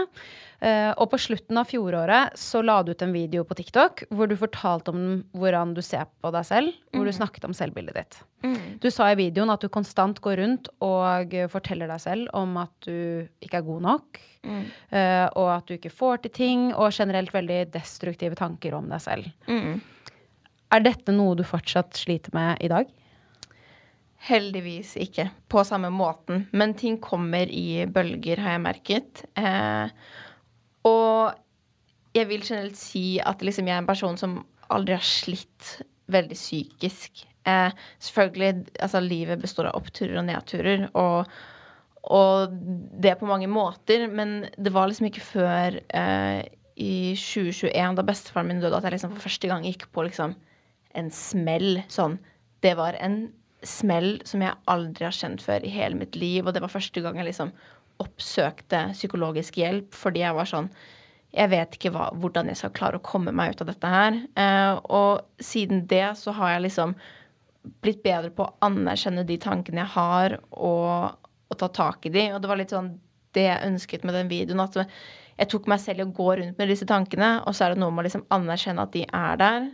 Eh, 0.62 0.92
og 0.94 1.08
på 1.10 1.18
slutten 1.18 1.58
av 1.58 1.66
fjoråret 1.72 2.38
så 2.38 2.60
la 2.62 2.76
du 2.86 2.92
ut 2.94 3.02
en 3.02 3.16
video 3.16 3.42
på 3.48 3.56
TikTok 3.58 4.04
hvor 4.14 4.30
du 4.30 4.36
fortalte 4.38 4.94
om 4.94 5.24
hvordan 5.34 5.74
du 5.74 5.82
ser 5.82 6.06
på 6.22 6.30
deg 6.36 6.46
selv, 6.46 6.76
hvor 6.94 7.08
du 7.08 7.14
snakket 7.16 7.48
om 7.50 7.56
selvbildet 7.58 7.98
ditt. 7.98 8.20
Du 8.82 8.90
sa 8.94 9.10
i 9.10 9.18
videoen 9.18 9.50
at 9.54 9.66
du 9.66 9.72
konstant 9.74 10.22
går 10.22 10.38
rundt 10.38 10.70
og 10.86 11.34
forteller 11.50 11.90
deg 11.90 12.04
selv 12.04 12.30
om 12.38 12.56
at 12.62 12.72
du 12.86 13.26
ikke 13.42 13.62
er 13.62 13.66
god 13.66 13.84
nok, 13.88 14.22
eh, 14.46 15.28
og 15.34 15.50
at 15.58 15.66
du 15.66 15.76
ikke 15.80 15.94
får 15.94 16.24
til 16.24 16.36
ting, 16.38 16.70
og 16.74 16.94
generelt 16.94 17.34
veldig 17.34 17.64
destruktive 17.74 18.38
tanker 18.38 18.78
om 18.78 18.90
deg 18.90 19.02
selv. 19.02 19.30
Er 20.72 20.86
dette 20.86 21.14
noe 21.14 21.36
du 21.38 21.46
fortsatt 21.46 21.98
sliter 21.98 22.34
med 22.38 22.62
i 22.62 22.70
dag? 22.72 22.90
Heldigvis 24.22 24.94
ikke 25.02 25.32
på 25.50 25.64
samme 25.66 25.90
måten, 25.94 26.46
men 26.54 26.76
ting 26.78 27.00
kommer 27.02 27.50
i 27.50 27.88
bølger, 27.90 28.38
har 28.38 28.60
jeg 28.60 28.66
merket. 28.70 29.24
Eh, 29.34 29.90
og 30.88 31.38
jeg 32.16 32.28
vil 32.28 32.44
generelt 32.44 32.80
si 32.80 33.06
at 33.24 33.44
liksom 33.46 33.70
jeg 33.70 33.78
er 33.78 33.84
en 33.84 33.90
person 33.90 34.18
som 34.20 34.40
aldri 34.72 34.98
har 34.98 35.06
slitt 35.06 35.78
veldig 36.12 36.36
psykisk. 36.36 37.24
Eh, 37.48 37.74
selvfølgelig, 38.04 38.68
altså 38.84 39.02
livet 39.04 39.42
består 39.42 39.70
av 39.70 39.80
oppturer 39.80 40.20
og 40.20 40.28
nedturer, 40.28 40.88
og, 41.00 41.32
og 42.04 42.56
det 43.02 43.16
på 43.20 43.30
mange 43.30 43.50
måter, 43.50 44.08
men 44.12 44.46
det 44.58 44.74
var 44.76 44.92
liksom 44.92 45.10
ikke 45.10 45.24
før 45.26 45.80
eh, 45.80 46.42
i 46.82 47.14
2021, 47.18 47.98
da 47.98 48.06
bestefaren 48.06 48.52
min 48.52 48.62
døde, 48.62 48.78
at 48.78 48.88
jeg 48.88 48.98
liksom 48.98 49.16
for 49.16 49.28
første 49.28 49.52
gang 49.52 49.66
gikk 49.68 49.88
på 49.94 50.06
liksom 50.08 50.36
en 50.98 51.12
smell. 51.16 51.82
Sånn. 51.92 52.20
Det 52.62 52.76
var 52.78 52.98
en 53.00 53.24
smell 53.66 54.16
som 54.28 54.44
jeg 54.44 54.58
aldri 54.72 55.06
har 55.06 55.16
kjent 55.16 55.44
før 55.46 55.64
i 55.66 55.72
hele 55.74 55.98
mitt 55.98 56.18
liv, 56.20 56.46
og 56.46 56.56
det 56.56 56.64
var 56.64 56.74
første 56.74 57.04
gang 57.04 57.20
jeg 57.20 57.30
liksom 57.30 57.54
oppsøkte 58.02 58.90
psykologisk 58.96 59.60
hjelp 59.62 59.96
fordi 59.98 60.24
jeg 60.24 60.38
var 60.38 60.50
sånn 60.50 60.70
Jeg 61.32 61.48
vet 61.54 61.78
ikke 61.78 61.94
hva, 61.96 62.10
hvordan 62.20 62.50
jeg 62.52 62.60
skal 62.60 62.74
klare 62.76 63.00
å 63.00 63.06
komme 63.06 63.32
meg 63.32 63.54
ut 63.54 63.62
av 63.64 63.70
dette 63.70 63.88
her. 63.88 64.18
Eh, 64.36 64.74
og 64.92 65.22
siden 65.40 65.86
det 65.88 66.18
så 66.20 66.34
har 66.36 66.58
jeg 66.58 66.66
liksom 66.66 66.96
blitt 67.86 68.02
bedre 68.04 68.34
på 68.36 68.44
å 68.44 68.68
anerkjenne 68.68 69.24
de 69.24 69.38
tankene 69.40 69.84
jeg 69.84 69.94
har, 69.94 70.36
og, 70.52 71.16
og 71.48 71.60
ta 71.62 71.70
tak 71.72 72.10
i 72.10 72.12
de. 72.12 72.26
Og 72.36 72.42
det 72.44 72.52
var 72.52 72.60
litt 72.60 72.74
sånn 72.76 72.92
det 73.38 73.46
jeg 73.46 73.70
ønsket 73.70 74.04
med 74.04 74.18
den 74.18 74.32
videoen. 74.32 74.64
At 74.66 74.76
jeg 74.82 75.52
tok 75.54 75.70
meg 75.72 75.82
selv 75.84 76.04
i 76.04 76.06
å 76.06 76.14
gå 76.16 76.28
rundt 76.42 76.60
med 76.60 76.72
disse 76.72 76.88
tankene, 76.90 77.38
og 77.46 77.56
så 77.56 77.66
er 77.66 77.74
det 77.76 77.84
noe 77.84 77.94
med 77.94 78.04
å 78.04 78.08
liksom 78.10 78.28
anerkjenne 78.34 78.84
at 78.84 78.96
de 78.96 79.06
er 79.08 79.40
der. 79.42 79.70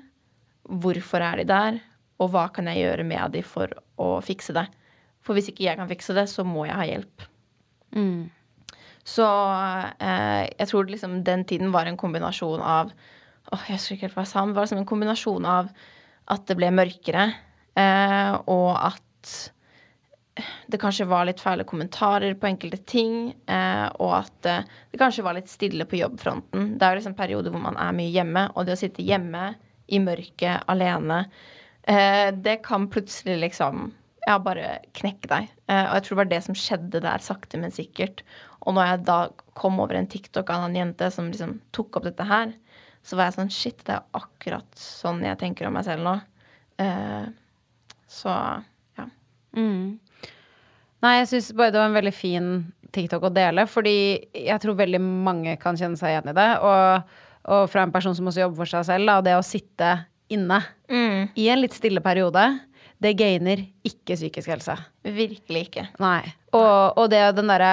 Hvorfor 0.68 1.26
er 1.26 1.42
de 1.42 1.48
der? 1.50 1.80
Og 2.22 2.32
hva 2.34 2.48
kan 2.54 2.70
jeg 2.70 2.84
gjøre 2.84 3.08
med 3.08 3.34
de 3.34 3.44
for 3.46 3.74
å 4.02 4.18
fikse 4.26 4.56
det? 4.58 4.68
For 5.24 5.38
hvis 5.38 5.50
ikke 5.52 5.66
jeg 5.66 5.80
kan 5.80 5.90
fikse 5.90 6.16
det, 6.18 6.28
så 6.32 6.46
må 6.48 6.66
jeg 6.68 6.78
ha 6.78 6.86
hjelp. 6.88 7.28
Så 9.08 9.26
eh, 10.04 10.44
jeg 10.60 10.68
tror 10.68 10.90
liksom 10.92 11.22
den 11.24 11.46
tiden 11.48 11.72
var 11.72 11.88
en 11.88 11.98
kombinasjon 11.98 12.60
av 12.60 12.92
åh, 13.52 13.62
Jeg 13.70 13.78
husker 13.78 13.96
ikke 13.96 14.08
helt 14.10 14.18
hva 14.18 14.26
jeg 14.26 14.32
sa, 14.34 14.42
men 14.44 14.52
det 14.52 14.60
var 14.60 14.68
liksom 14.68 14.82
en 14.82 14.90
kombinasjon 14.90 15.46
av 15.48 15.70
at 16.28 16.48
det 16.50 16.58
ble 16.60 16.72
mørkere, 16.76 17.30
eh, 17.80 18.34
og 18.52 18.74
at 18.76 19.36
det 20.68 20.80
kanskje 20.82 21.08
var 21.10 21.26
litt 21.28 21.40
fæle 21.42 21.66
kommentarer 21.68 22.36
på 22.38 22.50
enkelte 22.50 22.80
ting, 22.90 23.32
eh, 23.50 23.86
og 24.04 24.12
at 24.20 24.50
eh, 24.50 24.66
det 24.92 25.00
kanskje 25.02 25.24
var 25.26 25.38
litt 25.38 25.50
stille 25.50 25.88
på 25.90 26.00
jobbfronten. 26.02 26.74
Det 26.78 26.86
er 26.86 26.94
jo 26.94 27.00
liksom 27.02 27.16
perioder 27.18 27.54
hvor 27.54 27.64
man 27.64 27.80
er 27.82 27.96
mye 27.96 28.12
hjemme, 28.14 28.50
og 28.54 28.68
det 28.68 28.76
å 28.76 28.82
sitte 28.82 29.06
hjemme 29.06 29.54
i 29.88 30.02
mørket 30.04 30.68
alene, 30.70 31.24
eh, 31.88 32.30
det 32.36 32.60
kan 32.68 32.90
plutselig 32.92 33.40
liksom 33.46 33.88
ja, 34.28 34.36
bare 34.44 34.78
knekk 34.98 35.28
deg. 35.32 35.50
Eh, 35.72 35.86
og 35.86 35.98
jeg 35.98 36.06
tror 36.06 36.16
det 36.16 36.22
var 36.22 36.32
det 36.34 36.44
som 36.46 36.58
skjedde 36.58 37.02
der, 37.06 37.24
sakte, 37.24 37.60
men 37.62 37.74
sikkert. 37.74 38.24
Og 38.68 38.76
når 38.76 38.92
jeg 38.92 39.04
da 39.08 39.20
kom 39.58 39.80
over 39.80 39.98
en 39.98 40.10
TikTok 40.12 40.50
av 40.54 40.66
en 40.68 40.76
jente 40.76 41.08
som 41.14 41.30
liksom 41.32 41.58
tok 41.76 42.00
opp 42.00 42.08
dette 42.10 42.28
her, 42.28 42.52
så 43.08 43.16
var 43.16 43.30
jeg 43.30 43.38
sånn 43.38 43.54
Shit, 43.54 43.86
det 43.88 43.96
er 43.96 44.18
akkurat 44.20 44.68
sånn 44.80 45.24
jeg 45.24 45.40
tenker 45.40 45.70
om 45.70 45.78
meg 45.78 45.88
selv 45.88 46.04
nå. 46.04 46.18
Eh, 46.84 47.30
så 48.12 48.34
ja. 49.00 49.08
Nei, 51.06 51.14
jeg 51.22 51.30
syns 51.32 51.54
bare 51.56 51.72
det 51.72 51.80
var 51.80 51.92
en 51.92 51.98
veldig 52.00 52.16
fin 52.16 52.52
TikTok 52.96 53.30
å 53.30 53.34
dele, 53.34 53.64
fordi 53.70 53.96
jeg 54.34 54.60
tror 54.64 54.78
veldig 54.80 55.00
mange 55.04 55.56
kan 55.62 55.80
kjenne 55.80 56.00
seg 56.00 56.16
igjen 56.16 56.32
i 56.34 56.36
det. 56.36 56.50
Og, 56.68 57.18
og 57.56 57.66
fra 57.72 57.86
en 57.86 57.96
person 57.96 58.16
som 58.18 58.28
også 58.28 58.44
jobber 58.44 58.64
for 58.66 58.76
seg 58.76 58.88
selv, 58.92 59.08
da, 59.08 59.22
det 59.24 59.40
å 59.40 59.46
sitte 59.46 59.94
inne 60.34 60.60
i 61.40 61.48
en 61.48 61.62
litt 61.62 61.76
stille 61.78 62.04
periode, 62.04 62.44
det 63.04 63.14
gainer 63.20 63.62
ikke 63.86 64.18
psykisk 64.18 64.50
helse. 64.50 64.76
Virkelig 65.06 65.68
ikke. 65.68 65.86
Nei. 66.02 66.24
Og, 66.58 66.98
og 66.98 67.10
det 67.12 67.22
den 67.38 67.52
derre 67.52 67.72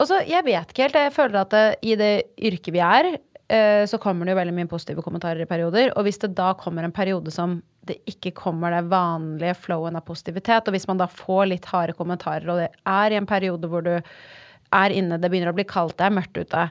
Og 0.00 0.08
så, 0.08 0.22
jeg 0.26 0.42
vet 0.46 0.72
ikke 0.72 0.86
helt, 0.86 0.98
jeg 0.98 1.14
føler 1.14 1.42
at 1.42 1.54
det, 1.54 1.64
i 1.86 1.94
det 1.98 2.12
yrket 2.50 2.72
vi 2.74 2.82
er, 2.82 3.12
eh, 3.46 3.84
så 3.86 4.00
kommer 4.02 4.26
det 4.26 4.34
jo 4.34 4.40
veldig 4.40 4.56
mye 4.56 4.70
positive 4.70 5.04
kommentarer 5.06 5.44
i 5.44 5.50
perioder. 5.50 5.92
Og 5.96 6.06
hvis 6.08 6.20
det 6.24 6.34
da 6.38 6.52
kommer 6.58 6.86
en 6.86 6.94
periode 6.94 7.34
som 7.34 7.60
det 7.88 8.00
ikke 8.10 8.34
kommer 8.36 8.74
det 8.74 8.88
vanlige 8.90 9.54
flowen 9.62 9.96
av 9.96 10.04
positivitet, 10.04 10.66
og 10.66 10.74
hvis 10.76 10.88
man 10.90 11.00
da 11.00 11.06
får 11.08 11.46
litt 11.54 11.70
harde 11.70 11.96
kommentarer, 11.96 12.44
og 12.50 12.60
det 12.60 12.68
er 12.84 13.14
i 13.14 13.20
en 13.20 13.28
periode 13.28 13.70
hvor 13.70 13.86
du 13.86 13.94
er 13.96 14.92
inne, 14.92 15.16
det 15.16 15.30
begynner 15.32 15.54
å 15.54 15.56
bli 15.56 15.64
kaldt, 15.64 15.96
det 15.96 16.08
er 16.08 16.16
mørkt 16.18 16.36
ute, 16.36 16.66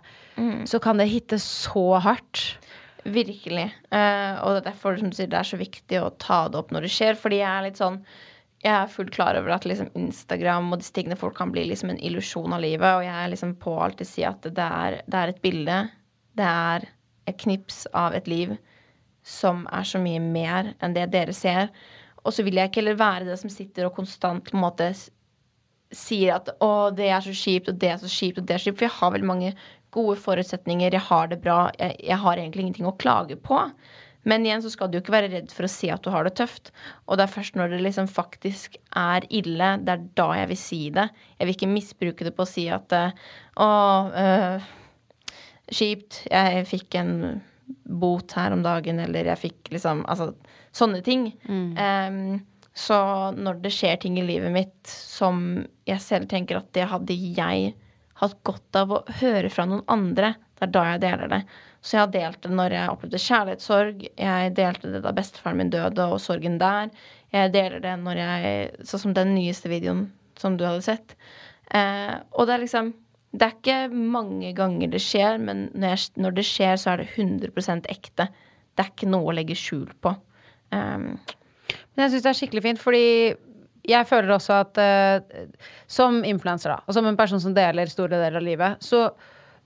så 0.69 0.79
kan 0.83 0.99
det 1.01 1.07
hitte 1.09 1.39
så 1.41 1.97
hardt. 2.03 2.43
Virkelig. 3.05 3.67
Uh, 3.93 4.39
og 4.43 4.55
det 4.55 4.61
er 4.61 4.65
derfor 4.71 4.97
som 4.99 5.11
du 5.11 5.17
sier, 5.17 5.29
det 5.31 5.39
er 5.39 5.47
så 5.47 5.59
viktig 5.59 6.01
å 6.01 6.13
ta 6.21 6.45
det 6.51 6.59
opp 6.59 6.73
når 6.73 6.87
det 6.87 6.93
skjer. 6.95 7.19
Fordi 7.19 7.41
jeg 7.41 7.49
er 7.51 7.67
litt 7.67 7.81
sånn 7.81 8.01
Jeg 8.65 8.73
er 8.73 8.89
fullt 8.89 9.13
klar 9.13 9.37
over 9.37 9.53
at 9.53 9.67
liksom 9.69 9.91
Instagram 9.93 10.71
og 10.73 10.81
disse 10.81 10.95
tingene 10.95 11.15
folk 11.19 11.35
kan 11.37 11.51
bli 11.53 11.67
liksom 11.69 11.91
en 11.93 12.01
illusjon 12.01 12.55
av 12.55 12.63
livet. 12.63 12.87
Og 12.89 13.05
jeg 13.05 13.13
er 13.13 13.29
liksom 13.31 13.53
på 13.61 13.75
å 13.75 13.83
alltid 13.85 14.09
si 14.09 14.25
at 14.25 14.41
det 14.43 14.65
er, 14.65 15.01
det 15.05 15.19
er 15.19 15.33
et 15.33 15.43
bilde. 15.43 15.77
Det 16.37 16.47
er 16.47 16.87
et 17.29 17.37
knips 17.43 17.85
av 17.93 18.15
et 18.17 18.27
liv 18.27 18.55
som 19.27 19.65
er 19.75 19.85
så 19.85 19.99
mye 20.01 20.19
mer 20.23 20.73
enn 20.81 20.95
det 20.95 21.09
dere 21.13 21.35
ser. 21.35 21.69
Og 22.23 22.33
så 22.33 22.43
vil 22.43 22.57
jeg 22.59 22.71
ikke 22.71 22.81
heller 22.81 22.99
være 22.99 23.27
det 23.27 23.37
som 23.39 23.51
sitter 23.51 23.87
og 23.87 23.95
konstant 23.95 24.43
på 24.47 24.55
en 24.55 24.63
måte 24.63 24.89
sier 25.95 26.35
at 26.35 26.49
å, 26.63 26.89
det 26.95 27.07
er 27.11 27.23
så 27.23 27.33
kjipt, 27.35 27.69
og 27.71 27.79
det 27.79 27.91
er 27.93 27.99
så 28.01 28.09
kjipt, 28.11 28.41
og 28.41 28.47
det 28.47 28.55
er 28.55 28.61
så 28.61 28.69
kjipt. 28.69 28.79
For 28.79 28.87
jeg 28.87 28.95
har 28.97 29.13
veldig 29.13 29.29
mange 29.29 29.53
gode 29.97 30.17
forutsetninger, 30.21 30.93
jeg 30.93 31.05
har 31.09 31.31
det 31.31 31.41
bra, 31.43 31.67
jeg, 31.79 31.97
jeg 32.05 32.21
har 32.23 32.37
egentlig 32.37 32.67
ingenting 32.67 32.89
å 32.89 32.97
klage 33.01 33.39
på. 33.41 33.65
Men 34.27 34.43
igjen 34.43 34.63
så 34.63 34.69
skal 34.73 34.89
du 34.91 34.97
jo 34.97 35.03
ikke 35.05 35.15
være 35.15 35.31
redd 35.31 35.53
for 35.55 35.67
å 35.67 35.71
si 35.71 35.87
at 35.93 36.03
du 36.03 36.09
har 36.11 36.27
det 36.27 36.35
tøft. 36.39 36.73
Og 37.07 37.15
det 37.17 37.27
er 37.27 37.31
først 37.31 37.55
når 37.55 37.71
det 37.71 37.83
liksom 37.85 38.09
faktisk 38.11 38.75
er 38.99 39.27
ille, 39.31 39.69
det 39.87 39.93
er 39.93 40.07
da 40.19 40.27
jeg 40.41 40.49
vil 40.51 40.59
si 40.59 40.81
det. 40.95 41.07
Jeg 41.37 41.47
vil 41.47 41.55
ikke 41.55 41.71
misbruke 41.71 42.27
det 42.27 42.33
på 42.35 42.43
å 42.43 42.49
si 42.49 42.65
at 42.73 42.95
eh, 42.95 43.15
å, 43.63 43.69
øh, 44.11 44.67
kjipt, 45.71 46.25
jeg 46.27 46.67
fikk 46.67 46.99
en 46.99 47.15
bot 47.87 48.35
her 48.35 48.55
om 48.55 48.63
dagen, 48.63 48.99
eller 49.03 49.31
jeg 49.31 49.43
fikk 49.47 49.73
liksom 49.75 50.03
Altså 50.07 50.33
sånne 50.75 51.01
ting. 51.03 51.29
Em, 51.79 52.39
så 52.77 52.99
når 53.33 53.63
det 53.63 53.73
skjer 53.73 53.97
ting 54.03 54.19
i 54.19 54.27
livet 54.27 54.53
mitt 54.53 54.91
som 54.91 55.63
jeg 55.87 56.03
selv 56.03 56.29
tenker 56.29 56.59
at 56.59 56.69
det 56.77 56.85
hadde 56.91 57.15
jeg 57.15 57.71
hatt 58.21 58.37
godt 58.47 58.77
av 58.79 58.93
å 58.93 59.03
høre 59.21 59.49
fra 59.53 59.65
noen 59.69 59.85
andre, 59.91 60.35
det 60.57 60.65
er 60.65 60.73
da 60.73 60.83
jeg 60.91 61.01
deler 61.03 61.31
det. 61.31 61.41
Så 61.85 61.95
jeg 61.95 62.01
har 62.01 62.13
delt 62.13 62.39
det 62.43 62.53
når 62.57 62.73
jeg 62.73 62.91
opplevde 62.91 63.21
kjærlighetssorg. 63.21 64.05
Jeg 64.17 64.53
delte 64.57 64.93
det 64.93 65.01
da 65.05 65.13
bestefaren 65.15 65.59
min 65.61 65.69
døde, 65.73 66.07
og 66.09 66.21
sorgen 66.21 66.57
der. 66.61 66.89
Jeg 67.35 67.53
deler 67.53 67.83
det 67.83 67.93
når 68.01 68.21
jeg 68.21 68.87
Sånn 68.87 69.03
som 69.05 69.13
den 69.15 69.35
nyeste 69.35 69.69
videoen 69.71 70.07
som 70.39 70.57
du 70.57 70.65
hadde 70.65 70.85
sett. 70.85 71.13
Eh, 71.75 72.15
og 72.33 72.47
det 72.47 72.55
er 72.55 72.63
liksom 72.63 72.93
Det 73.37 73.43
er 73.43 73.55
ikke 73.57 73.79
mange 73.91 74.53
ganger 74.55 74.87
det 74.89 75.01
skjer, 75.03 75.35
men 75.37 75.65
når, 75.75 75.89
jeg, 75.93 76.21
når 76.23 76.35
det 76.37 76.45
skjer, 76.47 76.77
så 76.79 76.93
er 76.93 77.03
det 77.03 77.09
100 77.11 77.89
ekte. 77.91 78.29
Det 78.73 78.83
er 78.83 78.93
ikke 78.93 79.09
noe 79.11 79.29
å 79.29 79.35
legge 79.35 79.57
skjul 79.57 79.91
på. 80.01 80.13
Um, 80.71 81.19
Men 81.93 82.05
jeg 82.05 82.13
syns 82.13 82.23
det 82.23 82.31
er 82.31 82.37
skikkelig 82.39 82.63
fint, 82.63 82.81
fordi 82.81 83.03
jeg 83.87 84.07
føler 84.09 84.35
også 84.35 84.59
at 84.65 84.83
eh, 84.83 85.47
som 85.87 86.21
influenser, 86.27 86.75
da, 86.75 86.83
og 86.85 86.95
som 86.95 87.07
en 87.07 87.17
person 87.19 87.41
som 87.41 87.55
deler 87.55 87.89
store 87.91 88.19
deler 88.19 88.39
av 88.41 88.45
livet, 88.45 88.83
så, 88.83 89.05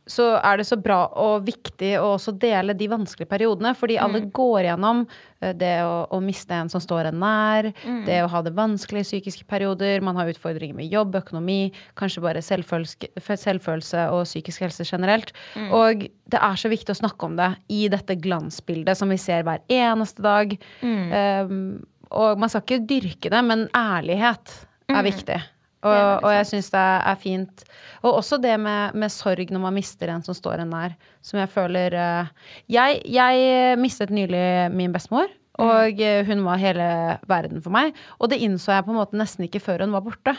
så 0.09 0.27
er 0.37 0.59
det 0.59 0.67
så 0.69 0.77
bra 0.81 0.99
og 1.21 1.47
viktig 1.47 1.95
å 1.97 2.13
også 2.15 2.35
dele 2.41 2.75
de 2.77 2.89
vanskelige 2.91 3.29
periodene. 3.31 3.73
Fordi 3.77 3.97
alle 4.01 4.23
går 4.33 4.67
gjennom 4.67 5.03
eh, 5.41 5.55
det 5.57 5.73
å, 5.87 6.05
å 6.13 6.21
miste 6.23 6.53
en 6.57 6.69
som 6.69 6.83
står 6.83 7.09
en 7.09 7.21
nær, 7.23 7.71
det 8.05 8.21
å 8.21 8.29
ha 8.29 8.43
det 8.45 8.53
vanskelig 8.57 9.07
psykiske 9.07 9.47
perioder, 9.49 10.05
man 10.05 10.19
har 10.21 10.29
utfordringer 10.29 10.77
med 10.77 10.93
jobb, 10.93 11.17
økonomi, 11.23 11.71
kanskje 11.99 12.25
bare 12.25 12.45
selvfølelse, 12.45 14.07
og 14.13 14.27
psykisk 14.29 14.67
helse 14.67 14.85
generelt. 14.85 15.33
Og 15.73 16.05
det 16.31 16.39
er 16.39 16.61
så 16.61 16.69
viktig 16.71 16.93
å 16.93 17.01
snakke 17.01 17.27
om 17.27 17.41
det 17.41 17.53
i 17.73 17.87
dette 17.91 18.19
glansbildet 18.21 19.01
som 19.01 19.09
vi 19.11 19.17
ser 19.21 19.47
hver 19.47 19.65
eneste 19.71 20.23
dag. 20.23 20.53
Um, 20.85 21.81
og 22.11 22.39
man 22.39 22.51
skal 22.51 22.63
ikke 22.65 22.85
dyrke 22.89 23.31
det, 23.33 23.41
men 23.47 23.65
ærlighet 23.77 24.53
er 24.91 25.03
viktig. 25.05 25.39
Og, 25.81 26.21
og 26.21 26.29
jeg 26.29 26.45
syns 26.45 26.69
det 26.69 26.81
er 26.81 27.17
fint. 27.17 27.63
Og 28.05 28.19
også 28.19 28.37
det 28.41 28.53
med, 28.61 28.93
med 28.93 29.09
sorg 29.13 29.49
når 29.49 29.63
man 29.63 29.73
mister 29.73 30.11
en 30.13 30.21
som 30.25 30.37
står 30.37 30.61
en 30.61 30.73
nær, 30.75 30.93
som 31.25 31.41
jeg 31.41 31.49
føler 31.49 31.95
eh, 31.97 32.33
jeg, 32.69 32.99
jeg 33.09 33.79
mistet 33.81 34.13
nylig 34.13 34.43
min 34.75 34.93
bestemor, 34.93 35.31
og 35.61 36.01
eh, 36.01 36.21
hun 36.27 36.45
var 36.45 36.61
hele 36.61 36.87
verden 37.29 37.63
for 37.65 37.73
meg. 37.73 37.97
Og 38.21 38.29
det 38.31 38.41
innså 38.45 38.75
jeg 38.75 38.85
på 38.85 38.93
en 38.93 38.99
måte 39.01 39.17
nesten 39.19 39.47
ikke 39.47 39.63
før 39.63 39.85
hun 39.85 39.95
var 39.95 40.05
borte. 40.05 40.35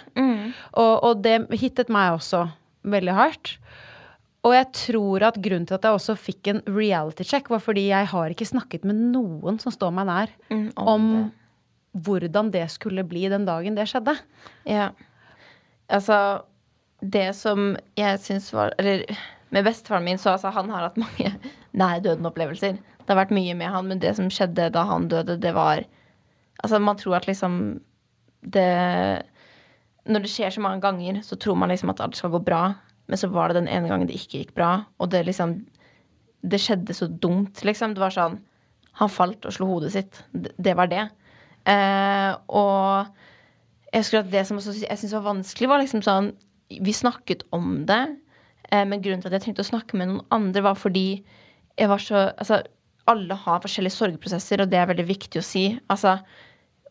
Og, 0.79 0.95
og 0.95 1.25
det 1.27 1.41
hittet 1.59 1.91
meg 1.93 2.15
også 2.17 2.47
veldig 2.93 3.19
hardt. 3.19 3.57
Og 4.47 4.57
jeg 4.57 4.71
tror 4.75 5.29
at 5.29 5.39
grunnen 5.43 5.69
til 5.69 5.77
at 5.77 5.85
jeg 5.87 5.99
også 5.99 6.17
fikk 6.19 6.49
en 6.51 6.65
reality 6.67 7.27
check, 7.27 7.51
var 7.51 7.63
fordi 7.63 7.89
jeg 7.93 8.09
har 8.11 8.33
ikke 8.33 8.49
snakket 8.49 8.87
med 8.89 8.99
noen 9.13 9.61
som 9.63 9.75
står 9.75 9.93
meg 9.95 10.09
nær, 10.09 10.33
om 10.83 11.13
hvordan 11.93 12.51
det 12.53 12.65
skulle 12.73 13.05
bli 13.05 13.27
den 13.29 13.45
dagen 13.49 13.77
det 13.77 13.89
skjedde. 13.91 14.17
Ja. 14.69 14.91
Altså, 15.93 16.19
det 17.03 17.33
som 17.37 17.75
jeg 17.99 18.21
syns 18.23 18.53
var 18.55 18.73
Eller 18.79 19.05
med 19.53 19.67
bestefaren 19.67 20.05
min, 20.07 20.19
så 20.19 20.33
altså, 20.33 20.53
han 20.55 20.71
har 20.73 20.87
hatt 20.87 21.01
mange 21.01 21.35
nær 21.81 22.01
døden-opplevelser. 22.05 22.79
Det 23.03 23.11
har 23.11 23.19
vært 23.19 23.35
mye 23.35 23.57
med 23.59 23.73
han, 23.75 23.91
men 23.91 24.01
det 24.01 24.15
som 24.17 24.31
skjedde 24.33 24.71
da 24.73 24.87
han 24.89 25.11
døde, 25.13 25.41
det 25.41 25.55
var 25.57 25.85
Altså, 26.63 26.79
man 26.79 26.97
tror 26.97 27.17
at 27.17 27.27
liksom 27.27 27.81
det 28.55 29.23
Når 30.07 30.23
det 30.23 30.31
skjer 30.31 30.51
så 30.51 30.61
mange 30.63 30.83
ganger, 30.83 31.21
så 31.23 31.37
tror 31.37 31.57
man 31.59 31.71
liksom 31.73 31.91
at 31.91 32.01
alt 32.01 32.17
skal 32.17 32.31
gå 32.31 32.39
bra, 32.39 32.75
men 33.07 33.19
så 33.19 33.29
var 33.29 33.49
det 33.49 33.63
den 33.63 33.69
ene 33.69 33.89
gangen 33.89 34.07
det 34.07 34.15
ikke 34.15 34.39
gikk 34.39 34.55
bra, 34.55 34.85
og 34.99 35.11
det 35.11 35.25
liksom 35.27 35.65
Det 36.43 36.61
skjedde 36.61 36.95
så 36.95 37.07
dumt, 37.07 37.65
liksom. 37.65 37.95
Det 37.95 38.03
var 38.03 38.15
sånn 38.15 38.39
Han 38.99 39.11
falt 39.11 39.47
og 39.47 39.55
slo 39.55 39.67
hodet 39.67 39.93
sitt. 39.95 40.23
Det, 40.33 40.53
det 40.59 40.75
var 40.77 40.91
det. 40.91 41.09
Eh, 41.69 42.33
og 42.51 43.09
jeg 43.93 44.03
husker 44.03 44.23
at 44.23 44.31
det 44.33 44.45
som 44.49 44.59
jeg 44.59 44.83
syntes 44.83 45.15
var 45.15 45.29
vanskelig, 45.29 45.71
var 45.71 45.83
liksom 45.83 46.03
sånn 46.03 46.33
Vi 46.73 46.95
snakket 46.97 47.45
om 47.53 47.83
det, 47.87 48.01
eh, 48.71 48.85
men 48.89 49.03
grunnen 49.05 49.21
til 49.21 49.29
at 49.29 49.37
jeg 49.37 49.45
trengte 49.47 49.65
å 49.67 49.69
snakke 49.69 49.99
med 49.99 50.09
noen 50.09 50.25
andre, 50.33 50.63
var 50.65 50.79
fordi 50.81 51.23
jeg 51.79 51.89
var 51.89 52.01
så 52.01 52.31
Altså, 52.39 52.63
alle 53.07 53.35
har 53.35 53.61
forskjellige 53.61 53.99
sorgprosesser, 53.99 54.63
og 54.63 54.71
det 54.71 54.79
er 54.79 54.89
veldig 54.89 55.07
viktig 55.09 55.41
å 55.41 55.45
si. 55.45 55.65
Altså, 55.91 56.21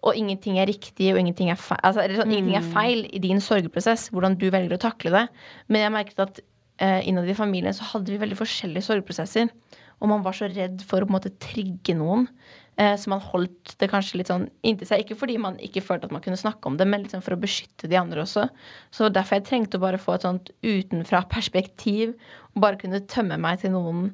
og 0.02 0.18
ingenting 0.18 0.58
er 0.60 0.68
riktig, 0.68 1.12
og 1.14 1.20
ingenting 1.22 1.52
er 1.54 1.60
feil. 1.60 1.80
Altså, 1.84 2.02
eller 2.04 2.26
mm. 2.26 2.32
ingenting 2.32 2.58
er 2.58 2.72
feil 2.74 3.06
i 3.14 3.22
din 3.24 3.42
sorgprosess, 3.42 4.10
hvordan 4.12 4.36
du 4.42 4.50
velger 4.52 4.76
å 4.76 4.82
takle 4.82 5.14
det. 5.14 5.26
Men 5.70 5.86
jeg 5.86 5.94
merket 5.96 6.24
at 6.26 6.42
eh, 6.82 7.00
innad 7.08 7.30
i 7.30 7.38
familien 7.38 7.76
så 7.78 7.88
hadde 7.94 8.12
vi 8.12 8.20
veldig 8.22 8.40
forskjellige 8.40 8.88
sorgprosesser. 8.90 9.52
Og 10.02 10.10
man 10.10 10.26
var 10.26 10.36
så 10.36 10.50
redd 10.50 10.82
for 10.88 11.00
å 11.00 11.08
på 11.08 11.14
en 11.14 11.18
måte 11.20 11.34
trigge 11.42 11.96
noen. 11.98 12.28
Eh, 12.80 12.96
så 12.98 13.10
man 13.12 13.22
holdt 13.24 13.76
det 13.82 13.90
kanskje 13.92 14.22
litt 14.22 14.32
sånn 14.32 14.48
inntil 14.66 14.88
seg. 14.90 15.04
Ikke 15.04 15.18
fordi 15.20 15.38
man 15.42 15.60
ikke 15.64 15.84
følte 15.84 16.08
at 16.08 16.16
man 16.16 16.24
kunne 16.24 16.40
snakke 16.40 16.70
om 16.70 16.78
det, 16.80 16.88
men 16.90 17.04
liksom 17.04 17.24
for 17.26 17.36
å 17.36 17.42
beskytte 17.42 17.90
de 17.92 18.00
andre 18.00 18.24
også. 18.24 18.48
Så 18.94 19.12
derfor 19.14 19.40
jeg 19.40 19.48
trengte 19.50 19.80
å 19.80 19.84
bare 19.84 20.02
få 20.02 20.16
et 20.16 20.28
sånt 20.28 20.54
utenfra-perspektiv. 20.64 22.16
Og 22.56 22.64
bare 22.64 22.80
kunne 22.82 23.04
tømme 23.12 23.38
meg 23.42 23.62
til 23.62 23.76
noen 23.76 24.08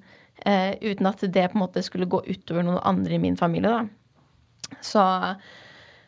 eh, 0.44 0.74
uten 0.82 1.10
at 1.10 1.24
det 1.24 1.48
på 1.52 1.60
en 1.60 1.66
måte 1.68 1.86
skulle 1.86 2.10
gå 2.10 2.24
utover 2.28 2.66
noen 2.66 2.84
andre 2.84 3.18
i 3.18 3.24
min 3.24 3.40
familie. 3.40 3.72
da. 3.72 4.76
Så 4.84 5.06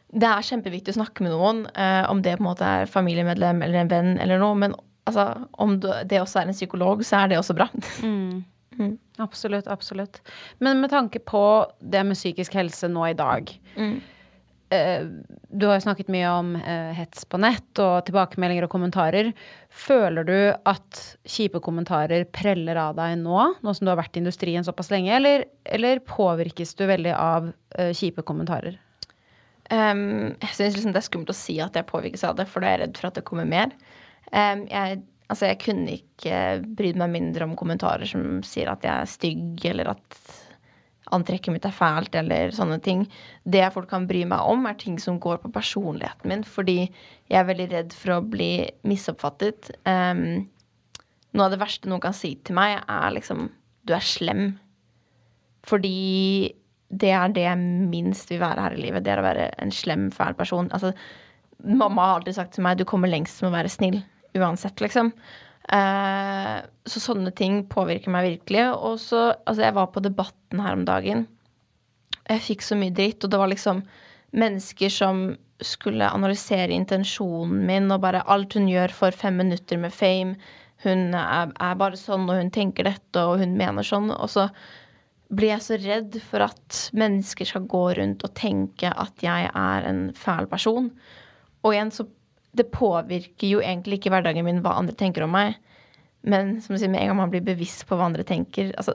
det 0.10 0.26
er 0.26 0.46
kjempeviktig 0.46 0.96
å 0.96 1.00
snakke 1.00 1.24
med 1.24 1.36
noen, 1.36 1.66
eh, 1.78 2.04
om 2.10 2.22
det 2.26 2.38
på 2.38 2.44
en 2.44 2.50
måte 2.50 2.66
er 2.66 2.90
familiemedlem 2.90 3.62
eller 3.62 3.84
en 3.84 3.92
venn 3.92 4.16
eller 4.18 4.42
noe. 4.42 4.58
Men 4.58 4.74
altså, 5.06 5.46
om 5.54 5.78
det 5.80 6.22
også 6.22 6.42
er 6.42 6.50
en 6.50 6.58
psykolog, 6.58 7.06
så 7.06 7.24
er 7.24 7.32
det 7.32 7.40
også 7.40 7.56
bra. 7.58 7.70
Mm. 8.02 8.42
Absolutt, 9.20 9.68
absolutt. 9.68 10.22
Men 10.64 10.80
med 10.80 10.94
tanke 10.94 11.20
på 11.20 11.44
det 11.80 12.06
med 12.08 12.18
psykisk 12.18 12.56
helse 12.60 12.88
nå 12.92 13.10
i 13.10 13.18
dag 13.18 13.52
Mm. 13.76 14.00
Du 15.50 15.66
har 15.66 15.80
jo 15.80 15.82
snakket 15.82 16.12
mye 16.14 16.30
om 16.30 16.52
eh, 16.60 16.92
hets 16.94 17.24
på 17.26 17.40
nett 17.42 17.80
og 17.82 18.04
tilbakemeldinger 18.06 18.68
og 18.68 18.70
kommentarer. 18.70 19.32
Føler 19.74 20.28
du 20.28 20.36
at 20.70 21.00
kjipe 21.26 21.58
kommentarer 21.66 22.28
preller 22.30 22.78
av 22.78 22.94
deg 23.00 23.16
nå, 23.24 23.48
nå 23.66 23.74
som 23.74 23.88
du 23.88 23.90
har 23.90 23.98
vært 23.98 24.20
i 24.20 24.22
industrien 24.22 24.66
såpass 24.66 24.92
lenge, 24.94 25.10
eller, 25.16 25.48
eller 25.66 26.04
påvirkes 26.06 26.76
du 26.78 26.86
veldig 26.86 27.16
av 27.18 27.50
eh, 27.80 27.90
kjipe 27.98 28.22
kommentarer? 28.22 28.78
Um, 29.70 30.36
jeg 30.42 30.54
syns 30.58 30.78
liksom 30.78 30.94
det 30.94 31.02
er 31.02 31.06
skummelt 31.06 31.34
å 31.34 31.38
si 31.38 31.58
at 31.62 31.76
jeg 31.78 31.90
påvirkes 31.90 32.26
av 32.30 32.38
det, 32.38 32.46
for 32.50 32.62
da 32.62 32.70
er 32.70 32.78
jeg 32.78 32.84
redd 32.84 33.02
for 33.02 33.10
at 33.10 33.18
det 33.18 33.26
kommer 33.26 33.50
mer. 33.50 33.74
Um, 34.30 34.68
jeg, 34.70 35.02
altså 35.30 35.50
jeg 35.52 35.62
kunne 35.64 35.96
ikke 35.96 36.36
brydd 36.78 37.00
meg 37.00 37.14
mindre 37.14 37.48
om 37.48 37.58
kommentarer 37.60 38.10
som 38.10 38.42
sier 38.46 38.72
at 38.72 38.86
jeg 38.86 38.94
er 38.94 39.10
stygg, 39.10 39.66
eller 39.72 39.94
at 39.94 40.20
antrekket 41.16 41.54
mitt 41.54 41.66
er 41.66 41.74
fælt, 41.74 42.14
eller 42.18 42.54
sånne 42.54 42.78
ting. 42.86 43.06
Det 43.42 43.64
folk 43.74 43.90
kan 43.92 44.08
bry 44.10 44.24
meg 44.30 44.46
om, 44.46 44.68
er 44.70 44.78
ting 44.78 45.00
som 45.02 45.20
går 45.22 45.42
på 45.44 45.52
personligheten 45.54 46.30
min, 46.30 46.46
fordi 46.46 46.80
jeg 46.84 47.40
er 47.40 47.48
veldig 47.50 47.70
redd 47.74 47.96
for 47.98 48.18
å 48.18 48.26
bli 48.26 48.52
misoppfattet. 48.90 49.72
Um, 49.90 50.50
noe 51.34 51.48
av 51.48 51.54
det 51.54 51.62
verste 51.62 51.90
noen 51.90 52.04
kan 52.04 52.18
si 52.18 52.36
til 52.46 52.58
meg, 52.58 52.80
er 52.86 53.16
liksom 53.18 53.50
Du 53.88 53.96
er 53.96 54.06
slem. 54.06 54.60
Fordi 55.66 56.54
det 56.90 57.10
er 57.16 57.32
det 57.34 57.46
jeg 57.46 57.58
minst 57.90 58.30
vil 58.30 58.42
være 58.42 58.66
her 58.66 58.76
i 58.76 58.82
livet. 58.84 59.06
Det 59.06 59.14
er 59.14 59.22
å 59.22 59.26
være 59.26 59.48
en 59.64 59.72
slem, 59.74 60.10
fæl 60.14 60.36
person. 60.38 60.70
Altså, 60.76 60.92
mamma 61.64 62.06
har 62.06 62.20
alltid 62.20 62.38
sagt 62.38 62.54
til 62.58 62.66
meg 62.66 62.78
du 62.78 62.86
kommer 62.86 63.10
lengst 63.10 63.42
med 63.42 63.50
å 63.52 63.58
være 63.58 63.72
snill. 63.72 64.02
Uansett, 64.38 64.82
liksom. 64.84 65.12
Eh, 65.70 66.56
så 66.86 67.02
sånne 67.02 67.32
ting 67.38 67.62
påvirker 67.70 68.14
meg 68.14 68.28
virkelig. 68.28 68.66
Og 68.78 69.00
så 69.02 69.34
Altså, 69.46 69.62
jeg 69.64 69.78
var 69.78 69.92
på 69.94 70.04
Debatten 70.06 70.64
her 70.64 70.78
om 70.78 70.86
dagen. 70.86 71.28
Jeg 72.30 72.46
fikk 72.46 72.62
så 72.66 72.78
mye 72.78 72.94
dritt, 72.94 73.24
og 73.24 73.32
det 73.32 73.40
var 73.42 73.50
liksom 73.50 73.84
mennesker 74.38 74.90
som 74.94 75.38
skulle 75.62 76.08
analysere 76.08 76.72
intensjonen 76.72 77.66
min, 77.66 77.90
og 77.92 78.02
bare 78.02 78.24
alt 78.32 78.54
hun 78.56 78.70
gjør 78.70 78.94
for 78.94 79.12
fem 79.12 79.36
minutter 79.42 79.78
med 79.78 79.94
fame. 79.94 80.36
Hun 80.86 81.14
er, 81.18 81.50
er 81.60 81.80
bare 81.80 81.98
sånn, 82.00 82.30
og 82.30 82.38
hun 82.40 82.52
tenker 82.54 82.88
dette, 82.88 83.20
og 83.20 83.42
hun 83.42 83.58
mener 83.60 83.84
sånn. 83.84 84.12
Og 84.14 84.30
så 84.32 84.48
blir 85.30 85.52
jeg 85.52 85.66
så 85.66 85.78
redd 85.82 86.16
for 86.26 86.46
at 86.46 86.78
mennesker 86.98 87.50
skal 87.50 87.68
gå 87.70 87.84
rundt 88.00 88.24
og 88.26 88.34
tenke 88.38 88.90
at 88.90 89.26
jeg 89.26 89.50
er 89.50 89.90
en 89.90 90.08
fæl 90.18 90.48
person. 90.50 90.90
Og 91.66 91.76
igjen 91.76 91.92
så 91.94 92.08
Det 92.56 92.70
påvirker 92.74 93.52
jo 93.52 93.62
egentlig 93.62 94.00
ikke 94.00 94.12
hverdagen 94.14 94.48
min 94.48 94.62
hva 94.66 94.78
andre 94.80 94.96
tenker 94.98 95.26
om 95.26 95.34
meg. 95.36 95.58
Men 96.22 96.58
som 96.64 96.76
du 96.76 96.82
sier, 96.82 96.92
med 96.92 97.04
en 97.04 97.12
gang 97.12 97.20
man 97.22 97.32
blir 97.34 97.46
bevisst 97.46 97.86
på 97.88 97.96
hva 97.96 98.10
andre 98.10 98.26
tenker 98.28 98.74
altså, 98.76 98.92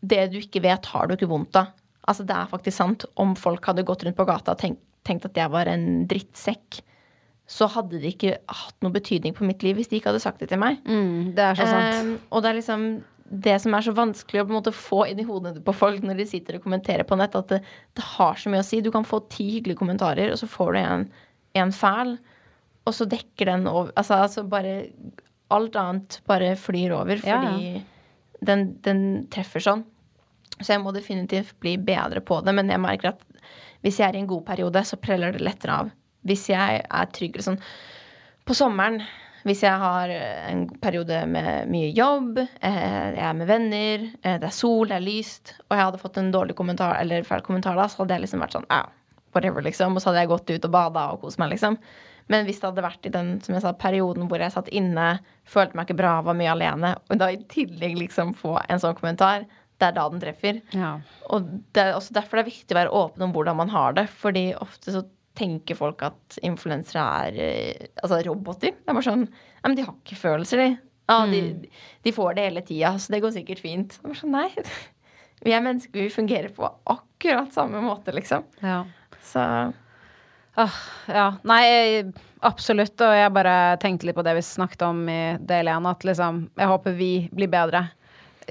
Det 0.00 0.22
du 0.32 0.38
ikke 0.40 0.62
vet, 0.64 0.86
har 0.94 1.06
du 1.06 1.12
ikke 1.16 1.28
vondt 1.28 1.58
av. 1.60 1.74
Altså, 2.08 2.24
det 2.26 2.34
er 2.34 2.48
faktisk 2.50 2.76
sant. 2.78 3.04
Om 3.20 3.36
folk 3.38 3.66
hadde 3.68 3.84
gått 3.86 4.06
rundt 4.06 4.18
på 4.18 4.26
gata 4.26 4.56
og 4.56 4.62
tenkt, 4.62 4.80
tenkt 5.06 5.26
at 5.28 5.38
jeg 5.38 5.50
var 5.52 5.68
en 5.70 6.04
drittsekk, 6.10 6.80
så 7.52 7.66
hadde 7.70 8.00
det 8.00 8.14
ikke 8.14 8.36
hatt 8.48 8.76
noe 8.82 8.94
betydning 8.94 9.34
på 9.36 9.46
mitt 9.46 9.62
liv 9.66 9.76
hvis 9.76 9.90
de 9.90 9.98
ikke 9.98 10.12
hadde 10.12 10.22
sagt 10.22 10.42
det 10.42 10.48
til 10.52 10.60
meg. 10.62 10.78
Mm, 10.86 11.32
det 11.36 11.44
er 11.44 11.58
så 11.58 11.66
sant. 11.68 11.96
Eh, 11.98 12.12
og 12.30 12.42
det 12.42 12.52
er 12.52 12.58
liksom 12.58 12.86
det 13.32 13.54
som 13.64 13.74
er 13.74 13.84
så 13.84 13.94
vanskelig 13.96 14.42
å 14.42 14.44
på 14.44 14.52
en 14.52 14.58
måte 14.58 14.74
få 14.76 15.04
inn 15.08 15.20
i 15.22 15.26
hodene 15.26 15.62
på 15.64 15.74
folk 15.74 16.02
når 16.04 16.20
de 16.20 16.28
sitter 16.28 16.58
og 16.58 16.66
kommenterer 16.66 17.06
på 17.08 17.16
nett, 17.16 17.36
at 17.38 17.48
det, 17.48 17.62
det 17.96 18.04
har 18.14 18.36
så 18.38 18.52
mye 18.52 18.60
å 18.60 18.66
si. 18.66 18.82
Du 18.84 18.90
kan 18.94 19.06
få 19.08 19.22
ti 19.32 19.46
hyggelige 19.54 19.80
kommentarer, 19.80 20.32
og 20.32 20.40
så 20.40 20.48
får 20.50 20.74
du 20.74 20.80
en, 20.82 21.06
en 21.62 21.72
fæl, 21.76 22.16
og 22.82 22.96
så 22.96 23.06
dekker 23.06 23.52
den 23.52 23.68
over 23.70 23.92
altså, 23.94 24.22
altså, 24.26 24.46
bare 24.48 24.76
Alt 25.52 25.74
annet 25.76 26.20
bare 26.24 26.54
flyr 26.56 26.94
over 26.96 27.20
Ja, 27.20 27.42
fordi 27.42 27.82
Den, 28.40 28.62
den 28.82 29.02
treffer 29.30 29.62
sånn. 29.62 29.82
Så 30.58 30.72
jeg 30.72 30.80
må 30.82 30.90
definitivt 30.96 31.52
bli 31.62 31.76
bedre 31.78 32.22
på 32.24 32.40
det, 32.42 32.54
men 32.56 32.72
jeg 32.72 32.80
merker 32.82 33.12
at 33.12 33.20
hvis 33.84 34.00
jeg 34.00 34.08
er 34.08 34.16
i 34.16 34.22
en 34.22 34.30
god 34.30 34.42
periode, 34.46 34.82
så 34.86 34.98
preller 34.98 35.34
det 35.34 35.44
lettere 35.44 35.76
av. 35.82 35.92
Hvis 36.26 36.48
jeg 36.50 36.80
er 36.82 37.12
tryggere 37.14 37.44
sånn 37.44 37.60
På 38.46 38.54
sommeren 38.54 39.00
hvis 39.42 39.64
jeg 39.64 39.74
har 39.74 40.10
en 40.12 40.66
periode 40.82 41.16
med 41.26 41.70
mye 41.70 41.88
jobb, 41.90 42.38
eh, 42.38 42.76
jeg 43.16 43.24
er 43.26 43.34
med 43.34 43.48
venner, 43.48 44.04
eh, 44.22 44.38
det 44.38 44.46
er 44.46 44.54
sol, 44.54 44.86
det 44.86 45.00
er 45.00 45.02
lyst, 45.02 45.56
og 45.66 45.74
jeg 45.74 45.82
hadde 45.82 45.98
fått 46.02 46.20
en 46.20 46.30
dårlig 46.34 46.54
kommentar 46.58 46.94
eller 47.00 47.26
feil 47.26 47.42
kommentar 47.42 47.74
da, 47.78 47.88
så 47.90 48.02
hadde 48.02 48.14
jeg 48.14 48.24
liksom 48.26 48.44
vært 48.44 48.54
sånn 48.54 48.68
ja, 48.70 48.84
whatever, 49.34 49.64
liksom. 49.66 49.96
Og 49.96 50.02
så 50.02 50.10
hadde 50.10 50.22
jeg 50.22 50.30
gått 50.30 50.52
ut 50.52 50.68
og 50.68 50.74
bada 50.76 51.08
og 51.14 51.24
kost 51.24 51.42
meg, 51.42 51.50
liksom. 51.56 51.78
Men 52.30 52.46
hvis 52.46 52.60
det 52.60 52.68
hadde 52.68 52.84
vært 52.84 53.08
i 53.08 53.14
den 53.14 53.32
som 53.44 53.56
jeg 53.56 53.64
sa, 53.64 53.72
perioden 53.78 54.28
hvor 54.30 54.42
jeg 54.42 54.54
satt 54.54 54.70
inne, 54.74 55.08
følte 55.48 55.78
meg 55.78 55.88
ikke 55.88 55.98
bra, 56.02 56.12
var 56.26 56.38
mye 56.38 56.52
alene, 56.52 56.94
og 57.08 57.18
da 57.20 57.30
i 57.32 57.40
tillegg 57.50 57.98
liksom 57.98 58.36
få 58.38 58.58
en 58.68 58.82
sånn 58.82 58.96
kommentar, 58.98 59.48
det 59.82 59.88
er 59.88 59.96
da 59.96 60.04
den 60.12 60.22
treffer. 60.22 60.60
Ja. 60.76 60.92
Og 61.34 61.48
det 61.74 61.82
er 61.82 61.96
også 61.96 62.14
derfor 62.14 62.38
det 62.38 62.44
er 62.44 62.52
viktig 62.52 62.76
å 62.76 62.78
være 62.78 62.94
åpen 63.02 63.26
om 63.26 63.34
hvordan 63.34 63.58
man 63.58 63.72
har 63.72 63.98
det, 63.98 64.06
fordi 64.22 64.52
ofte 64.54 64.94
så 64.94 65.02
tenker 65.38 65.78
folk 65.78 66.02
at 66.04 66.38
influensere 66.44 67.02
er 67.26 67.38
eh, 67.40 67.90
altså 68.02 68.20
roboter. 68.26 68.74
Det 68.76 68.90
er 68.90 68.96
bare 68.98 69.06
sånn 69.06 69.26
Nei, 69.26 69.68
men 69.70 69.76
de 69.78 69.84
har 69.86 69.94
ikke 69.94 70.18
følelser, 70.18 70.58
de. 70.58 70.72
Ja, 71.06 71.20
de, 71.28 71.68
de 72.02 72.12
får 72.14 72.34
det 72.34 72.46
hele 72.48 72.62
tida, 72.66 72.96
så 72.98 73.12
det 73.14 73.20
går 73.22 73.34
sikkert 73.36 73.60
fint. 73.62 73.94
Det 73.94 74.02
er 74.02 74.10
bare 74.10 74.18
sånn, 74.18 74.34
nei. 74.34 74.48
Vi 75.42 75.54
er 75.54 75.62
mennesker, 75.62 75.98
vi 75.98 76.10
fungerer 76.14 76.50
på 76.54 76.66
akkurat 76.90 77.54
samme 77.54 77.82
måte, 77.84 78.14
liksom. 78.14 78.42
Ja. 78.62 78.80
Så 79.26 79.44
Ah, 80.54 80.76
ja. 81.08 81.26
Nei, 81.48 82.04
absolutt. 82.44 83.00
Og 83.00 83.16
jeg 83.16 83.32
bare 83.32 83.56
tenkte 83.82 84.08
litt 84.08 84.18
på 84.18 84.24
det 84.26 84.36
vi 84.36 84.44
snakket 84.44 84.84
om 84.84 85.02
i 85.08 85.20
del 85.40 85.70
én, 85.72 85.88
at 85.88 86.04
liksom 86.04 86.44
Jeg 86.58 86.68
håper 86.68 86.96
vi 86.98 87.12
blir 87.32 87.50
bedre. 87.52 87.86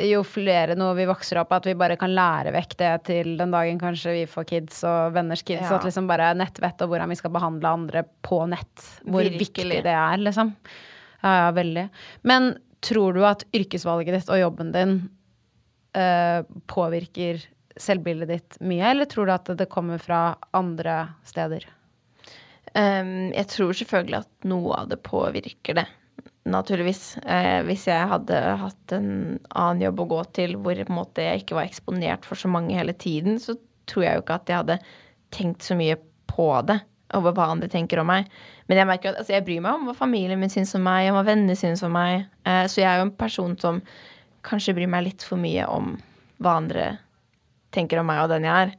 Jo 0.01 0.21
flere 0.23 0.77
nå 0.79 0.87
vi 0.95 1.05
vokser 1.09 1.41
opp, 1.41 1.51
at 1.53 1.67
vi 1.67 1.75
bare 1.77 1.97
kan 1.99 2.13
lære 2.15 2.53
vekk 2.55 2.77
det 2.79 2.91
til 3.09 3.33
den 3.37 3.51
dagen 3.53 3.79
kanskje 3.81 4.15
vi 4.15 4.23
får 4.29 4.47
kids 4.49 4.79
og 4.87 5.13
venners 5.17 5.43
kids. 5.43 5.67
Ja. 5.67 5.77
At 5.77 5.85
liksom 5.85 6.07
bare 6.09 6.31
nettvett 6.39 6.81
og 6.81 6.93
hvordan 6.93 7.11
vi 7.11 7.19
skal 7.19 7.33
behandle 7.35 7.75
andre 7.75 8.05
på 8.25 8.39
nett. 8.49 8.87
Hvor 9.03 9.21
Virkelig. 9.21 9.41
viktig 9.43 9.83
det 9.85 9.93
er, 9.93 10.21
liksom. 10.23 10.55
Ja, 11.21 11.33
ja, 11.37 11.49
veldig. 11.53 11.89
Men 12.25 12.53
tror 12.81 13.13
du 13.13 13.25
at 13.27 13.43
yrkesvalget 13.53 14.15
ditt 14.15 14.31
og 14.31 14.39
jobben 14.41 14.71
din 14.73 14.95
uh, 15.93 16.41
påvirker 16.71 17.43
selvbildet 17.77 18.31
ditt 18.31 18.57
mye, 18.63 18.87
eller 18.89 19.07
tror 19.11 19.27
du 19.27 19.35
at 19.35 19.51
det 19.59 19.69
kommer 19.69 20.01
fra 20.01 20.31
andre 20.57 21.03
steder? 21.27 21.67
Um, 22.71 23.31
jeg 23.35 23.49
tror 23.51 23.73
selvfølgelig 23.75 24.21
at 24.21 24.47
noe 24.47 24.75
av 24.79 24.91
det 24.91 25.01
påvirker 25.03 25.75
det, 25.81 25.87
naturligvis. 26.47 27.17
Uh, 27.25 27.59
hvis 27.67 27.87
jeg 27.89 28.11
hadde 28.13 28.37
hatt 28.61 28.95
en 28.95 29.09
annen 29.49 29.83
jobb 29.87 30.03
å 30.03 30.09
gå 30.13 30.21
til 30.37 30.55
hvor 30.61 30.79
måte 30.93 31.25
jeg 31.25 31.43
ikke 31.43 31.57
var 31.59 31.67
eksponert 31.67 32.27
for 32.27 32.39
så 32.39 32.51
mange 32.51 32.77
hele 32.77 32.95
tiden, 32.95 33.41
så 33.43 33.57
tror 33.91 34.07
jeg 34.07 34.15
jo 34.15 34.23
ikke 34.23 34.39
at 34.39 34.51
jeg 34.53 34.63
hadde 34.63 34.79
tenkt 35.35 35.67
så 35.67 35.75
mye 35.79 35.99
på 36.31 36.47
det, 36.67 36.79
over 37.17 37.35
hva 37.35 37.49
andre 37.51 37.67
tenker 37.67 37.99
om 37.99 38.07
meg. 38.07 38.29
Men 38.71 38.79
jeg 38.79 38.87
merker 38.87 39.11
at 39.11 39.19
altså, 39.19 39.35
jeg 39.35 39.43
bryr 39.43 39.63
meg 39.65 39.75
om 39.75 39.89
hva 39.89 39.95
familien 39.97 40.39
min 40.39 40.51
syns 40.51 40.71
om 40.77 40.85
meg, 40.87 41.09
om 41.11 41.19
hva 41.19 41.25
vennene 41.27 41.57
syns 41.59 41.83
om 41.83 41.91
meg. 41.95 42.29
Uh, 42.47 42.63
så 42.71 42.85
jeg 42.85 42.87
er 42.87 43.01
jo 43.01 43.09
en 43.09 43.17
person 43.19 43.57
som 43.59 43.81
kanskje 44.47 44.77
bryr 44.77 44.89
meg 44.89 45.09
litt 45.09 45.25
for 45.27 45.41
mye 45.41 45.67
om 45.69 45.97
hva 46.41 46.55
andre 46.61 46.93
tenker 47.75 47.99
om 47.99 48.07
meg 48.07 48.23
og 48.23 48.31
den 48.31 48.47
jeg 48.47 48.67
er. 48.67 48.73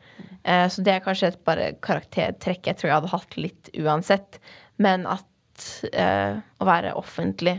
Eh, 0.45 0.67
så 0.69 0.83
det 0.85 0.97
er 0.97 1.05
kanskje 1.05 1.33
et 1.33 1.43
bare 1.47 1.73
karaktertrekk 1.85 2.71
jeg 2.71 2.79
tror 2.79 2.91
jeg 2.91 2.99
hadde 2.99 3.13
hatt 3.15 3.37
litt 3.39 3.71
uansett. 3.79 4.41
Men 4.83 5.07
at 5.11 5.69
eh, 5.93 6.41
å 6.41 6.69
være 6.69 6.97
offentlig 6.99 7.59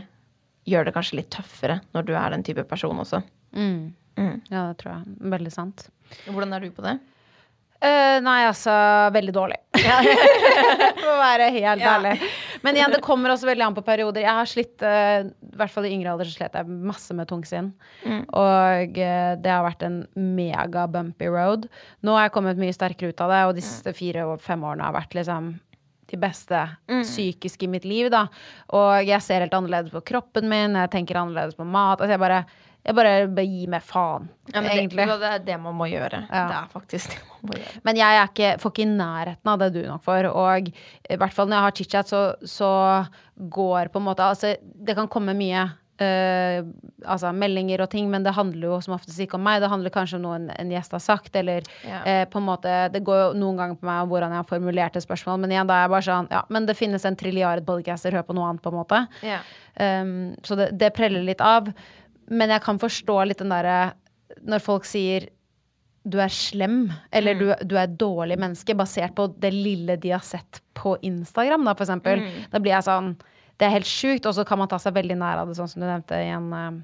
gjør 0.68 0.88
det 0.88 0.94
kanskje 0.96 1.20
litt 1.20 1.32
tøffere 1.34 1.80
når 1.96 2.08
du 2.08 2.14
er 2.16 2.34
den 2.34 2.44
type 2.46 2.64
person 2.68 3.00
også. 3.00 3.22
Mm. 3.56 3.92
Mm. 4.18 4.36
Ja, 4.50 4.68
det 4.70 4.78
tror 4.82 4.96
jeg. 4.96 5.18
Veldig 5.34 5.52
sant. 5.52 5.88
Hvordan 6.28 6.54
er 6.56 6.64
du 6.64 6.72
på 6.74 6.84
det? 6.84 6.98
Uh, 7.84 8.16
nei, 8.24 8.46
altså 8.48 8.72
veldig 9.12 9.32
dårlig. 9.34 9.58
For 11.02 11.10
å 11.10 11.20
være 11.20 11.50
helt 11.52 11.82
Ja. 11.84 11.98
Men 12.64 12.78
igjen, 12.78 12.94
det 12.94 13.02
kommer 13.04 13.32
også 13.34 13.48
veldig 13.50 13.66
an 13.66 13.76
på 13.76 13.84
perioder. 13.84 14.24
Jeg 14.24 14.38
har 14.38 14.48
slitt, 14.48 14.82
eh, 14.82 15.26
i 15.28 15.56
hvert 15.60 15.72
fall 15.74 15.84
i 15.84 15.92
yngre 15.92 16.14
alder, 16.14 16.30
så 16.30 16.38
slet 16.38 16.56
jeg 16.56 16.78
masse 16.88 17.12
med 17.16 17.28
tungsinn. 17.28 17.70
Og 18.32 18.98
eh, 19.04 19.34
det 19.36 19.52
har 19.52 19.66
vært 19.66 19.84
en 19.84 20.00
mega 20.16 20.86
bumpy 20.88 21.28
road. 21.28 21.68
Nå 22.02 22.16
har 22.16 22.28
jeg 22.28 22.34
kommet 22.38 22.60
mye 22.60 22.72
sterkere 22.72 23.12
ut 23.12 23.20
av 23.20 23.34
det, 23.34 23.42
og 23.50 23.54
disse 23.60 23.94
fire-fem 23.96 24.64
årene 24.64 24.88
har 24.88 24.96
vært 24.96 25.14
liksom 25.18 25.54
de 26.12 26.18
beste 26.20 26.58
psykisk 27.02 27.62
i 27.64 27.70
mitt 27.70 27.84
liv, 27.88 28.10
da. 28.12 28.26
Og 28.76 29.06
jeg 29.08 29.20
ser 29.24 29.44
helt 29.44 29.56
annerledes 29.56 29.92
på 29.92 30.04
kroppen 30.12 30.48
min, 30.48 30.76
jeg 30.76 30.92
tenker 30.92 31.20
annerledes 31.20 31.56
på 31.58 31.66
mat. 31.66 32.00
Altså 32.00 32.14
jeg 32.14 32.22
bare, 32.22 32.44
jeg 32.84 32.96
bare, 32.98 33.12
bare 33.32 33.48
gi 33.48 33.68
meg 33.72 33.84
faen, 33.84 34.26
Ja, 34.52 34.60
egentlig. 34.60 35.06
Det, 35.08 35.16
det 35.22 35.28
er 35.30 35.44
det 35.46 35.60
man 35.62 35.76
må 35.78 35.86
gjøre. 35.88 36.26
Ja. 36.28 36.42
Det 36.50 36.56
er 36.58 36.72
faktisk 36.72 37.14
det 37.14 37.22
man 37.30 37.46
må 37.48 37.60
gjøre. 37.60 37.84
Men 37.88 38.00
jeg 38.00 38.18
er 38.18 38.28
ikke, 38.28 38.50
får 38.60 38.74
ikke 38.74 38.84
i 38.84 38.90
nærheten 38.90 39.52
av 39.54 39.62
det 39.62 39.70
du 39.72 39.80
nok 39.86 40.04
får. 40.04 40.28
Og 40.28 40.68
i 40.68 41.16
hvert 41.22 41.36
fall 41.36 41.48
når 41.48 41.56
jeg 41.56 41.66
har 41.68 41.78
chit-chat, 41.78 42.12
så, 42.12 42.20
så 42.44 42.74
går 43.56 43.88
på 43.94 44.02
en 44.02 44.06
måte 44.10 44.28
Altså, 44.28 44.52
det 44.60 44.98
kan 44.98 45.08
komme 45.08 45.36
mye 45.38 45.64
Uh, 45.94 46.66
altså 47.06 47.28
meldinger 47.30 47.84
og 47.84 47.86
ting, 47.92 48.08
men 48.10 48.24
det 48.26 48.32
handler 48.34 48.66
jo 48.66 48.76
som 48.82 48.96
oftest 48.96 49.20
ikke 49.22 49.36
om 49.38 49.44
meg. 49.46 49.60
Det 49.62 49.68
handler 49.70 49.92
kanskje 49.94 50.18
om 50.18 50.24
noe 50.24 50.38
en, 50.40 50.48
en 50.50 50.72
gjest 50.74 50.96
har 50.96 51.02
sagt, 51.04 51.36
eller 51.38 51.62
yeah. 51.84 52.00
uh, 52.02 52.24
på 52.26 52.40
en 52.40 52.46
måte 52.48 52.72
Det 52.90 53.04
går 53.06 53.20
jo 53.20 53.28
noen 53.38 53.60
ganger 53.60 53.78
på 53.78 53.86
meg 53.86 54.00
om 54.02 54.10
hvordan 54.10 54.34
jeg 54.34 54.42
har 54.42 54.48
formulert 54.48 54.98
et 54.98 55.06
spørsmål, 55.06 55.38
men 55.44 55.54
igjen, 55.54 55.70
da 55.70 55.76
er 55.76 55.86
jeg 55.86 55.92
bare 55.94 56.06
sånn 56.08 56.32
Ja, 56.34 56.40
men 56.50 56.66
det 56.66 56.74
finnes 56.80 57.06
en 57.06 57.18
trilliard 57.20 57.62
podcaster, 57.68 58.16
hør 58.18 58.26
på 58.26 58.34
noe 58.34 58.48
annet, 58.50 58.64
på 58.64 58.72
en 58.74 58.78
måte. 58.80 59.04
Yeah. 59.22 59.46
Um, 59.78 60.34
så 60.42 60.58
det, 60.58 60.72
det 60.82 60.90
preller 60.98 61.22
litt 61.30 61.44
av. 61.46 61.70
Men 62.30 62.50
jeg 62.54 62.62
kan 62.64 62.78
forstå 62.80 63.16
litt 63.28 63.38
den 63.42 63.52
derre 63.52 63.94
Når 64.44 64.62
folk 64.64 64.84
sier 64.88 65.28
du 66.04 66.18
er 66.20 66.28
slem, 66.28 66.90
eller 67.16 67.34
du, 67.38 67.46
du 67.64 67.78
er 67.78 67.86
et 67.86 67.94
dårlig 67.96 68.36
menneske, 68.36 68.74
basert 68.76 69.14
på 69.16 69.24
det 69.40 69.48
lille 69.54 69.94
de 69.96 70.10
har 70.12 70.20
sett 70.20 70.58
på 70.76 70.98
Instagram, 71.00 71.64
da, 71.64 71.72
for 71.72 71.86
eksempel. 71.86 72.20
Da 72.52 72.60
blir 72.60 72.74
jeg 72.74 72.84
sånn 72.84 73.14
Det 73.56 73.64
er 73.64 73.72
helt 73.78 73.88
sjukt, 73.88 74.26
og 74.28 74.34
så 74.36 74.44
kan 74.44 74.60
man 74.60 74.68
ta 74.68 74.76
seg 74.82 74.92
veldig 74.98 75.16
nær 75.16 75.40
av 75.40 75.48
det, 75.48 75.54
sånn 75.56 75.70
som 75.72 75.80
du 75.80 75.86
nevnte, 75.88 76.18
i 76.20 76.28
en, 76.34 76.50
uh, 76.52 76.76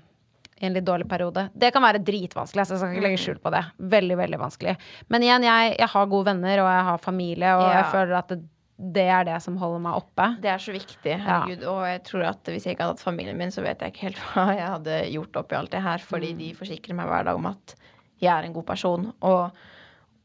i 0.62 0.66
en 0.70 0.72
litt 0.78 0.86
dårlig 0.88 1.04
periode. 1.10 1.50
Det 1.52 1.68
kan 1.74 1.84
være 1.84 2.00
dritvanskelig, 2.06 2.62
altså, 2.64 2.78
jeg 2.78 2.80
skal 2.80 2.94
ikke 2.96 3.04
legge 3.10 3.20
skjul 3.26 3.42
på 3.44 3.52
det. 3.52 3.60
Veldig, 3.92 4.16
veldig 4.22 4.40
vanskelig. 4.40 4.76
Men 5.12 5.26
igjen, 5.26 5.44
jeg, 5.50 5.74
jeg 5.82 5.88
har 5.98 6.08
gode 6.14 6.30
venner, 6.30 6.62
og 6.64 6.70
jeg 6.72 6.88
har 6.88 7.04
familie, 7.04 7.52
og 7.58 7.66
Ja. 7.66 7.74
jeg 7.82 7.90
føler 7.92 8.16
at 8.22 8.32
det, 8.32 8.40
det 8.80 9.04
er 9.12 9.26
det 9.28 9.36
som 9.44 9.58
holder 9.60 9.82
meg 9.84 9.98
oppe. 9.98 10.26
Det 10.40 10.48
er 10.48 10.62
så 10.62 10.72
viktig. 10.72 11.16
Herregud. 11.20 11.64
Og 11.68 11.80
jeg 11.84 12.00
tror 12.08 12.26
at 12.30 12.48
hvis 12.48 12.64
jeg 12.64 12.74
ikke 12.74 12.86
hadde 12.86 12.96
hatt 12.96 13.02
familien 13.04 13.36
min, 13.36 13.52
så 13.52 13.64
vet 13.64 13.82
jeg 13.82 13.92
ikke 13.92 14.06
helt 14.08 14.22
hva 14.30 14.46
jeg 14.56 14.68
hadde 14.74 15.00
gjort 15.12 15.40
oppi 15.42 15.58
alt 15.58 15.74
det 15.74 15.82
her. 15.84 16.06
Fordi 16.12 16.30
de 16.38 16.50
forsikrer 16.56 16.96
meg 16.96 17.10
hver 17.10 17.26
dag 17.28 17.40
om 17.40 17.50
at 17.50 17.74
jeg 18.20 18.32
er 18.32 18.48
en 18.48 18.56
god 18.56 18.66
person. 18.72 19.10
Og, 19.26 19.60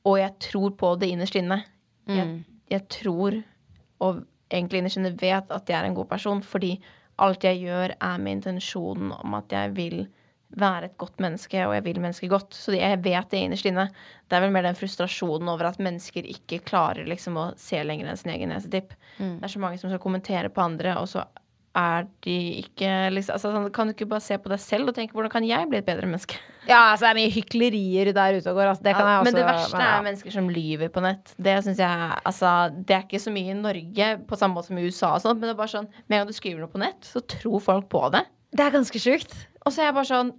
og 0.08 0.20
jeg 0.22 0.32
tror 0.48 0.76
på 0.80 0.94
det 1.02 1.12
innerst 1.12 1.36
inne. 1.40 1.60
Jeg, 2.08 2.32
jeg 2.72 2.84
tror, 2.94 3.40
og 4.06 4.24
egentlig 4.54 4.84
innerst 4.84 5.02
inne 5.02 5.16
vet, 5.20 5.52
at 5.52 5.72
jeg 5.72 5.80
er 5.80 5.90
en 5.90 5.98
god 5.98 6.08
person. 6.14 6.44
Fordi 6.46 6.78
alt 7.26 7.44
jeg 7.44 7.60
gjør, 7.66 7.96
er 8.00 8.24
med 8.24 8.40
intensjonen 8.40 9.12
om 9.20 9.36
at 9.36 9.52
jeg 9.52 9.76
vil 9.76 10.06
være 10.56 10.90
et 10.90 10.98
godt 11.02 11.20
menneske, 11.24 11.60
og 11.68 11.74
jeg 11.76 11.86
vil 11.88 12.02
mennesker 12.04 12.32
godt. 12.32 12.56
Så 12.56 12.76
jeg 12.76 13.00
vet 13.04 13.32
det 13.32 13.42
innerst 13.42 13.66
inne. 13.68 13.88
Det 14.30 14.38
er 14.38 14.46
vel 14.46 14.54
mer 14.56 14.68
den 14.68 14.78
frustrasjonen 14.78 15.50
over 15.52 15.72
at 15.72 15.82
mennesker 15.84 16.28
ikke 16.32 16.62
klarer 16.68 17.08
liksom 17.10 17.40
å 17.42 17.50
se 17.60 17.82
lenger 17.84 18.12
enn 18.12 18.22
sin 18.22 18.36
egen 18.36 18.54
nesetipp. 18.54 18.94
Det 19.18 19.44
er 19.44 19.52
så 19.52 19.64
mange 19.64 19.82
som 19.82 19.92
skal 19.92 20.04
kommentere 20.04 20.54
på 20.54 20.64
andre, 20.64 20.96
og 21.02 21.10
så 21.12 21.26
er 21.76 22.06
de 22.24 22.36
ikke 22.62 22.90
liksom 23.12 23.36
altså, 23.36 23.50
sånn, 23.52 23.66
Kan 23.76 23.90
du 23.90 23.94
ikke 23.96 24.08
bare 24.08 24.24
se 24.24 24.38
på 24.40 24.48
deg 24.52 24.62
selv 24.64 24.92
og 24.92 24.96
tenke 24.96 25.16
hvordan 25.18 25.34
kan 25.34 25.46
jeg 25.48 25.68
bli 25.68 25.82
et 25.82 25.88
bedre 25.88 26.08
menneske? 26.08 26.38
Ja, 26.66 26.80
altså 26.96 27.06
det 27.06 27.10
er 27.12 27.18
mye 27.20 27.30
hyklerier 27.36 28.10
der 28.16 28.40
ute 28.40 28.50
og 28.50 28.58
går. 28.58 28.70
Altså, 28.72 28.82
det 28.88 28.96
kan 28.96 29.06
Ja, 29.06 29.10
jeg 29.12 29.20
også 29.20 29.28
men 29.28 29.36
det 29.38 29.44
verste 29.46 29.76
men 29.76 29.84
ja. 29.84 29.90
er 29.92 30.06
mennesker 30.08 30.34
som 30.34 30.48
lyver 30.50 30.90
på 30.96 31.04
nett. 31.06 31.34
Det 31.38 31.58
synes 31.68 31.82
jeg 31.84 32.08
Altså, 32.16 32.54
det 32.74 32.96
er 32.96 33.04
ikke 33.04 33.22
så 33.22 33.34
mye 33.36 33.52
i 33.52 33.58
Norge 33.60 34.08
på 34.26 34.40
samme 34.40 34.58
måte 34.58 34.72
som 34.72 34.80
i 34.80 34.86
USA 34.88 35.12
og 35.18 35.22
sånn, 35.26 35.38
men 35.38 35.50
det 35.50 35.54
er 35.54 35.60
bare 35.60 35.74
sånn 35.76 35.92
Med 36.08 36.16
en 36.16 36.24
gang 36.24 36.32
du 36.32 36.38
skriver 36.40 36.64
noe 36.64 36.72
på 36.72 36.82
nett, 36.82 37.06
så 37.06 37.22
tror 37.36 37.62
folk 37.68 37.92
på 37.92 38.02
det. 38.16 38.24
Det 38.56 38.66
er 38.66 38.74
ganske 38.74 39.02
sjukt. 39.04 39.36
Og 39.66 39.74
så 39.74 39.82
er 39.84 39.90
jeg 39.92 39.98
bare 40.00 40.12
sånn 40.12 40.34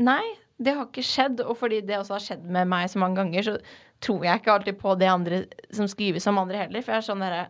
Nei, 0.00 0.22
det 0.56 0.72
har 0.78 0.86
ikke 0.88 1.04
skjedd. 1.04 1.42
Og 1.44 1.58
fordi 1.60 1.82
det 1.84 1.98
også 2.00 2.16
har 2.16 2.22
skjedd 2.24 2.44
med 2.48 2.68
meg 2.72 2.86
så 2.88 3.00
mange 3.02 3.18
ganger, 3.20 3.44
så 3.44 3.56
tror 4.00 4.22
jeg 4.24 4.40
ikke 4.40 4.52
alltid 4.54 4.78
på 4.80 4.94
det 4.96 5.10
andre 5.12 5.42
som 5.76 5.88
skrives 5.90 6.24
om 6.30 6.38
andre 6.40 6.62
heller. 6.62 6.80
For 6.80 6.94
jeg 6.94 7.02
er 7.02 7.08
sånn 7.10 7.20
derre 7.20 7.42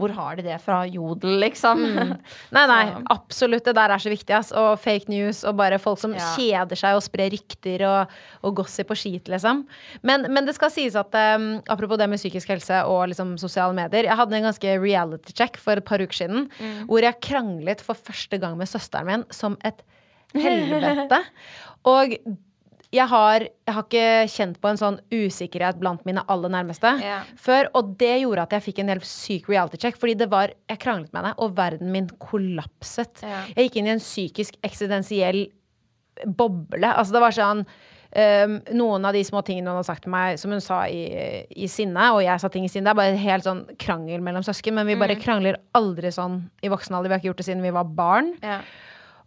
Hvor 0.00 0.14
har 0.16 0.38
de 0.38 0.44
det 0.46 0.54
fra? 0.64 0.78
Jodel, 0.88 1.34
liksom? 1.42 1.82
Nei, 2.56 2.62
nei, 2.70 2.78
absolutt. 3.12 3.66
Det 3.68 3.74
der 3.76 3.92
er 3.92 4.00
så 4.00 4.08
viktig, 4.08 4.32
ass. 4.32 4.48
Og 4.56 4.80
fake 4.80 5.12
news 5.12 5.42
og 5.44 5.58
bare 5.60 5.76
folk 5.82 6.00
som 6.00 6.14
Ja. 6.16 6.30
kjeder 6.38 6.80
seg 6.80 6.96
og 6.96 7.04
sprer 7.04 7.28
rykter 7.36 7.84
og, 7.84 8.16
og 8.48 8.56
gossip 8.62 8.94
og 8.96 9.00
skit, 9.02 9.28
liksom. 9.28 9.66
Men, 10.00 10.24
men 10.32 10.48
det 10.48 10.56
skal 10.56 10.72
sies 10.72 10.96
at 10.96 11.12
um, 11.36 11.50
apropos 11.68 12.00
det 12.00 12.08
med 12.08 12.22
psykisk 12.22 12.48
helse 12.54 12.80
og 12.88 13.10
liksom 13.12 13.36
sosiale 13.36 13.76
medier 13.76 14.08
Jeg 14.08 14.16
hadde 14.22 14.40
en 14.40 14.48
ganske 14.48 14.78
reality 14.80 15.36
check 15.36 15.60
for 15.60 15.76
et 15.76 15.84
par 15.84 16.00
uker 16.00 16.16
siden 16.22 16.48
hvor 16.88 17.04
jeg 17.04 17.20
kranglet 17.28 17.84
for 17.84 17.92
første 18.08 18.40
gang 18.40 18.56
med 18.56 18.72
søsteren 18.72 19.04
min 19.12 19.28
som 19.36 19.60
et 19.68 19.84
helvete. 20.36 21.20
Og 21.90 22.16
jeg 22.90 23.06
har, 23.06 23.44
jeg 23.46 23.74
har 23.74 23.84
ikke 23.86 24.30
kjent 24.32 24.56
på 24.58 24.70
en 24.72 24.80
sånn 24.80 24.96
usikkerhet 25.14 25.78
blant 25.78 26.02
mine 26.08 26.24
aller 26.32 26.50
nærmeste 26.50 26.90
yeah. 26.98 27.28
før. 27.38 27.68
Og 27.78 27.92
det 28.00 28.16
gjorde 28.24 28.48
at 28.48 28.56
jeg 28.56 28.66
fikk 28.66 28.80
en 28.82 28.90
helt 28.90 29.06
syk 29.06 29.46
reality 29.52 29.78
check. 29.78 30.00
Fordi 30.00 30.16
det 30.18 30.26
var, 30.32 30.56
jeg 30.70 30.82
kranglet 30.82 31.12
med 31.14 31.22
henne, 31.22 31.36
og 31.38 31.54
verden 31.58 31.92
min 31.94 32.10
kollapset. 32.22 33.22
Yeah. 33.22 33.46
Jeg 33.54 33.68
gikk 33.68 33.78
inn 33.80 33.92
i 33.92 33.94
en 33.94 34.02
psykisk 34.02 34.58
eksistensiell 34.66 35.44
boble. 36.26 36.90
Altså 36.90 37.14
det 37.14 37.22
var 37.22 37.36
sånn 37.36 37.62
um, 37.62 38.58
Noen 38.74 39.06
av 39.06 39.14
de 39.14 39.22
små 39.24 39.44
tingene 39.46 39.70
hun 39.70 39.78
har 39.78 39.86
sagt 39.86 40.08
til 40.08 40.14
meg, 40.16 40.42
som 40.42 40.50
hun 40.50 40.64
sa 40.64 40.82
i, 40.90 41.06
i 41.54 41.70
sinne, 41.70 42.10
og 42.16 42.24
jeg 42.26 42.42
sa 42.42 42.50
ting 42.50 42.66
i 42.66 42.72
sinne, 42.72 42.90
det 42.90 42.96
er 42.96 43.02
bare 43.04 43.14
en 43.14 43.22
helt 43.22 43.46
sånn 43.46 43.64
krangel 43.80 44.26
mellom 44.26 44.42
søsken. 44.46 44.74
Men 44.76 44.90
vi 44.90 44.98
bare 44.98 45.20
krangler 45.20 45.62
aldri 45.78 46.10
sånn 46.14 46.42
i 46.58 46.74
voksen 46.74 46.98
alder. 46.98 47.12
Vi 47.12 47.20
har 47.20 47.22
ikke 47.22 47.32
gjort 47.36 47.44
det 47.44 47.52
siden 47.52 47.66
vi 47.70 47.76
var 47.78 47.98
barn. 48.02 48.34
Ja. 48.42 48.64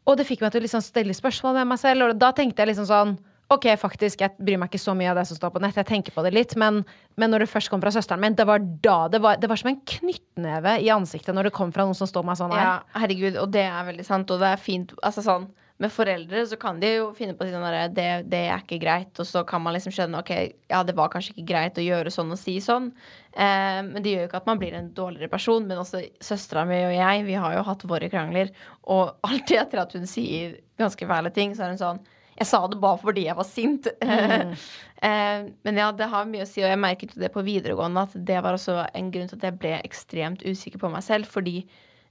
Og 0.03 0.17
det 0.19 0.25
fikk 0.27 0.41
meg 0.43 0.51
til 0.53 0.61
å 0.61 0.65
liksom 0.65 0.83
stille 0.83 1.15
spørsmål 1.15 1.61
med 1.61 1.69
meg 1.73 1.79
selv, 1.81 2.09
og 2.09 2.19
da 2.19 2.33
tenkte 2.35 2.63
jeg 2.63 2.73
liksom 2.73 2.89
sånn 2.89 3.15
Ok, 3.51 3.67
faktisk, 3.77 4.21
jeg 4.23 4.33
bryr 4.41 4.57
meg 4.57 4.71
ikke 4.71 4.81
så 4.81 4.93
mye 4.97 5.09
av 5.11 5.17
det 5.19 5.25
som 5.29 5.37
står 5.37 5.51
på 5.53 5.59
nett. 5.61 5.75
Jeg 5.77 5.85
tenker 5.85 6.13
på 6.15 6.23
det 6.25 6.31
litt, 6.33 6.55
men, 6.57 6.79
men 7.19 7.29
når 7.29 7.43
det 7.43 7.49
først 7.51 7.69
kom 7.69 7.81
fra 7.83 7.91
søsteren 7.93 8.21
min, 8.23 8.37
det 8.39 8.47
var 8.49 8.63
da 8.81 8.95
det 9.11 9.19
var, 9.21 9.37
det 9.37 9.49
var 9.51 9.59
som 9.59 9.69
en 9.69 9.81
knyttneve 9.91 10.77
i 10.81 10.87
ansiktet 10.93 11.35
når 11.35 11.49
det 11.49 11.53
kom 11.53 11.73
fra 11.75 11.85
noen 11.85 11.97
som 11.97 12.09
står 12.09 12.25
meg 12.25 12.39
sånn 12.39 12.55
her. 12.55 12.63
Ja, 12.63 13.01
herregud, 13.03 13.37
og 13.43 13.51
det 13.53 13.65
er 13.67 13.85
veldig 13.91 14.05
sant, 14.07 14.31
og 14.33 14.41
det 14.41 14.53
er 14.55 14.63
fint 14.63 14.95
Altså 15.03 15.21
sånn, 15.27 15.49
med 15.81 15.91
foreldre 15.91 16.43
så 16.47 16.57
kan 16.59 16.77
de 16.79 16.91
jo 16.93 17.07
finne 17.17 17.33
på 17.37 17.47
sånn 17.49 17.63
derre 17.65 17.87
det, 17.91 18.07
det 18.29 18.43
er 18.45 18.61
ikke 18.61 18.79
greit, 18.81 19.11
og 19.19 19.27
så 19.27 19.41
kan 19.47 19.63
man 19.63 19.73
liksom 19.75 19.93
skjønne 19.95 20.21
ok, 20.21 20.31
ja, 20.69 20.81
det 20.85 20.95
var 20.97 21.09
kanskje 21.11 21.33
ikke 21.33 21.47
greit 21.49 21.79
å 21.81 21.85
gjøre 21.85 22.13
sånn 22.13 22.31
og 22.35 22.39
si 22.39 22.59
sånn, 22.63 22.91
eh, 23.33 23.79
men 23.87 23.97
det 24.05 24.13
gjør 24.13 24.25
jo 24.25 24.29
ikke 24.29 24.41
at 24.43 24.49
man 24.51 24.61
blir 24.61 24.77
en 24.77 24.91
dårligere 24.95 25.31
person, 25.33 25.65
men 25.67 25.81
også 25.81 26.03
søstera 26.23 26.67
mi 26.69 26.77
og 26.85 26.93
jeg, 26.93 27.25
vi 27.27 27.39
har 27.41 27.57
jo 27.57 27.65
hatt 27.67 27.87
våre 27.89 28.09
krangler, 28.13 28.53
og 28.85 29.15
alltid 29.25 29.63
etter 29.63 29.81
at 29.83 29.97
hun 29.97 30.05
sier 30.09 30.59
ganske 30.79 31.09
fæle 31.09 31.33
ting, 31.33 31.57
så 31.57 31.65
er 31.65 31.73
hun 31.73 31.81
sånn 31.81 32.03
jeg 32.33 32.49
sa 32.49 32.63
det 32.65 32.79
bare 32.81 32.97
fordi 32.97 33.27
jeg 33.27 33.37
var 33.37 33.45
sint. 33.45 33.87
eh, 34.01 35.43
men 35.53 35.77
ja, 35.77 35.91
det 35.93 36.07
har 36.09 36.29
mye 36.29 36.45
å 36.45 36.49
si, 36.49 36.63
og 36.63 36.71
jeg 36.71 36.81
merket 36.81 37.13
jo 37.13 37.21
det 37.21 37.29
på 37.33 37.43
videregående 37.45 38.07
at 38.07 38.15
det 38.29 38.39
var 38.41 38.57
også 38.57 38.79
en 38.89 39.11
grunn 39.13 39.29
til 39.29 39.37
at 39.37 39.45
jeg 39.49 39.59
ble 39.61 39.75
ekstremt 39.83 40.41
usikker 40.41 40.81
på 40.81 40.89
meg 40.93 41.05
selv, 41.05 41.29
fordi 41.29 41.59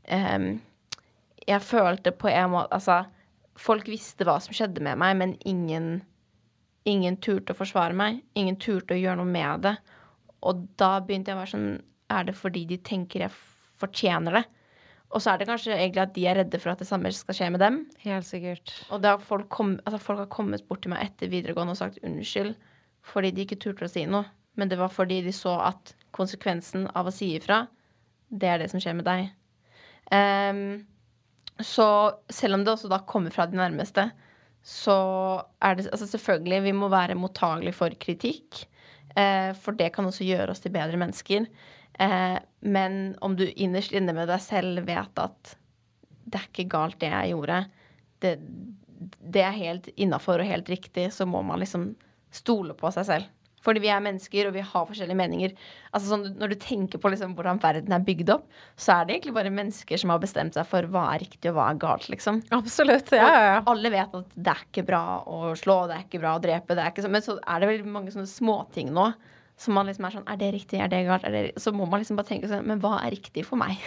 eh, 0.06 0.52
jeg 1.48 1.66
følte 1.66 2.14
på 2.14 2.30
en 2.30 2.54
måte 2.54 2.78
Altså, 2.78 3.02
folk 3.58 3.88
visste 3.90 4.26
hva 4.28 4.38
som 4.42 4.54
skjedde 4.56 4.82
med 4.84 5.00
meg, 5.00 5.18
men 5.20 5.36
ingen 5.48 5.94
Ingen 6.82 7.14
turte 7.22 7.54
å 7.54 7.54
forsvare 7.54 7.94
meg. 7.94 8.16
Ingen 8.34 8.56
turte 8.58 8.96
å 8.96 8.98
gjøre 8.98 9.20
noe 9.20 9.30
med 9.30 9.60
det. 9.62 9.76
Og 10.42 10.64
da 10.80 10.96
begynte 10.98 11.30
jeg 11.30 11.36
å 11.36 11.38
være 11.38 11.52
sånn 11.52 11.68
Er 12.10 12.26
det 12.26 12.34
fordi 12.34 12.64
de 12.66 12.78
tenker 12.82 13.22
jeg 13.22 13.36
fortjener 13.78 14.40
det? 14.40 14.42
Og 15.12 15.20
så 15.20 15.30
er 15.30 15.38
det 15.38 15.46
kanskje 15.46 15.76
egentlig 15.76 16.02
at 16.02 16.14
de 16.16 16.24
er 16.28 16.38
redde 16.40 16.58
for 16.60 16.72
at 16.72 16.80
det 16.80 16.88
samme 16.88 17.10
skal 17.14 17.36
skje 17.36 17.48
med 17.52 17.60
dem. 17.60 17.78
Helt 18.02 18.26
sikkert. 18.26 18.72
Og 18.90 19.02
da 19.04 19.14
har 19.14 19.24
folk, 19.24 19.48
kom, 19.52 19.74
altså 19.84 20.00
folk 20.00 20.22
har 20.22 20.30
kommet 20.32 20.64
bort 20.68 20.82
til 20.84 20.92
meg 20.94 21.04
etter 21.04 21.30
videregående 21.32 21.76
og 21.76 21.80
sagt 21.82 22.00
unnskyld 22.02 22.54
fordi 23.12 23.32
de 23.34 23.42
ikke 23.42 23.58
turte 23.58 23.88
å 23.88 23.90
si 23.90 24.04
noe, 24.06 24.28
men 24.54 24.70
det 24.70 24.76
var 24.78 24.92
fordi 24.94 25.16
de 25.24 25.32
så 25.34 25.56
at 25.58 25.90
konsekvensen 26.14 26.84
av 26.94 27.08
å 27.10 27.14
si 27.14 27.32
ifra, 27.34 27.64
det 28.30 28.46
er 28.46 28.62
det 28.62 28.68
som 28.70 28.78
skjer 28.78 28.94
med 28.94 29.08
deg. 29.08 29.32
Ehm, 30.14 30.84
så 31.60 31.86
selv 32.32 32.56
om 32.56 32.64
det 32.64 32.72
også 32.72 32.90
da 32.90 33.02
kommer 33.08 33.34
fra 33.34 33.46
de 33.46 33.58
nærmeste, 33.58 34.08
så 34.62 34.96
er 35.62 35.76
det 35.76 35.88
altså 35.90 36.06
selvfølgelig 36.06 36.62
Vi 36.68 36.74
må 36.76 36.88
være 36.92 37.18
mottagelige 37.18 37.74
for 37.76 37.94
kritikk, 38.00 38.62
eh, 39.16 39.50
for 39.58 39.76
det 39.76 39.90
kan 39.94 40.06
også 40.06 40.24
gjøre 40.24 40.50
oss 40.54 40.62
til 40.62 40.74
bedre 40.74 41.00
mennesker. 41.00 41.48
Eh, 42.00 42.38
men 42.60 43.16
om 43.20 43.36
du 43.36 43.44
innerst 43.50 43.92
inne 43.92 44.14
med 44.16 44.30
deg 44.30 44.40
selv 44.44 44.86
vet 44.86 45.18
at 45.20 45.56
det 46.24 46.38
er 46.38 46.48
ikke 46.48 46.70
galt, 46.72 47.00
det 47.02 47.10
jeg 47.10 47.34
gjorde, 47.34 47.58
det, 48.22 48.36
det 49.34 49.42
er 49.42 49.58
helt 49.58 49.88
innafor 49.96 50.40
og 50.40 50.48
helt 50.48 50.70
riktig, 50.70 51.10
så 51.12 51.26
må 51.26 51.42
man 51.44 51.60
liksom 51.60 51.90
stole 52.32 52.76
på 52.78 52.90
seg 52.94 53.08
selv. 53.08 53.30
Fordi 53.62 53.82
vi 53.84 53.90
er 53.94 54.02
mennesker, 54.02 54.48
og 54.48 54.56
vi 54.56 54.64
har 54.66 54.86
forskjellige 54.88 55.18
meninger. 55.18 55.56
Altså 55.92 56.12
sånn, 56.12 56.24
Når 56.38 56.54
du 56.54 56.56
tenker 56.62 57.02
på 57.02 57.12
liksom 57.12 57.34
hvordan 57.38 57.60
verden 57.62 57.94
er 57.94 58.06
bygd 58.06 58.32
opp, 58.34 58.46
så 58.76 58.96
er 58.96 59.06
det 59.06 59.16
egentlig 59.16 59.36
bare 59.36 59.54
mennesker 59.54 60.00
som 60.00 60.10
har 60.14 60.22
bestemt 60.22 60.58
seg 60.58 60.66
for 60.66 60.88
hva 60.90 61.08
er 61.14 61.22
riktig 61.22 61.52
og 61.52 61.58
hva 61.58 61.68
er 61.70 61.82
galt, 61.82 62.08
liksom. 62.12 62.42
Absolutt. 62.54 63.12
Ja, 63.14 63.28
ja, 63.28 63.44
ja. 63.50 63.60
Og 63.62 63.74
alle 63.76 63.92
vet 63.94 64.16
at 64.18 64.34
det 64.34 64.56
er 64.56 64.64
ikke 64.66 64.86
bra 64.88 65.04
å 65.22 65.54
slå, 65.58 65.84
det 65.90 65.98
er 65.98 66.08
ikke 66.08 66.22
bra 66.24 66.36
å 66.38 66.42
drepe. 66.42 66.74
Det 66.74 66.82
er 66.82 66.94
ikke 66.94 67.06
sånn. 67.06 67.14
men 67.14 67.22
så 67.26 67.38
er 67.38 67.62
det 67.62 67.70
veldig 67.70 67.94
mange 67.94 68.14
sånne 68.14 68.30
småting 68.30 68.92
nå 68.94 69.12
som 69.62 69.74
man 69.76 69.86
liksom 69.86 70.06
er 70.08 70.16
sånn 70.16 70.28
Er 70.28 70.38
det 70.40 70.52
riktig? 70.54 70.80
Er 70.80 70.90
det 70.90 71.04
galt? 71.06 71.24
Er 71.28 71.34
det, 71.34 71.42
så 71.60 71.72
må 71.76 71.86
man 71.86 72.02
liksom 72.02 72.18
bare 72.18 72.30
tenke 72.32 72.48
sånn 72.50 72.66
Men 72.66 72.80
hva 72.82 72.96
er 73.02 73.14
riktig 73.14 73.44
for 73.46 73.60
meg? 73.60 73.78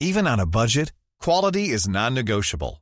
Even 0.00 0.26
on 0.26 0.40
a 0.40 0.46
budget, 0.46 0.92
quality 1.22 1.70
is 1.70 1.86
non-negotiable. 1.86 2.81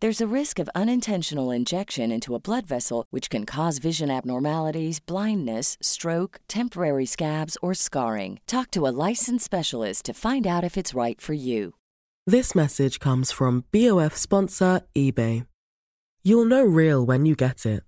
There's 0.00 0.20
a 0.20 0.28
risk 0.28 0.60
of 0.60 0.70
unintentional 0.76 1.50
injection 1.50 2.12
into 2.12 2.36
a 2.36 2.38
blood 2.38 2.68
vessel, 2.68 3.04
which 3.10 3.28
can 3.28 3.44
cause 3.44 3.78
vision 3.78 4.10
abnormalities, 4.10 5.00
blindness, 5.00 5.76
stroke, 5.82 6.38
temporary 6.46 7.04
scabs, 7.04 7.56
or 7.62 7.74
scarring. 7.74 8.38
Talk 8.46 8.70
to 8.72 8.86
a 8.86 8.94
licensed 9.08 9.44
specialist 9.44 10.04
to 10.04 10.14
find 10.14 10.46
out 10.46 10.62
if 10.62 10.76
it's 10.76 10.94
right 10.94 11.20
for 11.20 11.32
you. 11.32 11.74
This 12.28 12.54
message 12.54 13.00
comes 13.00 13.32
from 13.32 13.64
BOF 13.72 14.16
sponsor 14.16 14.82
eBay. 14.94 15.46
You'll 16.22 16.44
know 16.44 16.62
real 16.62 17.04
when 17.04 17.26
you 17.26 17.34
get 17.34 17.66
it. 17.66 17.82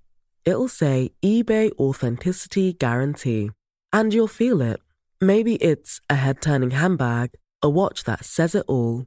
It'll 0.44 0.66
say 0.66 1.12
eBay 1.22 1.70
Authenticity 1.78 2.72
Guarantee. 2.72 3.50
And 3.92 4.12
you'll 4.12 4.26
feel 4.26 4.60
it. 4.62 4.80
Maybe 5.20 5.54
it's 5.56 6.00
a 6.10 6.16
head 6.16 6.42
turning 6.42 6.72
handbag, 6.72 7.34
a 7.62 7.70
watch 7.70 8.02
that 8.04 8.24
says 8.24 8.56
it 8.56 8.64
all, 8.66 9.06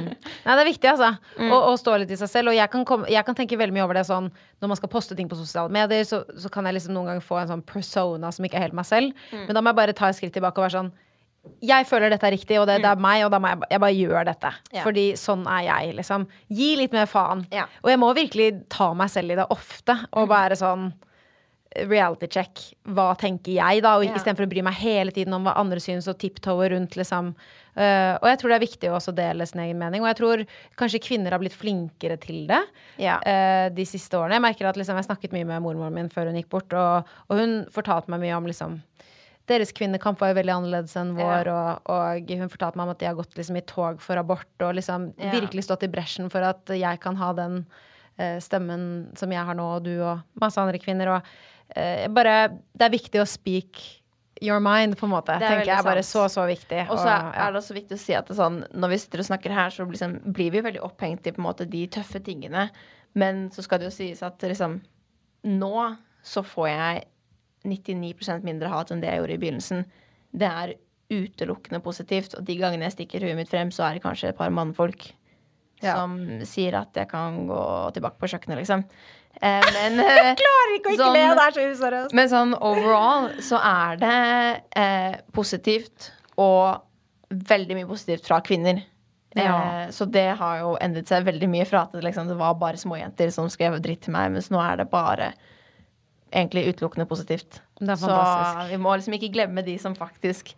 Nei, 0.46 0.52
det 0.56 0.62
er 0.62 0.68
viktig, 0.70 0.90
altså. 0.92 1.12
Å, 1.46 1.60
å 1.70 1.72
stå 1.80 1.96
litt 2.02 2.12
i 2.14 2.18
seg 2.20 2.30
selv. 2.32 2.52
Og 2.52 2.58
jeg 2.58 2.70
kan, 2.72 2.84
komme, 2.88 3.08
jeg 3.12 3.26
kan 3.26 3.38
tenke 3.38 3.58
veldig 3.60 3.76
mye 3.76 3.86
over 3.86 4.00
det 4.00 4.06
sånn 4.08 4.28
når 4.60 4.72
man 4.72 4.78
skal 4.80 4.92
poste 4.92 5.16
ting 5.18 5.30
på 5.30 5.38
sosiale 5.38 5.72
medier, 5.72 6.04
så, 6.08 6.22
så 6.40 6.50
kan 6.52 6.68
jeg 6.68 6.78
liksom 6.78 6.94
noen 6.96 7.12
ganger 7.12 7.24
få 7.24 7.40
en 7.42 7.50
sånn 7.54 7.64
persona 7.66 8.30
som 8.32 8.46
ikke 8.46 8.60
er 8.60 8.68
helt 8.68 8.78
meg 8.78 8.88
selv. 8.88 9.26
Men 9.32 9.52
da 9.56 9.62
må 9.62 9.72
jeg 9.72 9.80
bare 9.82 9.96
ta 9.96 10.10
et 10.10 10.18
skritt 10.18 10.34
tilbake 10.36 10.60
og 10.60 10.68
være 10.68 10.78
sånn 10.78 10.94
jeg 11.62 11.86
føler 11.86 12.10
dette 12.10 12.26
er 12.26 12.34
riktig, 12.34 12.56
og 12.58 12.66
det, 12.66 12.80
det 12.82 12.90
er 12.90 12.98
meg, 12.98 13.20
og 13.22 13.30
da 13.30 13.38
må 13.38 13.52
jeg, 13.52 13.60
jeg 13.70 13.82
bare 13.84 13.94
gjøre 13.96 14.22
dette. 14.26 14.50
Ja. 14.74 14.82
Fordi 14.82 15.04
sånn 15.20 15.44
er 15.46 15.66
jeg, 15.68 15.92
liksom. 16.00 16.24
Gi 16.58 16.70
litt 16.80 16.94
mer 16.96 17.06
faen. 17.10 17.44
Ja. 17.54 17.68
Og 17.84 17.92
jeg 17.92 18.00
må 18.02 18.08
virkelig 18.16 18.48
ta 18.72 18.88
meg 18.98 19.12
selv 19.12 19.30
i 19.30 19.38
det 19.38 19.46
ofte, 19.54 19.94
og 20.16 20.26
bare 20.32 20.58
sånn 20.58 20.88
reality 21.84 22.28
check. 22.32 22.62
Hva 22.88 23.10
tenker 23.20 23.52
jeg, 23.58 23.82
da? 23.84 23.96
Og 23.98 24.06
Ja. 24.06 24.14
Istedenfor 24.16 24.46
å 24.46 24.50
bry 24.50 24.62
meg 24.62 24.74
hele 24.80 25.12
tiden 25.12 25.34
om 25.36 25.44
hva 25.44 25.56
andre 25.60 25.80
syns, 25.82 26.08
og 26.08 26.18
tiptoe 26.18 26.70
rundt, 26.72 26.96
liksom. 26.96 27.34
Eh, 27.76 28.14
og 28.16 28.24
jeg 28.30 28.38
tror 28.40 28.52
det 28.52 28.56
er 28.56 28.64
viktig 28.64 28.88
å 28.88 28.96
også 28.96 29.12
dele 29.16 29.46
sin 29.48 29.60
egen 29.60 29.78
mening. 29.80 30.00
Og 30.00 30.08
jeg 30.08 30.18
tror 30.20 30.44
kanskje 30.80 31.02
kvinner 31.04 31.34
har 31.36 31.42
blitt 31.42 31.56
flinkere 31.56 32.16
til 32.20 32.46
det 32.48 32.62
Ja. 33.02 33.18
uh, 33.20 33.68
de 33.74 33.84
siste 33.84 34.16
årene. 34.16 34.38
Jeg 34.38 34.46
merker 34.46 34.70
at 34.70 34.76
liksom, 34.80 34.96
jeg 34.96 35.08
snakket 35.10 35.34
mye 35.36 35.44
med 35.44 35.62
mormoren 35.62 35.94
min 35.94 36.08
før 36.12 36.30
hun 36.30 36.38
gikk 36.40 36.48
bort, 36.52 36.72
og, 36.72 37.10
og 37.28 37.40
hun 37.40 37.66
fortalte 37.74 38.08
meg 38.12 38.24
mye 38.24 38.36
om 38.38 38.48
liksom 38.48 38.78
deres 39.46 39.70
kvinnekamp 39.76 40.18
var 40.18 40.32
jo 40.32 40.38
veldig 40.40 40.54
annerledes 40.56 40.96
enn 40.98 41.12
vår, 41.14 41.46
og, 41.52 41.90
og 41.94 42.30
hun 42.34 42.50
fortalte 42.50 42.80
meg 42.80 42.88
om 42.88 42.94
at 42.96 42.98
de 43.02 43.06
har 43.06 43.18
gått 43.18 43.36
liksom 43.38 43.58
i 43.60 43.66
tog 43.68 44.00
for 44.02 44.18
abort, 44.18 44.48
og 44.58 44.74
liksom 44.74 45.12
Ja. 45.22 45.30
virkelig 45.36 45.68
stått 45.68 45.84
i 45.86 45.90
bresjen 45.92 46.30
for 46.32 46.42
at 46.42 46.66
jeg 46.74 47.00
kan 47.00 47.14
ha 47.20 47.32
den 47.36 47.60
uh, 48.18 48.38
stemmen 48.42 49.06
som 49.14 49.30
jeg 49.30 49.46
har 49.46 49.54
nå, 49.54 49.68
og 49.76 49.84
du 49.86 49.94
og 50.02 50.24
masse 50.42 50.58
andre 50.58 50.80
kvinner. 50.82 51.12
Og 51.14 51.22
uh, 51.76 52.08
bare 52.10 52.58
Det 52.74 52.88
er 52.88 52.96
viktig 52.96 53.22
å 53.22 53.28
speak 53.28 53.84
your 54.42 54.60
mind, 54.60 54.96
på 54.98 55.06
en 55.06 55.12
måte. 55.14 55.36
Det 55.38 55.46
er 55.46 55.56
tenker 55.56 55.70
jeg 55.70 55.78
er 55.78 55.86
bare 55.86 56.02
så, 56.04 56.26
så 56.32 56.44
viktig. 56.48 56.82
Og 56.90 56.98
så 57.00 57.08
er 57.32 57.52
det 57.52 57.60
også 57.62 57.76
viktig 57.76 57.96
å 57.96 58.00
si 58.02 58.14
at 58.18 58.28
sånn, 58.36 58.62
når 58.76 58.92
vi 58.92 58.98
sitter 59.02 59.22
og 59.22 59.28
snakker 59.30 59.54
her, 59.56 59.70
så 59.72 59.86
liksom, 59.88 60.18
blir 60.36 60.50
vi 60.52 60.60
veldig 60.66 60.82
opphengt 60.84 61.26
i 61.26 61.32
på 61.32 61.40
en 61.40 61.46
måte 61.48 61.66
de 61.70 61.86
tøffe 61.88 62.20
tingene. 62.24 62.68
Men 63.16 63.46
så 63.54 63.64
skal 63.64 63.80
det 63.80 63.88
jo 63.90 63.96
sies 63.96 64.22
at 64.26 64.42
liksom 64.44 64.80
Nå 65.46 65.72
så 66.26 66.42
får 66.42 66.68
jeg 66.68 67.04
99% 67.70 68.42
mindre 68.46 68.70
hat 68.72 68.90
enn 68.90 69.00
det 69.02 69.12
jeg 69.12 69.20
gjorde 69.20 69.34
i 69.36 69.42
begynnelsen. 69.44 69.84
Det 70.34 70.48
er 70.48 70.72
utelukkende 71.12 71.78
positivt. 71.84 72.34
Og 72.34 72.42
de 72.48 72.56
gangene 72.58 72.88
jeg 72.88 72.96
stikker 72.96 73.22
huet 73.22 73.38
mitt 73.38 73.50
frem, 73.52 73.70
så 73.70 73.86
er 73.86 73.94
det 73.96 74.02
kanskje 74.02 74.32
et 74.32 74.38
par 74.38 74.50
mannfolk 74.50 75.12
Ja. 75.84 75.92
som 75.94 76.16
sier 76.48 76.74
at 76.74 76.96
jeg 76.96 77.08
kan 77.10 77.46
gå 77.46 77.62
tilbake 77.92 78.18
på 78.18 78.30
kjøkkenet, 78.32 78.62
liksom. 78.62 78.82
Eh, 79.42 79.70
men 79.76 80.00
Jeg 80.06 80.36
klarer 80.40 80.74
ikke 80.78 80.92
å 80.92 80.96
ikke 80.96 81.12
le, 81.12 81.24
det 81.36 81.46
er 81.46 81.56
så 81.56 81.64
useriøst. 81.72 82.16
men 82.16 82.30
sånn 82.32 82.54
overall 82.56 83.30
så 83.44 83.60
er 83.60 83.98
det 84.00 84.18
eh, 84.80 85.16
positivt 85.36 86.10
og 86.40 86.82
veldig 87.50 87.80
mye 87.80 87.88
positivt 87.88 88.28
fra 88.28 88.40
kvinner. 88.44 88.80
Ja. 89.36 89.56
Eh, 89.82 89.90
så 89.92 90.06
det 90.08 90.28
har 90.40 90.62
jo 90.62 90.76
endret 90.80 91.10
seg 91.10 91.26
veldig 91.26 91.50
mye 91.52 91.66
fra 91.68 91.84
at 91.84 91.96
det, 91.96 92.04
liksom, 92.06 92.30
det 92.30 92.38
var 92.38 92.56
bare 92.60 92.80
småjenter 92.80 93.32
som 93.34 93.50
skrev 93.52 93.76
dritt 93.84 94.06
til 94.06 94.16
meg, 94.16 94.32
mens 94.32 94.48
nå 94.52 94.62
er 94.62 94.80
det 94.80 94.88
bare 94.92 95.32
egentlig 96.32 96.70
utelukkende 96.72 97.06
positivt. 97.08 97.60
Det 97.78 97.98
så 98.00 98.16
vi 98.70 98.78
må 98.80 98.94
liksom 98.96 99.14
ikke 99.18 99.34
glemme 99.34 99.64
de 99.66 99.76
som 99.80 99.94
faktisk 99.96 100.54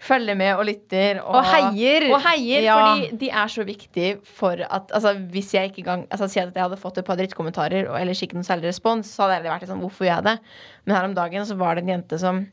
følger 0.00 0.36
med 0.38 0.54
og 0.56 0.64
lytter. 0.64 1.18
Og 1.20 1.44
heier. 1.44 2.06
Og 2.14 2.22
heier, 2.24 2.62
Ja. 2.64 2.76
fordi 2.80 3.18
de 3.20 3.28
er 3.30 3.50
så 3.52 3.64
viktige 3.68 4.14
for 4.24 4.56
at 4.64 4.90
altså, 4.96 5.12
Hvis 5.30 5.52
jeg 5.54 5.70
ikke 5.70 5.84
gang, 5.84 6.06
altså, 6.10 6.28
Si 6.28 6.40
at 6.40 6.54
jeg 6.54 6.62
hadde 6.62 6.78
fått 6.80 6.98
et 6.98 7.04
par 7.04 7.16
drittkommentarer 7.20 7.88
og 7.90 7.98
ellers 8.00 8.22
ikke 8.22 8.34
noen 8.38 8.46
særlig 8.48 8.70
respons, 8.72 9.10
så 9.12 9.26
hadde 9.28 9.42
jeg 9.44 9.52
vært 9.52 9.60
litt 9.66 9.70
sånn 9.74 9.82
Hvorfor 9.84 10.06
gjør 10.08 10.16
jeg 10.22 10.24
det? 10.30 10.38
Men 10.86 10.96
her 10.96 11.04
om 11.10 11.14
dagen 11.14 11.44
så 11.44 11.56
var 11.60 11.74
det 11.76 11.84
en 11.84 11.92
jente 12.00 12.18
som 12.18 12.46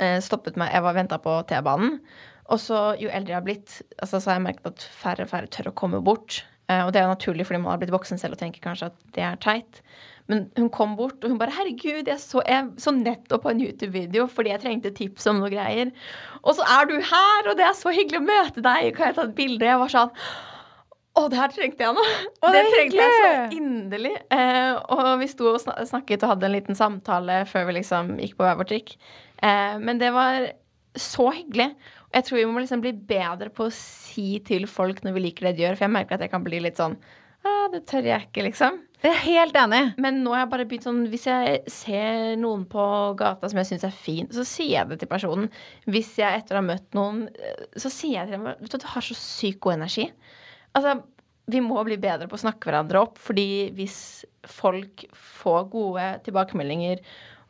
eh, 0.00 0.18
stoppet 0.20 0.56
meg. 0.56 0.72
Jeg 0.74 0.82
var 0.82 0.94
venta 0.98 1.18
på 1.22 1.38
T-banen. 1.46 2.00
Og 2.50 2.58
så, 2.62 2.96
jo 3.00 3.08
eldre 3.10 3.32
jeg 3.32 3.38
har 3.40 3.46
blitt, 3.46 3.82
altså, 4.02 4.20
så 4.20 4.30
har 4.30 4.36
jeg 4.40 4.46
merket 4.46 4.66
at 4.66 4.82
færre 5.00 5.24
og 5.26 5.30
færre 5.30 5.48
tør 5.50 5.70
å 5.70 5.74
komme 5.74 6.02
bort. 6.04 6.44
Eh, 6.68 6.82
og 6.84 6.92
det 6.92 7.00
er 7.00 7.06
jo 7.06 7.14
naturlig 7.14 7.46
fordi 7.46 7.62
man 7.62 7.72
har 7.74 7.78
blitt 7.78 7.94
voksen 7.94 8.18
selv 8.18 8.34
og 8.36 8.38
tenker 8.42 8.60
kanskje 8.62 8.90
at 8.90 8.98
det 9.14 9.22
er 9.22 9.36
teit. 9.42 9.80
Men 10.26 10.48
hun 10.56 10.68
kom 10.74 10.96
bort, 10.98 11.22
og 11.22 11.30
hun 11.30 11.38
bare 11.38 11.54
'Herregud, 11.54 12.08
jeg 12.10 12.18
så, 12.18 12.42
jeg 12.46 12.66
så 12.82 12.90
nettopp 12.90 13.44
på 13.44 13.52
en 13.52 13.62
YouTube-video 13.62 14.26
fordi 14.26 14.50
jeg 14.50 14.62
trengte 14.64 14.90
tips 14.94 15.26
om 15.30 15.38
noe 15.38 15.52
greier.' 15.52 15.92
'Og 16.42 16.58
så 16.58 16.66
er 16.66 16.90
du 16.90 16.96
her, 16.98 17.48
og 17.50 17.56
det 17.56 17.66
er 17.66 17.78
så 17.78 17.94
hyggelig 17.94 18.22
å 18.22 18.26
møte 18.26 18.64
deg. 18.64 18.90
Kan 18.96 19.06
jeg 19.06 19.18
ta 19.18 19.26
et 19.28 19.38
bilde?' 19.38 19.70
Jeg 19.70 19.78
var 19.78 19.92
sånn 19.92 20.14
å, 21.16 21.28
det 21.32 21.38
her 21.40 21.52
trengte 21.54 21.86
jeg 21.86 21.96
nå! 21.96 22.02
Og 22.44 22.52
det 22.52 22.60
det 22.60 22.72
trengte 22.74 22.98
jeg 23.00 23.14
så 23.16 23.56
inderlig. 23.56 24.14
Eh, 24.36 24.74
og 24.92 25.06
vi 25.22 25.28
sto 25.30 25.54
og 25.54 25.62
snakket 25.64 26.26
og 26.26 26.34
hadde 26.34 26.48
en 26.50 26.52
liten 26.52 26.76
samtale 26.76 27.38
før 27.48 27.70
vi 27.70 27.78
liksom 27.78 28.18
gikk 28.20 28.36
på 28.36 28.44
hver 28.44 28.58
vår 28.58 28.68
trikk. 28.68 28.92
Eh, 29.40 29.78
men 29.80 30.02
det 30.02 30.10
var 30.12 30.50
så 30.92 31.30
hyggelig. 31.32 31.70
Og 32.10 32.18
jeg 32.18 32.26
tror 32.26 32.40
vi 32.42 32.48
må 32.50 32.60
liksom 32.60 32.82
bli 32.84 32.92
bedre 33.08 33.48
på 33.48 33.68
å 33.68 33.72
si 33.72 34.42
til 34.44 34.68
folk 34.68 35.00
når 35.04 35.16
vi 35.16 35.24
liker 35.28 35.48
det 35.48 35.56
de 35.56 35.64
gjør, 35.64 35.78
for 35.78 35.86
jeg 35.86 35.96
merker 35.96 36.18
at 36.18 36.26
jeg 36.26 36.34
kan 36.34 36.44
bli 36.44 36.60
litt 36.66 36.80
sånn 36.80 36.98
ah, 37.46 37.66
det 37.72 37.84
tør 37.88 38.06
jeg 38.08 38.28
ikke, 38.28 38.44
liksom. 38.50 38.78
Jeg 39.04 39.12
er 39.12 39.20
helt 39.26 39.56
enig. 39.60 39.82
Men 40.00 40.22
nå 40.24 40.32
har 40.32 40.44
jeg 40.44 40.52
bare 40.54 40.66
begynt 40.68 40.86
sånn 40.86 41.02
Hvis 41.12 41.26
jeg 41.28 41.58
ser 41.70 42.38
noen 42.40 42.64
på 42.70 42.86
gata 43.18 43.50
som 43.50 43.60
jeg 43.60 43.68
syns 43.68 43.84
er 43.86 43.94
fin, 43.94 44.30
så 44.32 44.46
sier 44.48 44.72
jeg 44.78 44.90
det 44.90 45.00
til 45.02 45.10
personen. 45.10 45.50
Hvis 45.84 46.14
jeg 46.20 46.40
etter 46.40 46.56
å 46.56 46.62
ha 46.62 46.68
møtt 46.70 46.96
noen, 46.96 47.26
eh, 47.36 47.66
så 47.76 47.92
sier 47.92 48.22
jeg 48.22 48.30
til 48.30 48.38
dem 48.38 48.48
Vet 48.48 48.72
du, 48.72 48.80
du 48.82 48.88
har 48.94 49.04
så 49.04 49.18
sykt 49.18 49.60
god 49.64 49.76
energi. 49.76 50.08
Altså, 50.76 50.96
vi 51.52 51.62
må 51.62 51.78
bli 51.86 51.98
bedre 52.00 52.26
på 52.28 52.36
å 52.38 52.42
snakke 52.42 52.68
hverandre 52.68 53.04
opp, 53.04 53.20
fordi 53.22 53.70
hvis 53.76 53.98
folk 54.50 55.06
får 55.14 55.68
gode 55.70 56.08
tilbakemeldinger 56.26 57.02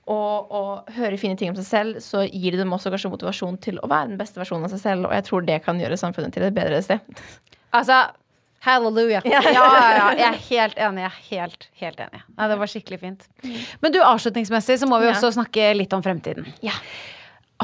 og, 0.06 0.52
og 0.54 0.92
hører 0.94 1.16
fine 1.18 1.38
ting 1.38 1.50
om 1.50 1.56
seg 1.58 1.66
selv, 1.66 2.02
så 2.04 2.22
gir 2.26 2.54
det 2.54 2.60
dem 2.60 2.74
også 2.76 2.92
kanskje 2.92 3.10
motivasjon 3.10 3.56
til 3.64 3.80
å 3.80 3.88
være 3.90 4.12
den 4.12 4.20
beste 4.20 4.38
versjonen 4.38 4.68
av 4.68 4.74
seg 4.74 4.82
selv, 4.84 5.08
og 5.08 5.16
jeg 5.16 5.26
tror 5.26 5.48
det 5.48 5.58
kan 5.64 5.80
gjøre 5.80 5.98
samfunnet 5.98 6.36
til 6.36 6.46
et 6.46 6.54
bedre 6.56 6.78
sted. 6.84 7.24
Altså, 7.74 8.04
halleluja. 8.66 9.22
Ja, 9.24 9.40
Ja. 9.42 9.64
ja. 9.96 10.06
Jeg 10.18 10.28
er 10.28 10.38
helt 10.50 10.78
enig. 10.78 11.02
Jeg 11.04 11.10
er 11.10 11.18
helt, 11.30 11.68
helt 11.82 12.00
enig. 12.06 12.22
Ja, 12.36 12.48
det 12.52 12.58
var 12.60 12.70
skikkelig 12.72 13.00
fint. 13.00 13.26
Men 13.82 13.92
du, 13.94 14.00
avslutningsmessig 14.04 14.78
så 14.82 14.88
må 14.90 14.98
vi 15.02 15.08
også 15.10 15.32
snakke 15.38 15.70
litt 15.76 15.92
om 15.96 16.02
fremtiden. 16.04 16.46
Ja. 16.66 16.74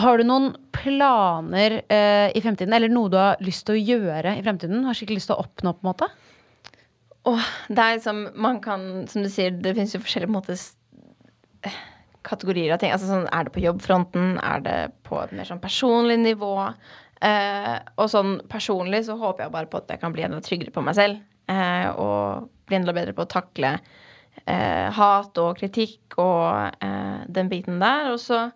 Har 0.01 0.17
du 0.17 0.25
noen 0.25 0.53
planer 0.73 1.83
eh, 1.93 2.31
i 2.33 2.41
fremtiden, 2.41 2.73
eller 2.73 2.89
noe 2.89 3.11
du 3.13 3.19
har 3.21 3.37
lyst 3.45 3.67
til 3.69 3.77
å 3.77 3.83
gjøre 3.83 4.37
i 4.39 4.43
fremtiden? 4.47 4.85
Har 4.89 4.97
skikkelig 4.97 5.21
lyst 5.21 5.29
til 5.29 5.37
å 5.37 5.43
oppnå, 5.45 5.75
på 5.77 5.85
en 5.85 5.91
måte? 5.91 6.09
Åh, 7.29 7.45
det 7.69 7.79
er 7.79 7.99
liksom 7.99 8.23
Man 8.43 8.57
kan, 8.65 8.87
som 9.11 9.23
du 9.23 9.29
sier, 9.31 9.53
det 9.55 9.75
finnes 9.77 9.93
jo 9.95 10.01
forskjellige 10.03 10.31
på 10.31 10.35
en 10.35 10.39
måte 10.41 10.57
s- 10.57 10.73
eh, 11.63 11.77
kategorier 12.27 12.73
av 12.75 12.81
ting. 12.83 12.91
Altså 12.95 13.07
sånn, 13.11 13.29
Er 13.33 13.45
det 13.45 13.53
på 13.55 13.63
jobbfronten? 13.63 14.39
Er 14.43 14.61
det 14.65 14.79
på 15.05 15.21
et 15.23 15.33
mer 15.37 15.45
sånn 15.45 15.61
personlig 15.63 16.19
nivå? 16.25 16.55
Eh, 17.23 17.75
og 18.03 18.09
sånn 18.11 18.39
personlig 18.51 19.05
så 19.07 19.17
håper 19.21 19.47
jeg 19.47 19.55
bare 19.55 19.71
på 19.71 19.79
at 19.83 19.93
jeg 19.95 20.03
kan 20.03 20.15
bli 20.15 20.25
enda 20.27 20.41
tryggere 20.43 20.75
på 20.75 20.83
meg 20.85 20.99
selv. 20.99 21.21
Eh, 21.51 21.89
og 22.01 22.49
bli 22.67 22.79
enda 22.79 22.95
bedre 22.97 23.15
på 23.17 23.27
å 23.27 23.31
takle 23.31 23.77
eh, 23.77 24.89
hat 24.97 25.39
og 25.43 25.59
kritikk 25.61 26.19
og 26.23 26.83
eh, 26.83 27.23
den 27.31 27.51
biten 27.53 27.83
der. 27.83 28.11
Og 28.15 28.21
så 28.23 28.47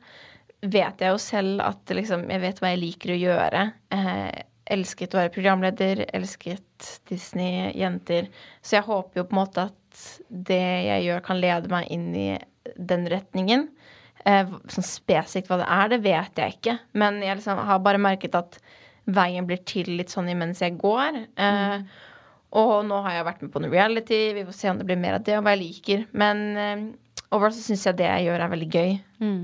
vet 0.67 1.03
jeg 1.03 1.13
jo 1.13 1.23
selv 1.23 1.63
at 1.65 1.95
liksom, 1.95 2.27
jeg 2.33 2.43
vet 2.43 2.61
hva 2.63 2.73
jeg 2.73 2.83
liker 2.83 3.15
å 3.15 3.21
gjøre. 3.21 3.65
Eh, 3.95 4.45
elsket 4.77 5.15
å 5.15 5.21
være 5.21 5.35
programleder, 5.35 6.05
elsket 6.17 6.91
Disney-jenter. 7.11 8.31
Så 8.63 8.81
jeg 8.81 8.89
håper 8.89 9.21
jo 9.21 9.29
på 9.29 9.37
en 9.37 9.43
måte 9.45 9.69
at 9.71 10.07
det 10.29 10.65
jeg 10.89 11.07
gjør, 11.07 11.23
kan 11.25 11.41
lede 11.41 11.71
meg 11.73 11.91
inn 11.95 12.09
i 12.19 12.31
den 12.77 13.07
retningen. 13.09 13.69
Eh, 14.27 14.49
sånn 14.73 14.87
spesifikt 14.87 15.49
hva 15.53 15.61
det 15.61 15.69
er, 15.71 15.89
det 15.93 16.01
vet 16.03 16.41
jeg 16.43 16.57
ikke. 16.59 16.79
Men 16.99 17.21
jeg 17.23 17.39
liksom 17.39 17.61
har 17.69 17.79
bare 17.85 18.01
merket 18.03 18.35
at 18.35 18.59
veien 19.07 19.47
blir 19.47 19.61
til 19.69 19.93
litt 20.01 20.11
sånn 20.11 20.29
imens 20.33 20.61
jeg 20.65 20.75
går. 20.83 21.21
Eh, 21.39 21.79
Og 22.57 22.85
nå 22.89 23.03
har 23.05 23.13
jeg 23.19 23.25
vært 23.27 23.41
med 23.43 23.51
på 23.53 23.61
noe 23.61 23.71
reality. 23.71 24.19
Vi 24.35 24.45
får 24.49 24.55
se 24.57 24.71
om 24.71 24.79
det 24.79 24.87
blir 24.89 24.97
mer 24.99 25.19
av 25.19 25.25
det, 25.27 25.35
og 25.37 25.45
hva 25.45 25.53
jeg 25.55 25.61
liker. 25.63 26.05
Men 26.17 26.43
eh, 26.57 26.85
overall 27.35 27.53
så 27.53 27.61
syns 27.67 27.85
jeg 27.87 27.99
det 27.99 28.07
jeg 28.07 28.27
gjør, 28.29 28.41
er 28.47 28.53
veldig 28.55 28.69
gøy. 28.73 28.93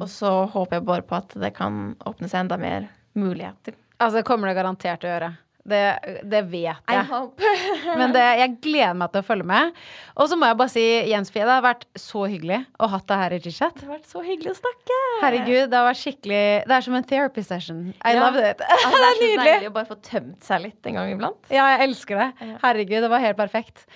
Og 0.01 0.09
så 0.09 0.31
håper 0.55 0.79
jeg 0.79 0.87
bare 0.89 1.03
på 1.07 1.17
at 1.19 1.35
det 1.43 1.51
kan 1.57 1.95
åpne 2.09 2.31
seg 2.31 2.45
enda 2.45 2.57
mer 2.63 2.87
muligheter. 3.19 3.75
Altså, 3.99 4.19
det 4.21 4.27
kommer 4.27 4.49
det 4.49 4.57
garantert 4.59 5.03
til 5.03 5.11
å 5.11 5.13
gjøre. 5.15 5.31
Det, 5.63 5.81
det 6.27 6.41
vet 6.51 6.89
jeg. 6.91 7.19
Men 8.01 8.11
det, 8.11 8.23
jeg 8.41 8.51
gleder 8.65 8.97
meg 8.99 9.13
til 9.15 9.21
å 9.23 9.27
følge 9.29 9.45
med. 9.47 9.77
Og 10.19 10.27
så 10.27 10.35
må 10.35 10.49
jeg 10.51 10.59
bare 10.59 10.73
si, 10.73 10.83
Jens 11.07 11.31
Fie, 11.31 11.45
det 11.47 11.55
har 11.55 11.63
vært 11.63 11.85
så 12.03 12.25
hyggelig 12.27 12.59
å 12.83 12.89
ha 12.91 12.99
deg 12.99 13.21
her 13.21 13.37
i 13.37 13.39
G-chat. 13.45 13.77
Det 13.79 13.87
har 13.87 13.93
vært 13.95 14.11
så 14.11 14.25
hyggelig 14.27 14.51
å 14.51 14.59
snakke. 14.59 14.99
Herregud, 15.23 15.63
det 15.71 15.79
har 15.79 15.87
vært 15.87 16.01
skikkelig 16.03 16.43
Det 16.67 16.77
er 16.81 16.87
som 16.89 16.99
en 16.99 17.07
therapy 17.13 17.45
session. 17.47 17.85
I 18.03 18.17
Ja. 18.17 18.25
love 18.27 18.43
it. 18.43 18.67
Altså, 18.67 18.91
det 18.91 19.07
er 19.07 19.15
så 19.21 19.23
nydelig. 19.23 19.47
deilig 19.53 19.71
å 19.71 19.77
bare 19.79 19.91
få 19.93 19.99
tømt 20.11 20.51
seg 20.51 20.65
litt 20.67 20.91
en 20.91 20.99
gang 20.99 21.15
iblant. 21.15 21.41
Ja, 21.55 21.69
jeg 21.77 21.87
elsker 21.93 22.25
det. 22.25 22.29
Herregud, 22.65 22.99
det 23.07 23.13
var 23.15 23.23
helt 23.29 23.39
perfekt. 23.39 23.87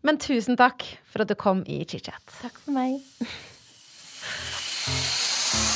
Men 0.00 0.16
tusen 0.24 0.56
takk 0.56 0.88
for 1.04 1.26
at 1.26 1.28
du 1.28 1.36
kom 1.36 1.60
i 1.68 1.82
chit-chat. 1.84 2.24
Takk 2.40 2.56
for 2.64 2.72
meg. 2.80 3.04